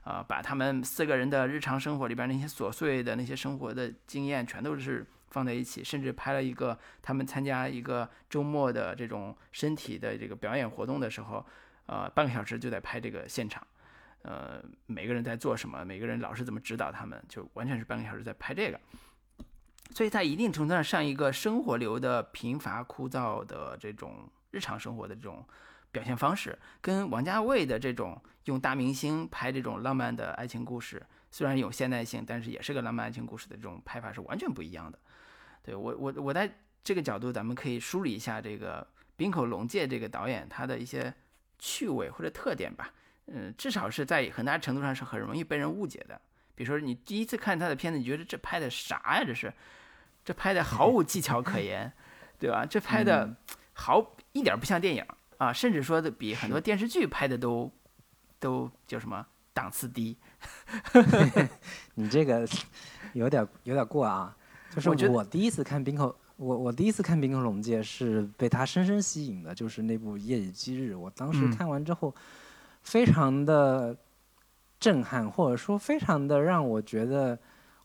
[0.03, 11.45] 啊，把他们四个人的日常生活里边那些琐碎的那些生活的经验全都是放在一起，甚至拍了一个他们参加一个周末的这种身体的这个表演活动的时候。
[11.85, 13.61] 呃，半个小时就在拍这个现场，
[14.21, 18.79] 呃，每个人在做什么，每个人老师怎么指导他们，就完全是半个小时在拍这个。
[19.91, 25.45] 所以在一定程度上，上一个生活流的贫乏枯燥的这种日常生活的这种
[25.91, 34.97] 表现方式，跟王家卫的这种用大明星拍这种浪漫的爱情故事，虽然有现代性，但是也是个浪漫爱情故事的这种拍法是完全不一样的。
[35.63, 36.51] 对我，我我在
[36.83, 38.85] 这个角度，咱们可以梳理一下这个
[39.15, 41.11] 滨口龙介这个导演他的一些。
[41.65, 42.91] 趣味或者特点吧，
[43.27, 46.19] 嗯，至少是在很大程度上是很容易被人误解的。
[46.55, 49.23] 比如说，你第一次看他的片子，你觉得这拍的啥呀？
[49.25, 49.53] 这是，
[50.25, 51.89] 这拍的毫无技巧可言，
[52.37, 52.65] 对吧？
[52.65, 53.33] 这拍的
[53.71, 55.05] 毫一点不像电影
[55.37, 57.71] 啊，甚至说的比很多电视剧拍的都
[58.39, 60.17] 都叫什么档次低。
[61.95, 62.45] 你这个
[63.13, 64.35] 有点有点过啊！
[64.81, 70.93] 就是我第一次看冰口，我我第一次看《冰口龙介》是被他深深吸引的，就是那部《夜以继日》。
[70.97, 72.13] 我当时看完之后，
[72.81, 73.95] 非常的
[74.79, 77.37] 震撼，或者说非常的让我觉得。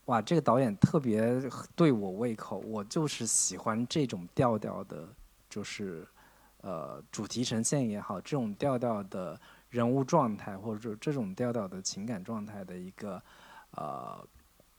[0.05, 1.39] 哇，这个导演特别
[1.75, 5.07] 对我胃口，我就是喜欢这种调调的，
[5.47, 6.03] 就是
[6.61, 9.39] 呃主题呈现也好，这种调调的
[9.69, 13.21] 人物状态，或者说这种调调的情感状态的一个
[13.75, 14.27] 呃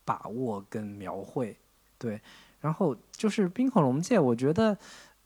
[0.05, 1.57] 把握跟描绘，
[2.01, 2.21] 对。
[2.61, 4.77] 然后就是《冰火龙界》，我觉得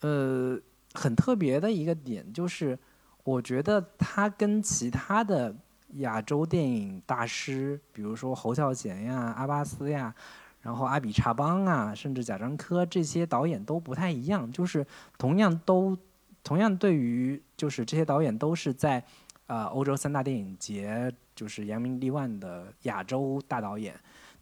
[0.02, 0.60] 呃
[0.92, 2.78] 很特别的一个点就是，
[3.22, 5.56] 我觉得它跟其他的。
[5.98, 10.12] 亚洲电影大师，比如说侯孝贤呀、阿巴斯呀，
[10.60, 14.84] 然后阿比查邦啊，甚至贾樟柯这些导演都不太一样，就是
[15.16, 15.96] 同样都
[16.42, 19.04] 同样对于就是这些导演都是在
[19.46, 23.94] 呃欧洲三大电影节就是扬名立万的亚洲大导演，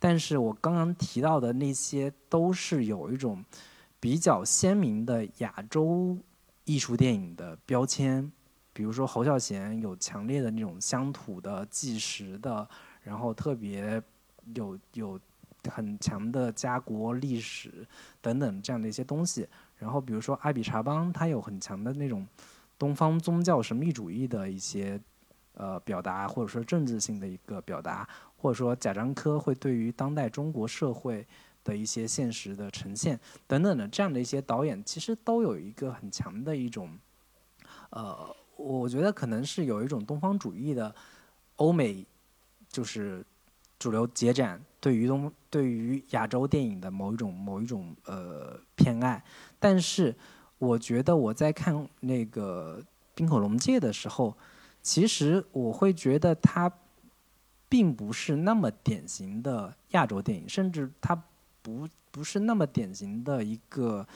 [0.03, 3.45] 但是我刚刚提到的那些都是有一种
[4.01, 6.19] 比较鲜明的亚洲
[6.65, 8.29] 艺术电影的标签。
[8.73, 12.69] 比如说侯孝贤有强烈的那种乡土的纪实的，
[13.03, 14.03] 然后特别
[14.57, 15.21] 有有
[15.71, 17.87] 很强的家国历史
[18.21, 19.47] 等等这样的一些东西。
[19.77, 22.27] 然后比如说阿比查邦，他有很强的那种
[22.77, 25.01] 东方宗教神秘主义的一些
[25.55, 28.09] 呃表达，或者说政治性的一个表达，
[28.43, 31.25] 或者说贾樟柯会对于当代中国社会
[31.63, 36.91] 的一些现实的呈现等等的这样的一些导演，其实都有一个很强的一种
[37.91, 38.35] 呃。
[38.57, 40.95] 我觉得可能是有一种东方主义的
[41.57, 42.05] 欧美，
[42.69, 43.25] 就是
[43.77, 49.25] 主流节展对于东对于亚洲电影的某一种某一种呃偏爱，
[49.59, 50.15] 但是
[50.59, 52.79] 我觉得我在看那个
[53.17, 54.37] 《冰口龙界》的时候，
[54.81, 56.73] 其实我会觉得它
[57.73, 61.19] 并不是那么典型的亚洲电影，甚至它
[61.63, 64.07] 不不是那么典型的一个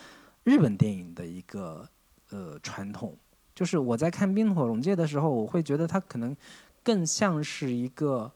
[0.44, 1.88] 日本电影的一个
[2.28, 3.16] 呃传统。
[3.54, 6.36] 就是我在看《冰火龙界》的时候，我会觉得它可能
[6.82, 8.30] 更像是一个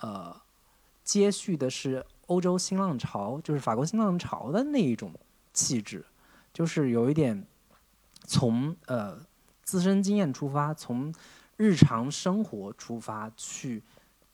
[0.00, 0.36] 呃
[1.02, 5.10] 接续的是欧洲新浪潮，就是法国新浪潮的那一种
[5.54, 6.04] 气质，
[6.52, 7.42] 就是有一点
[8.26, 9.18] 从呃
[9.62, 11.10] 自身经验出发，从
[11.56, 13.82] 日常生活出发去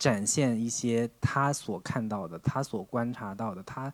[0.03, 3.93] 展现一些他所看到的、他所观察到的、他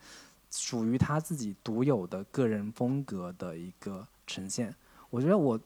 [0.50, 4.74] 属于他自己独有的个人风格的一个呈现。
[5.10, 5.60] 我觉得我。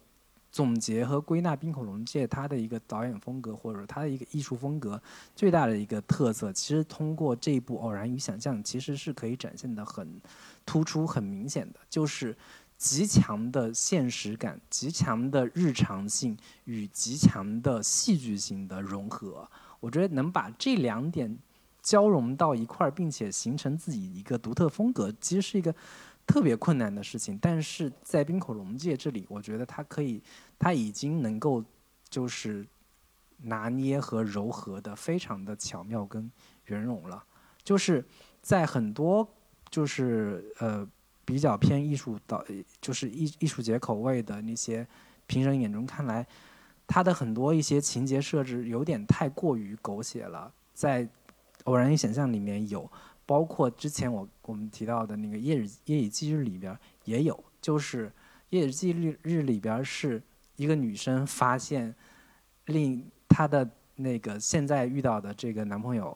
[0.52, 5.02] 总结和归纳冰口龙介他的一个导演风格，或者说他的一个艺术风格
[5.35, 10.20] 最大的一个特色，其实通过这一部《偶然与想象》，其实是可以展现的很
[10.66, 12.36] 突出、很明显的，就是
[12.77, 19.48] 极强的现实感、极强的日常性与极强的戏剧性的融合。
[19.83, 21.39] 我觉得能把这两点
[21.83, 25.75] 交融到一块儿，并且形成自己一个独特风格，其实是一个。
[26.25, 30.23] 特别困难的事情，但是在冰口龙介这里，我觉得他可以，
[30.57, 31.63] 他已经能够
[32.09, 32.65] 就是
[33.39, 36.31] 拿捏和柔和的非常的巧妙跟
[36.67, 37.23] 圆融了。
[37.65, 38.03] 就是
[38.41, 39.29] 在很多
[39.69, 40.89] 就是呃
[41.25, 42.43] 比较偏艺术导，
[42.81, 44.87] 就是艺艺术节口味的那些
[45.27, 46.25] 评审眼中看来，
[46.87, 50.53] 他的很多一些情节设置有点太过于狗血了。
[50.75, 51.09] 在
[51.65, 52.91] 偶然与想象里面有。
[53.25, 58.13] 包括之前我我们提到的那个夜日夜以继日里边也有，就是
[58.51, 60.21] 夜以继日日里边是
[60.57, 61.95] 一个女生发现，
[62.67, 66.15] 另她的那个现在遇到的这个男朋友，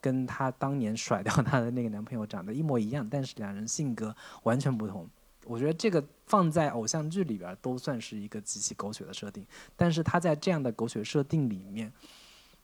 [0.00, 5.06] 跟她当年甩掉她的那个男朋友长得一模一样，但是两人性格完全不同。
[5.46, 9.46] 我觉得这个放在偶像剧里边都算是一个极其狗血的设定，
[9.76, 11.92] 但是他在这样的狗血设定里面，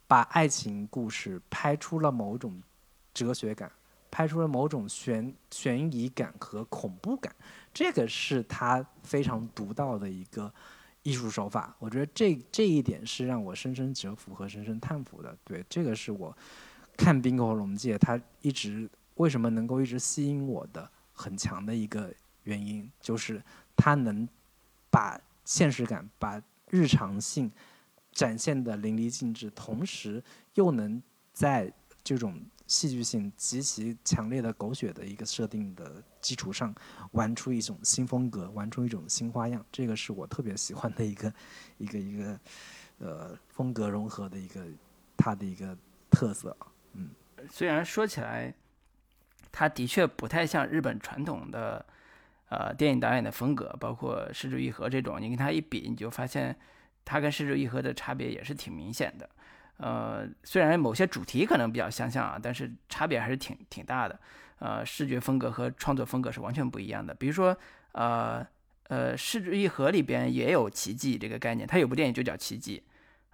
[0.07, 2.63] 把爱情故事拍出了某种
[3.15, 3.71] 哲学感。
[4.15, 7.35] 拍出了某种悬悬疑感和恐怖感，
[7.73, 10.53] 这个是他非常独到的一个
[11.03, 11.75] 艺术手法。
[11.79, 15.35] 我觉得这这一点是让我深深折服和深深叹服的。
[15.43, 16.37] 对，这个是我
[16.95, 22.13] 看《冰河龙界》他一直为什么能够一直吸引我的很强的一个
[22.45, 23.43] 原因，就是
[23.77, 24.29] 它能
[24.91, 27.51] 把现实感、把日常性
[28.13, 30.23] 展现的淋漓尽致，同时
[30.55, 31.03] 又能
[31.33, 31.73] 在
[32.05, 32.41] 这种。
[32.69, 36.75] 戏剧性极其强烈的狗血的一个设定的基础上，
[37.11, 41.35] 玩出一种新风格，玩出一种新花样，这个是我特别喜欢的一个
[41.77, 42.41] 一个一个
[42.99, 44.65] 呃风格融合的一个
[45.19, 45.77] 它的一个
[46.09, 46.57] 特色。
[46.95, 47.11] 嗯，
[47.51, 48.55] 虽然说起来，
[49.51, 51.85] 它的确不太像日本传统的
[52.53, 56.55] 呃电影导演的风格，包括失之愈合这种，你跟他一比，你就发现
[57.03, 59.29] 他跟失之愈合的差别也是挺明显的。
[59.79, 64.21] 呃，虽然某些主题可能比较相像啊，但是差别还是挺挺大的。
[64.59, 67.15] 呃，视觉风格和创作风格是完全不一样的。
[67.15, 67.57] 比如说，
[67.93, 68.47] 呃
[68.89, 72.83] 呃，失之愈合里边也有奇迹这个概念，它有部电影就叫奇迹。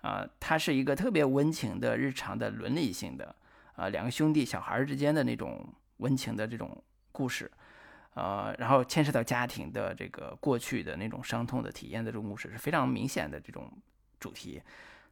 [0.01, 3.35] 啊，它是一个特别温情的日常的伦理性的，
[3.75, 5.67] 啊，两个兄弟小孩之间的那种
[5.97, 7.51] 温情的这种故事，
[8.19, 13.71] 呃，然后牵涉到家庭的这个过去的那种伤痛的体验的这种故事是非常明显的这种
[14.19, 14.61] 主题。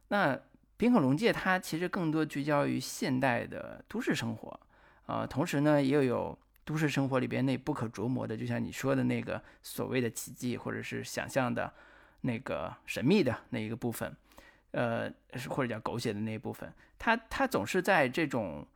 [0.09, 0.35] 那
[0.75, 4.59] 《冰河龙界》它其实更多聚焦于现代的都市生活，
[5.05, 11.73] 啊，同时呢又有都市生活里边那不可琢磨的，就像你说的那个所谓的奇迹或者是想象的
[12.21, 14.13] 那个神秘的那一个部分。
[14.71, 15.09] 呃，
[15.49, 18.67] 或者叫狗血的那一部分，它它总是在这种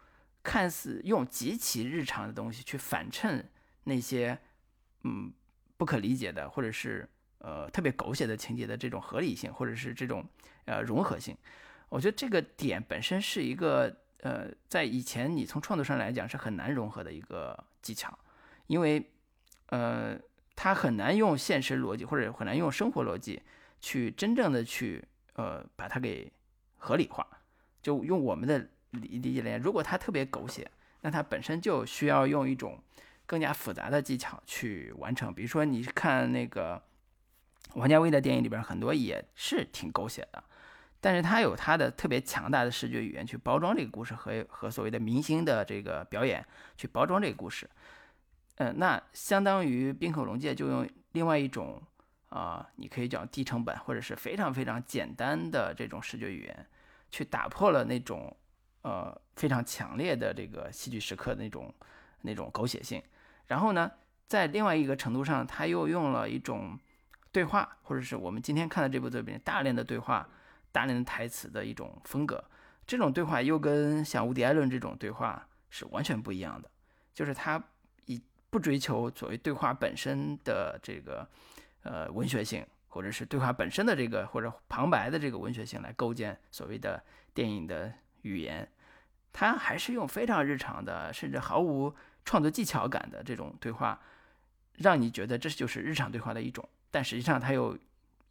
[0.41, 3.45] 看似用极其日常的东西去反衬
[3.83, 4.37] 那些
[5.03, 5.31] 嗯
[5.77, 7.07] 不可理解的，或者是
[7.39, 10.25] 呃特别狗血的情节的这种合理性，或者是这种
[10.65, 11.35] 呃融合性。
[11.89, 18.17] 我觉得这个点本身是一个呃在以前你从创作上来讲是很难融合的一个技巧，
[18.67, 19.11] 因为
[19.67, 20.17] 呃
[20.55, 23.41] 他很难用现实逻辑或者很难用生活逻辑
[23.79, 25.03] 去真正的去。
[25.35, 26.29] 呃，把它给
[26.77, 27.25] 合理化，
[27.81, 28.59] 就用我们的
[28.89, 32.77] 理理解来，如果它特别狗血，那它本身就需要用一种
[33.31, 35.33] 更加复杂的技巧去完成。
[35.33, 36.83] 比如说，你看那个
[37.75, 40.43] 王家卫的电影里边，很多也是挺狗血的，
[40.99, 46.45] 但是他有他的特别强大的视觉语言去包装这个故事，和和所谓的明星的这个表演
[46.75, 47.69] 去包装这个故事。
[48.55, 51.81] 嗯，那相当于《冰口龙界》就用另外一种。
[52.31, 56.65] 啊，你可以叫低成本或者是非常非常简单的这种视觉语言，
[57.09, 58.33] 去打破了那种
[58.83, 61.75] 呃非常强烈的这个戏剧时刻的那种
[62.21, 63.03] 那种狗血性。
[63.51, 63.91] 然后呢，
[64.27, 66.79] 在另外一个程度上，他又用了一种
[67.33, 70.27] 对话，或者是我们今天看的这部作品大量的对话、
[70.71, 72.41] 大量的台词的一种风格。
[72.87, 76.71] 这种对话又跟像伍迪·艾伦这种对话是完全不一样的，
[77.13, 77.61] 就是他
[78.05, 81.27] 以不追求所谓对话本身的这个。
[81.83, 87.03] 呃，文学性或者是对话本身的这个或者旁白的这个文学性来构建所谓的
[87.33, 87.91] 电影的
[88.21, 88.69] 语言，
[89.33, 91.91] 它还是用非常日常的，甚至毫无
[92.25, 93.99] 创作技巧感的这种对话，
[94.77, 96.67] 让你觉得这就是日常对话的一种。
[96.89, 97.77] 但实际上，他又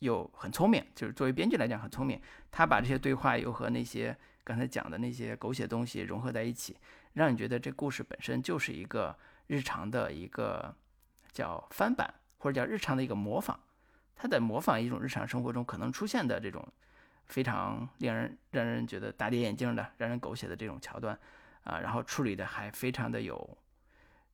[0.01, 6.77] 又很聪明，就是作为编剧来讲很聪明，他把这些对话又和那些刚才讲的那些狗血东西融合在一起，
[7.15, 10.75] 让你觉得这故事本身就是一个日常的一个
[11.33, 12.13] 叫翻版。
[12.43, 13.55] 或者叫日常的一个模仿，
[14.17, 16.67] 他在模仿一种日常生活中可能出现的这种
[17.27, 21.15] 非常令人让人觉得大跌眼镜的、让人狗血的这种桥段
[21.65, 23.59] 啊，然后处理的还非常的有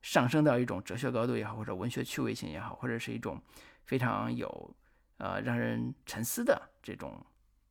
[0.07, 3.43] 上升到一种哲学高度也好，或者文学趣味性也好，或者是一种
[3.87, 4.71] 非常有
[5.19, 7.21] 呃让人沉思的这种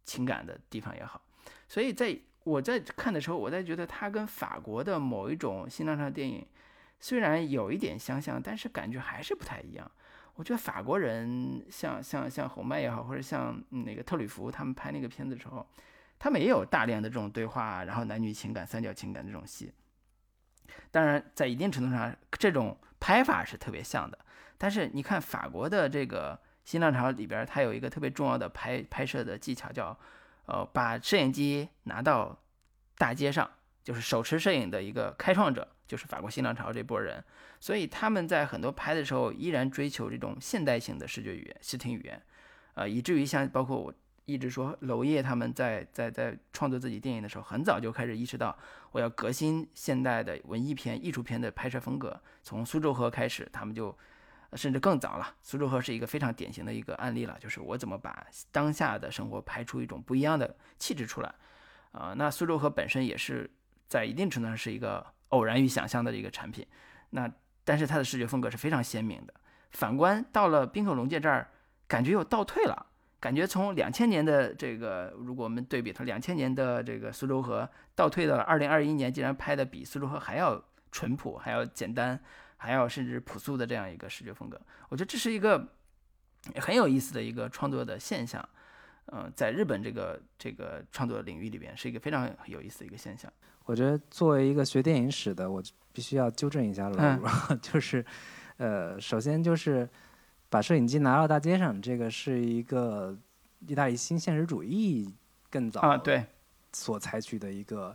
[0.04, 1.22] 情感的地方也好。
[1.70, 6.46] 所以在我在看的时候，我在觉得它跟法国的某一种新浪潮电影
[7.00, 9.90] 虽然有一点相像，但是感觉还是不太一样。
[10.34, 15.66] 我觉得法国人像像像侯麦也好，或者像那个特吕弗他们拍那个片子的时候，
[16.20, 19.72] 他们也有大量的这种对话，然后男女情感、三角情感这种戏。
[20.92, 24.18] 当然，在一定程度上，这种拍法是特别像的。
[24.58, 29.98] 但是你看法国的这个新浪潮里边，它有一个特别重要的拍拍摄的技巧，叫
[30.46, 32.38] 呃把摄影机拿到
[32.98, 33.50] 大街上，
[33.84, 35.68] 就是手持摄影的一个开创者。
[35.88, 37.24] 就是法国新浪潮这波人，
[37.60, 42.20] 所以他们在很多拍的时候依然追求这种现代性的视觉语言、视听语言，
[42.74, 43.94] 呃，以至于像包括我
[44.26, 48.58] 一直说娄烨他们在在在创作自己电影的时候，很早就开始意识到
[48.92, 52.20] 我要革新现代的文艺片、艺术片的拍摄风格。
[52.44, 53.98] 从苏州河开始，他们就
[54.54, 55.36] 甚至更早了。
[55.42, 61.34] 苏州河是一个非常典型的一个案例了，就是我怎么把当下的生活拍出一种不一样的气质出来。
[61.92, 63.50] 啊，那苏州河本身也是
[63.88, 65.06] 在一定程度上是一个。
[65.30, 66.66] 偶然与想象的一个产品，
[67.10, 67.30] 那
[67.66, 69.34] 但是它的视觉风格是非常鲜明的。
[69.72, 71.50] 反观到了冰河龙介这儿，
[71.88, 72.86] 感觉又倒退了，
[73.26, 82.20] 感觉从两千年的这个，如果我们对比它两千年的这个苏州河，倒退到了二零二一年，竟然拍的比苏州河还要淳朴，还要简单，
[82.58, 84.62] 还要甚至朴素的这样一个视觉风格。
[84.90, 85.68] 我觉得这是一个
[86.58, 88.48] 很有意思的一个创作的现象。
[89.08, 93.34] 嗯，在日本这个这个创作领域里边，是一个非常有意思的一个现象。
[93.66, 97.28] 我觉得作为一个学电影史的，我必须要纠正一下老卢，
[97.60, 98.06] 就是，
[98.58, 99.90] 呃，首先就是
[100.56, 103.14] 把摄影机拿到大街上，这个是一个
[103.68, 105.14] 意大利新现实主义
[105.50, 106.24] 更早啊对。
[106.72, 107.94] 所采取的一个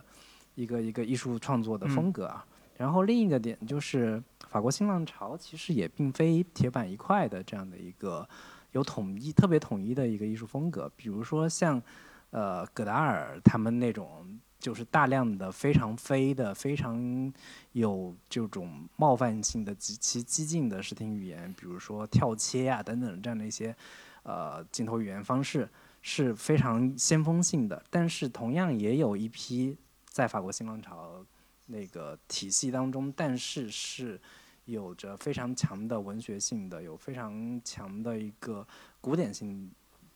[0.53, 2.45] 一个一个艺术创作的风格啊。
[2.77, 8.29] 然后另一个点就是法国新浪潮其实也并非铁板一块的这样的一个
[8.73, 11.81] 有统一特别统一的一个艺术风格，比如说像
[12.29, 17.33] 呃葛达尔他们那种就是大量的非常飞的非常
[17.73, 23.75] 有这种冒犯性的极其激进的视听语言，比如说跳切啊等等这样的一些
[24.23, 25.67] 呃镜头语言方式
[26.01, 29.75] 是非常先锋性的，但是同样也有一批
[30.05, 31.25] 在法国新浪潮
[31.65, 34.21] 那个体系当中，但是是
[34.65, 38.65] 有着非常强的文学性的，有非常强的一个
[39.01, 39.71] 古典性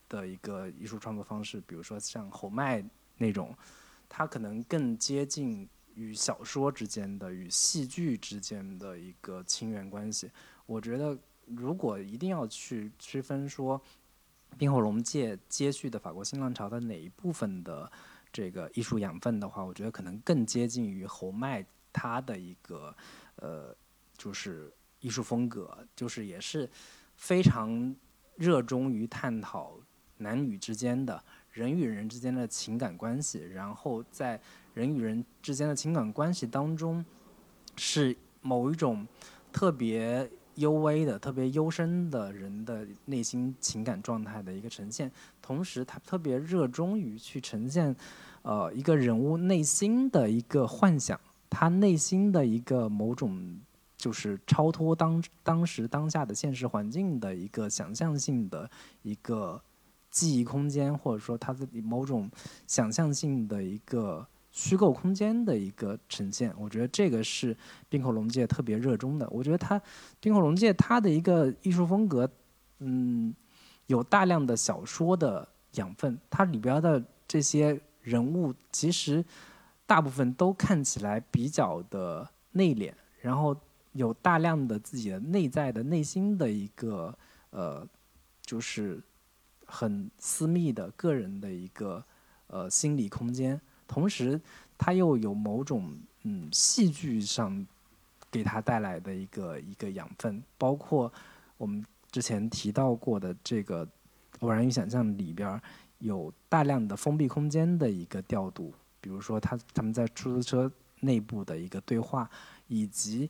[0.08, 2.84] 的一个艺术创作方式，比如说像侯麦
[3.18, 3.56] 那种，
[4.08, 10.30] 它可能更接近与小说之间的、与戏剧之间的一个亲缘关系。
[10.66, 13.82] 我觉得，如果一定要去区分说，
[14.58, 17.92] 冰火龙界接续的法国新浪潮的哪一部分的
[18.32, 22.96] 这个艺术养分的话，我觉得可能更接近于侯麦他的一个
[23.36, 23.76] 呃，
[24.18, 26.70] 就是艺术风格，就是也是
[27.16, 27.96] 非常
[28.36, 29.78] 热衷于探讨
[30.18, 31.24] 男女之间的
[31.56, 34.40] 人与人之间的情感关系，然后在
[34.74, 37.04] 人与人之间的情感关系当中，
[37.78, 39.08] 是某一种
[39.54, 45.10] 特别幽微的、特别幽深的人的内心情感状态的一个呈现。
[45.42, 47.96] 同时，他特别热衷于去呈现，
[48.42, 51.18] 呃，一个人物内心的一个幻想，
[51.50, 53.58] 他内心的一个某种
[53.96, 58.70] 就是超脱当当时当下的现实环境的一个想象性的
[59.04, 59.62] 一个
[60.16, 62.32] 记忆空间，或者说他自己某种
[62.66, 66.54] 想象性的一个虚构空间的一个呈现。
[66.58, 67.56] 我觉得这个是
[67.90, 69.28] 冰口龙介特别热衷的。
[69.30, 69.80] 我觉得他
[70.22, 72.30] 冰口龙介他的一个艺术风格，
[72.80, 73.36] 嗯，
[73.88, 79.24] 有大量的小说的养分，它里边的这些人物其实
[79.86, 83.54] 大部分都看起来比较的内敛，然后
[83.92, 87.14] 有大量的自己的内在的内心的一个
[87.50, 87.86] 呃，
[88.42, 89.04] 就是
[89.66, 92.04] 很私密的个人的一个
[92.48, 94.40] 呃心理空间，同时
[94.78, 97.66] 它又有某种嗯戏剧上
[98.32, 101.12] 给他带来的一个一个养分，包括
[101.58, 103.86] 我们之前提到过的这个
[104.40, 105.62] 《偶然与想象》里边
[106.00, 112.30] 有大量的封闭空间的一个调度，比如说他他们在出租车内部的一个对话，
[112.68, 113.30] 以及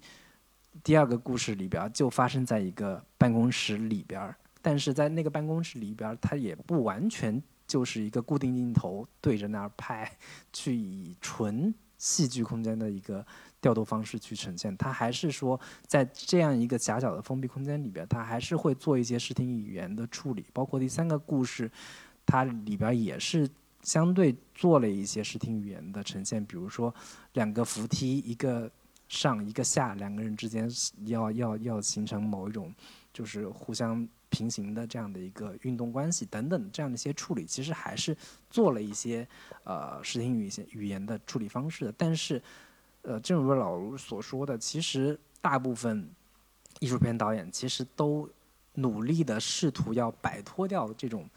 [0.83, 4.35] 第二个故事里边就发生在一个办公室里边，
[4.65, 10.11] 但是在那个办公室里边，它也不完全就是一个固定镜头对着那儿拍，
[10.51, 13.23] 去以纯戏剧空间的一个
[13.61, 21.71] 调度方式去呈现，它还是说在这样一个狭小的封闭空间里边，它还是会做一些视听语言的处理，包括第三个故事，
[22.25, 23.47] 它里边也是
[23.83, 26.91] 相对做了一些视听语言的呈现，比如说
[27.33, 28.71] 两个扶梯，一个
[29.09, 30.67] 上一个下，两个人之间
[31.05, 32.73] 要要要形成某一种
[33.13, 38.15] 就是互相平行的这样的一个运动关系等等这样的一些处理，其实还是
[38.49, 39.25] 做了一些
[39.63, 42.41] 呃视听语言语言的处理方式的，但是
[43.03, 46.09] 呃，正如老卢所说的，其实大部分
[46.81, 48.29] 艺术片导演其实都
[48.73, 51.29] 努力的试图要摆脱掉这种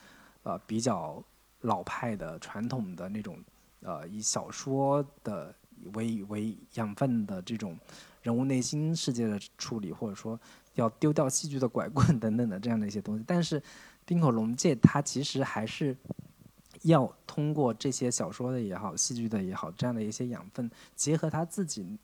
[0.43, 1.23] 呃比较
[1.61, 3.39] 老派的传统的那种
[3.83, 5.55] 呃以小说的
[5.93, 7.79] 为为养分的这种
[8.23, 10.39] 人物内心世界的处理，或者说
[10.81, 13.25] 要丢掉戏剧的拐棍等等的这样的一些东西。
[13.27, 13.63] 但是
[14.05, 15.97] 冰口龙介他其实还是
[16.83, 21.99] 要通过这些小说的也好，戏剧的也好，这样的一些养分，结合他自己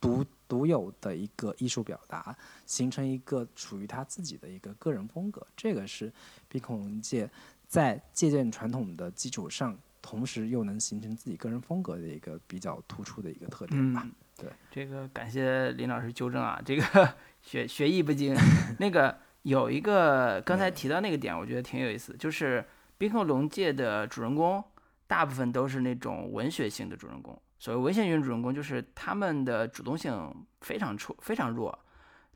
[0.00, 5.44] 独独有的一个艺术表达，形成一个属于他自己的一个个人风格。
[5.56, 6.12] 这个是
[6.48, 7.28] 冰口龙介
[7.66, 14.02] 在借鉴传统的基础上，同时又能形成自己个人风格的一个比较突出的一个特点吧。
[14.04, 17.14] 嗯，对，这个感谢林老师纠正啊，这个
[17.46, 18.36] 学学艺不精。
[18.80, 22.62] 那个有一个刚才提到那个点，我觉得挺有意思，就是
[22.98, 24.62] 冰河龙界的主人公
[25.06, 27.40] 大部分都是那种文学性的主人公。
[27.58, 31.78] 所谓文学性主人公，就是他们的主动性非常出，非常弱，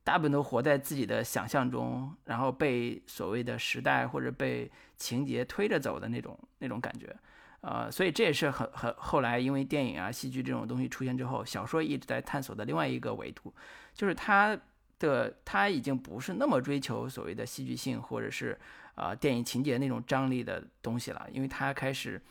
[0.05, 7.15] 大部分都活在自己的想象中，然后被所谓的时代或者被情节推着走的那种那种感觉。
[7.63, 13.53] 呃，所以这也是很很后来因为电影啊、戏剧这种东西出现之后，小说一直在探索的另外一个维度，
[13.93, 14.59] 就是它
[15.01, 18.57] 的他已经不是那么追求所谓的戏剧性或者是
[18.95, 22.23] 呃电影情节那种张力的东西了，因为他开始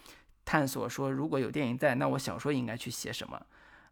[0.45, 3.45] 探索说，如果有电影在，那我小说应该去写什么？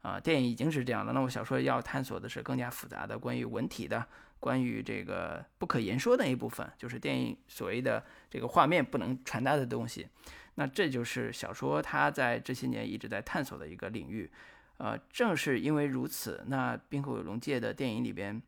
[0.04, 4.06] 啊、电影已经是这样了，那我小说要探索的是更加复杂的关于文体的。
[4.40, 10.08] 关于这个不可言说的一部分，就是电影所谓的这个画面不能传达的东西，
[10.54, 14.30] 那这就是小说它在这些年一直在探索的一个领域，
[14.78, 18.40] 呃，正是因为如此，那滨口龙界的电影里边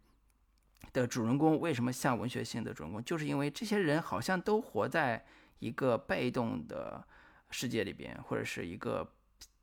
[0.94, 5.24] 的主人公为什么像文学性的主人公，就是因为这些人好像都活在
[5.60, 7.04] 一个被动的
[7.52, 9.08] 世界里边，或者是一个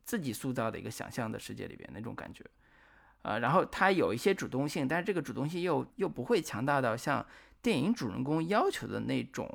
[0.05, 2.45] 自己塑造的一个想象的世界里边那种感觉。
[3.23, 7.27] 呃，然后他有一些主动性，但是这个主动性又又不会强大到像
[7.61, 9.49] 电影主人公要求的那种，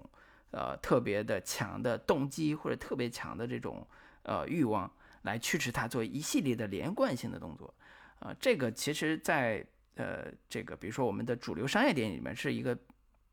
[0.51, 3.87] 呃，特别的强的动机或者特别强的这种
[4.23, 4.91] 呃欲望
[5.21, 7.73] 来驱使他做一系列的连贯性的动作。
[8.19, 9.65] 呃，这个其实，在
[10.01, 12.77] 呃这个比如说我们的主流商业电影里面是一个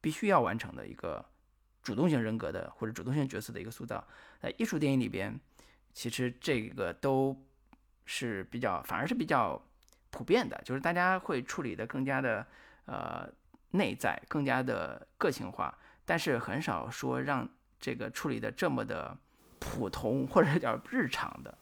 [0.00, 1.24] 必须要完成的一个
[1.82, 4.06] 主动性人格的或者主动性角色的一个塑造。
[4.40, 5.40] 在艺术电影里边，
[5.94, 7.34] 其实这个都
[8.04, 9.60] 是比较反而是比较。
[10.10, 12.44] 普遍的，就是大家会处理的更加的
[12.86, 13.28] 呃
[13.72, 17.46] 内在，更加的个性化，但是很少说让
[17.78, 19.14] 这个处理的这么的
[19.58, 21.58] 普通或者叫日常的。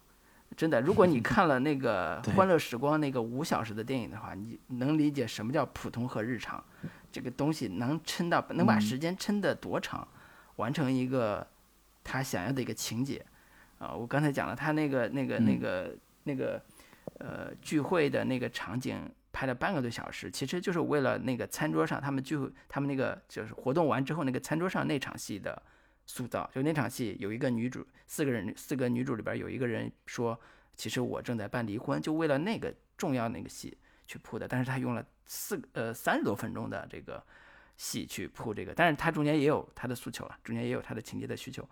[0.56, 6.62] 真的，如果你看了那个《欢乐时光》那个五小时的电影的话，你能理解什么叫普通和日常。
[7.12, 10.06] 这个东西能撑到能把时间撑得多长，
[10.56, 11.46] 完成一个
[12.02, 13.24] 他想要的一个情节
[13.78, 13.92] 啊！
[13.92, 16.62] 我刚才讲了，他那个那个那个那个。
[17.20, 18.98] 呃，聚会的那个场景
[19.32, 25.62] 拍了半个多小时，其实就是为了那个餐桌上他们聚会，他们那个就是活动完之后那个餐桌上那场戏的
[26.06, 26.50] 塑造。
[26.54, 30.40] 就那场戏有一个女主，四个人，四个女主里边有一个人说，
[30.74, 33.76] 其实我正在办离婚，就为了那个重要那个戏
[34.06, 34.48] 去铺的。
[34.48, 37.22] 但是他用了四呃三十多分钟的这个
[37.76, 41.68] 戏去铺这个，但是他中间也有他的诉求了，中间也有他的情节的需求。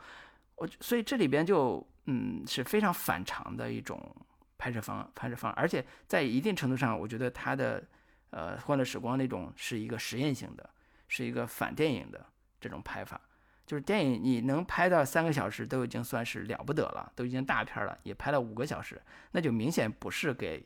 [0.56, 4.14] 我所以这里边就嗯是非常反常的一种。
[4.56, 7.84] 拍摄方拍摄方，而且在一定程度上，我觉得他的
[8.30, 10.70] 呃《欢乐时光》那种是一个实验性的，
[11.06, 12.24] 是一个反电影的
[12.60, 13.20] 这种拍法。
[13.66, 19.00] 就是电影你能拍到三个小时都已经算是了不得了，都已经大片了，也拍了五个小时，
[19.32, 20.64] 那就明显不是给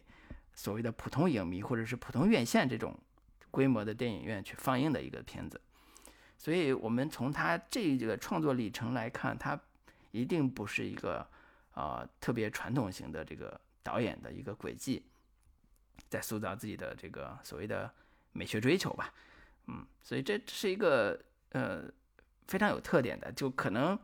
[0.54, 2.98] 所谓的普通影迷或者是普通院线这种
[3.50, 5.60] 规模的电影院去放映的一个片子。
[6.36, 9.60] 所以，我们从他这个创作历程来看，他
[10.10, 11.26] 一定不是一个
[11.72, 13.60] 啊特别传统型的这个。
[13.80, 15.02] 导演的一个轨迹，
[16.10, 17.90] 在塑造自己的这个所谓的
[18.32, 19.14] 美学追求吧，
[19.66, 21.18] 嗯，所以这是一个
[21.52, 21.84] 呃
[22.48, 23.96] 非常有特点的，就可能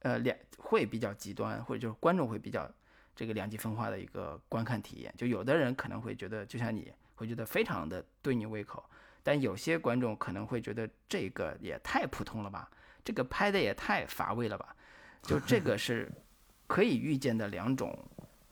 [0.00, 2.70] 呃两会比较极端，或者就是观众会比较
[3.16, 5.14] 这个两极分化的一个观看体验。
[5.16, 8.84] 就有的人可能会觉得，就像你会觉得非常的对你胃口，
[9.22, 12.70] 但有些观众可能会觉得这个也太普通了吧，
[13.02, 14.76] 这个拍的也太乏味了吧，
[15.22, 16.12] 就这个是
[16.68, 17.98] 可以预见的两种。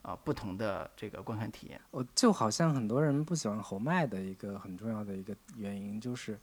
[0.03, 6.39] 啊，不同的这个观看体验，我就好像很多人不喜欢侯麦的一个很重要的一个原因，就是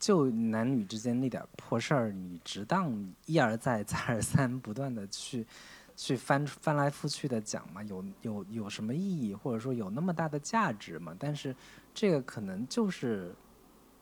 [0.00, 5.46] 就男女之间那点破事儿，你值当一而再再而三不断的去
[5.94, 11.14] 去翻翻来覆去的讲嘛，有有有什么意义，或者说有那么大的价值吗？
[11.18, 11.54] 但是
[11.94, 13.32] 这个可能就是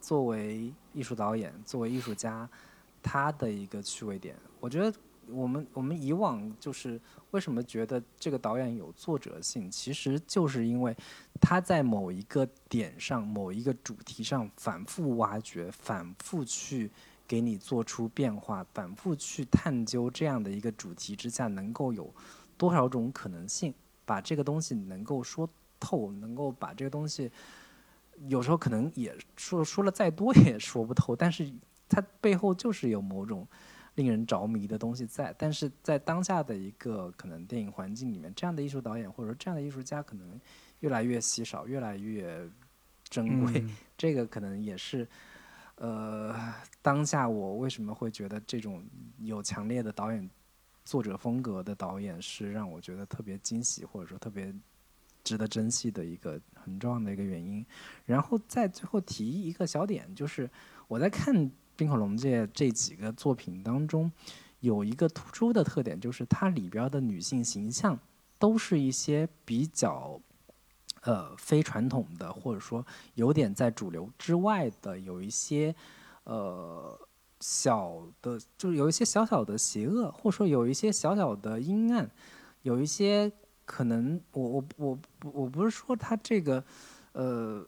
[0.01, 2.49] 作为艺术导演，作为艺术家，
[3.03, 4.97] 他的一个趣味点，我觉得。
[5.31, 7.01] 我们我们以往就是
[7.33, 10.97] 为什么觉得这个导演有作者性，其实就是因为
[11.41, 16.91] 他在某一个点上、某一个主题上反复挖掘、反复去
[17.27, 22.13] 给你做出变化、反复去探究这样的一个主题之下，能够有
[22.57, 23.75] 多少种可能性，
[24.05, 25.49] 把这个东西能够说
[25.79, 27.31] 透，能够把这个东西
[28.29, 31.53] 有时候可能也说说了再多也说不透，但是
[31.89, 33.47] 它背后就是有某种。
[33.99, 40.41] 令人着迷的东西在，但是在当下的一个可能电影环境里面，这样的艺术导演或者说这样的艺术家可能
[40.79, 42.49] 越来越稀少，越来越
[43.09, 43.65] 珍贵。
[43.99, 45.05] 这个可能也是，
[45.75, 46.33] 呃，
[46.81, 48.87] 当下我为什么会觉得这种
[49.19, 50.31] 有强烈的导演
[50.85, 54.55] 作者风格的导演是让我觉得特别惊喜，或者说特别
[55.25, 57.67] 值得珍惜的一个很重要的一个原因。
[58.07, 60.49] 然后在最后提一个小点，就是
[60.87, 61.51] 我在看。
[61.79, 64.11] 冰口龙介这几个作品当中，
[64.59, 67.97] 有一个突出的特点，就是它里边的女性形象
[68.37, 70.21] 都是一些比较，
[71.03, 72.85] 呃，非传统的，或者说
[73.15, 75.73] 有点在主流之外的，有一些，
[76.25, 76.99] 呃，
[77.39, 82.11] 小的，就是有一些小小的邪恶，或者说有一些小小的阴暗，
[82.63, 83.31] 有一些
[83.65, 84.99] 可能，我我我
[85.33, 86.65] 我不是说他这个，
[87.13, 87.65] 呃，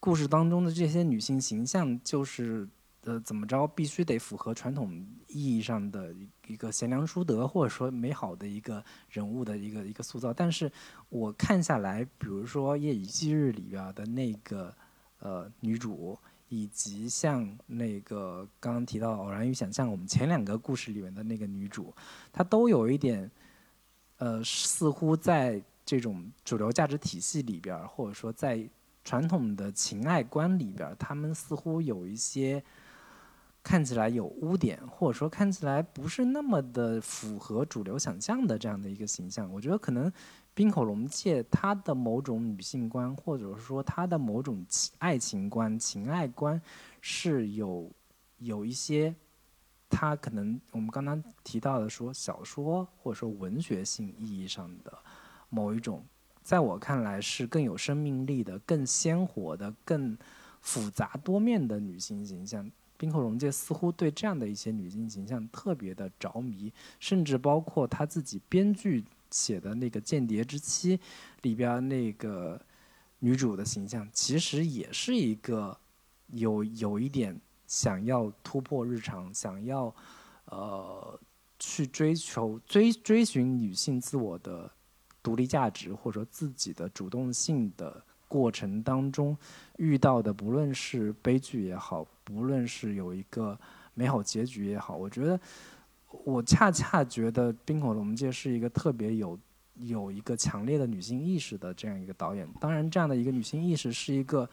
[0.00, 2.66] 故事当中的这些女性形象就是。
[3.04, 4.92] 呃，怎么着必须得符合传统
[5.28, 6.14] 意义上的
[6.46, 10.32] 一个贤良淑德，或者说美好的一个人物的一个一个塑造。
[10.32, 10.70] 但是
[11.08, 14.74] 我看下来，比如说《夜以继日》里边的那个
[15.18, 16.18] 呃女主，
[16.48, 21.94] 以及像那个刚刚提到《偶然与想象》，我们前两个故事里面的那个女主，
[22.32, 23.30] 她都有一点
[24.18, 25.62] 呃，似乎在。
[25.82, 28.64] 这种主流价值体系里边，或者说在
[29.02, 32.62] 传统的情爱观里边儿，他们似乎有一些
[33.62, 39.52] 看起来有污点，或者说看起来不是那么的符合主流想象的这样的一个形象。
[39.52, 40.12] 我觉得可能
[40.54, 44.64] 冰口龙介他的某种女性观，或者说他的某种
[44.98, 46.60] 爱情观、情爱观
[47.00, 47.90] 是有
[48.38, 49.14] 有一些。
[49.92, 54.98] 他可能我们刚刚提到的说小说或者说文学性意义上的
[55.48, 56.06] 某一种，
[56.42, 60.16] 在我看来是更有生命力的、更鲜活的、更
[60.60, 62.70] 复杂多面的女性形象。
[63.00, 70.98] 冰口融介似乎对这样的一些女性形象特别的着迷，甚至包括他自己编剧写的那个《间谍之妻》
[71.40, 72.60] 里边那个
[73.20, 75.74] 女主的形象，其实也是一个
[76.26, 77.40] 有有一点。
[77.66, 79.94] 想要突破日常，想要，
[80.46, 81.20] 呃，
[81.56, 84.68] 去追求追追寻女性自我的
[85.22, 89.36] 独立价值，或者说自己的主动性的过程当中
[89.78, 93.58] 遇到的，不论是悲剧也好，不论是有一个
[93.94, 95.40] 美好结局也好，我觉得，
[96.24, 99.36] 我恰恰觉得冰火龙介是一个特别有
[99.80, 102.48] 有一个强烈的女性意识的这样一个导演。
[102.60, 104.48] 当然，这样的一个女性意识是一个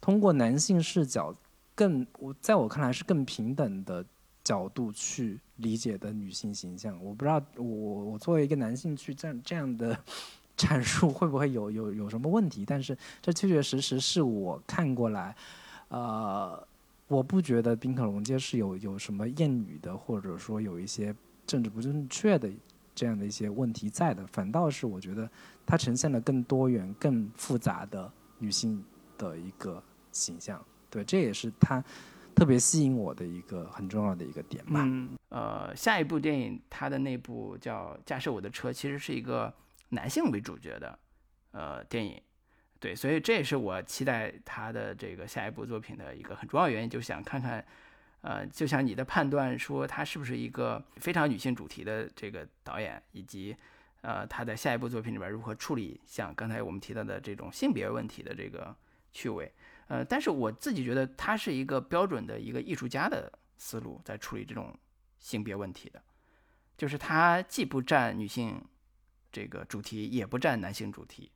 [0.00, 1.34] 通过男性视角。
[1.72, 4.04] 更我在我看来是更平等的
[4.44, 9.98] 角度去理解的女性形象，我不知道我我作为一个男性去这样这样的
[10.60, 12.64] 阐述会不会有有有什么问题？
[12.66, 15.34] 但是这确确实实是我看过来，
[15.88, 16.62] 呃，
[17.08, 21.14] 我不觉得宾可龙街是有有什么谚语的，或者说有一些
[21.46, 22.50] 政治不正确的
[22.94, 25.26] 这样的一些问题在的，反倒是我觉得
[25.64, 28.84] 它呈现了更多元、更复杂的女性
[29.16, 29.82] 的一个
[30.12, 30.62] 形象。
[30.90, 31.82] 对，这也是它
[32.34, 34.82] 特别吸引我的一个很重要的一个点吧。
[34.84, 39.52] 嗯，呃，下一部电影它的那部叫《驾驶我的车》，其实是一个
[39.90, 40.98] 男性为主角的
[41.52, 42.20] 呃电影。
[42.80, 47.62] 对，所以这也是我期待他的这个下一部作品的一个很重要原因，就想看看，
[48.22, 53.54] 呃，就像你的判断说他是不是一个非常女性主题的这个导演，以及
[54.00, 58.74] 呃他的下一部作品里边如何处理像刚才我们提到的这种性别问题的这个
[59.12, 59.52] 趣味。
[59.88, 64.74] 呃，但是我自己觉得他是一个标准的一个艺术家的思路，在处理这种
[65.18, 66.02] 性别问题的，
[66.78, 68.64] 就是他既不占女性
[69.32, 71.30] 这个主题，也不占男性主题，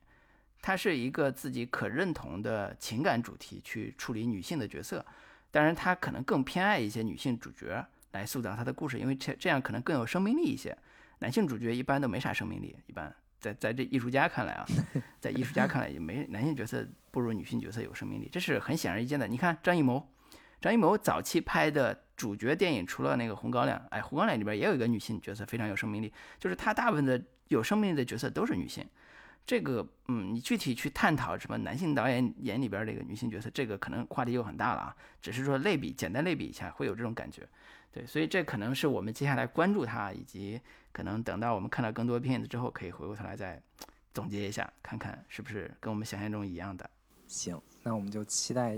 [0.61, 5.05] 他是一个自己可认同的情感主题去处理女性的角色。
[5.51, 10.77] 当然，他可能更偏爱一些女性主角来塑造他的故事，因为这这样可能更有生命力一些。
[11.19, 13.13] 男性主角一般都没啥生命力，一般。
[13.39, 14.65] 在在这艺术家看来啊，
[15.21, 19.27] 在艺术家看来也没男性角色不如女性角色有生命力，这是很显而易见的。
[19.27, 20.11] 你看张艺谋，
[20.59, 28.85] 张艺谋早期拍的主角电影，除了那个《红高粱》，哎，《红高粱》里边也有一个女性角色非常有生命力，就是他大部分的有生命力的角色都是女性。
[29.45, 34.95] 这个，嗯，你具体去探讨什么男性导演眼里边这个女性角色，这个可能话题又很大了啊。
[35.21, 37.47] 只是说类比，简单类比一下会有这种感觉。
[37.91, 40.59] 对，所以这可能是我们接下来关注他以及。
[40.91, 43.61] 可能等到我们看到更多片子之后，可以回过头来再
[44.13, 46.89] 总结一下，看看是不是跟我们想象中一样的。
[47.27, 48.77] 行，那我们就期待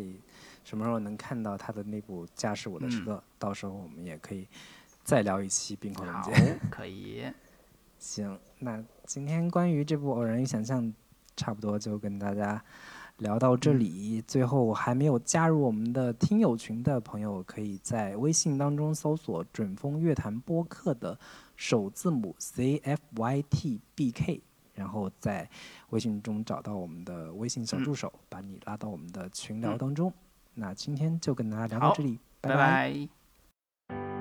[0.64, 4.48] 什么时候能看到他的那部《驾驶我的车》，到时候我们也可以
[5.04, 6.32] 再聊一期《冰火龙界》。
[6.72, 7.24] 可以。
[7.98, 10.84] 行，那今天关于这部《偶然与想象》，
[11.36, 12.64] 差不多就跟大家。
[13.18, 21.18] 聊到这里，最后还没有加入我们的听友群的朋友，可以在微信当中搜索“准风乐坛播客”的
[21.56, 24.40] 首字母 C F Y T B K，
[24.76, 25.50] 然后在
[25.90, 30.14] 微信中找到我们的微信小助手，把你拉到我们的群聊当中。
[30.54, 34.17] 那今天就跟大家聊到这里，拜拜。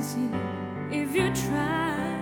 [0.00, 0.30] Easy
[0.90, 2.19] if you try.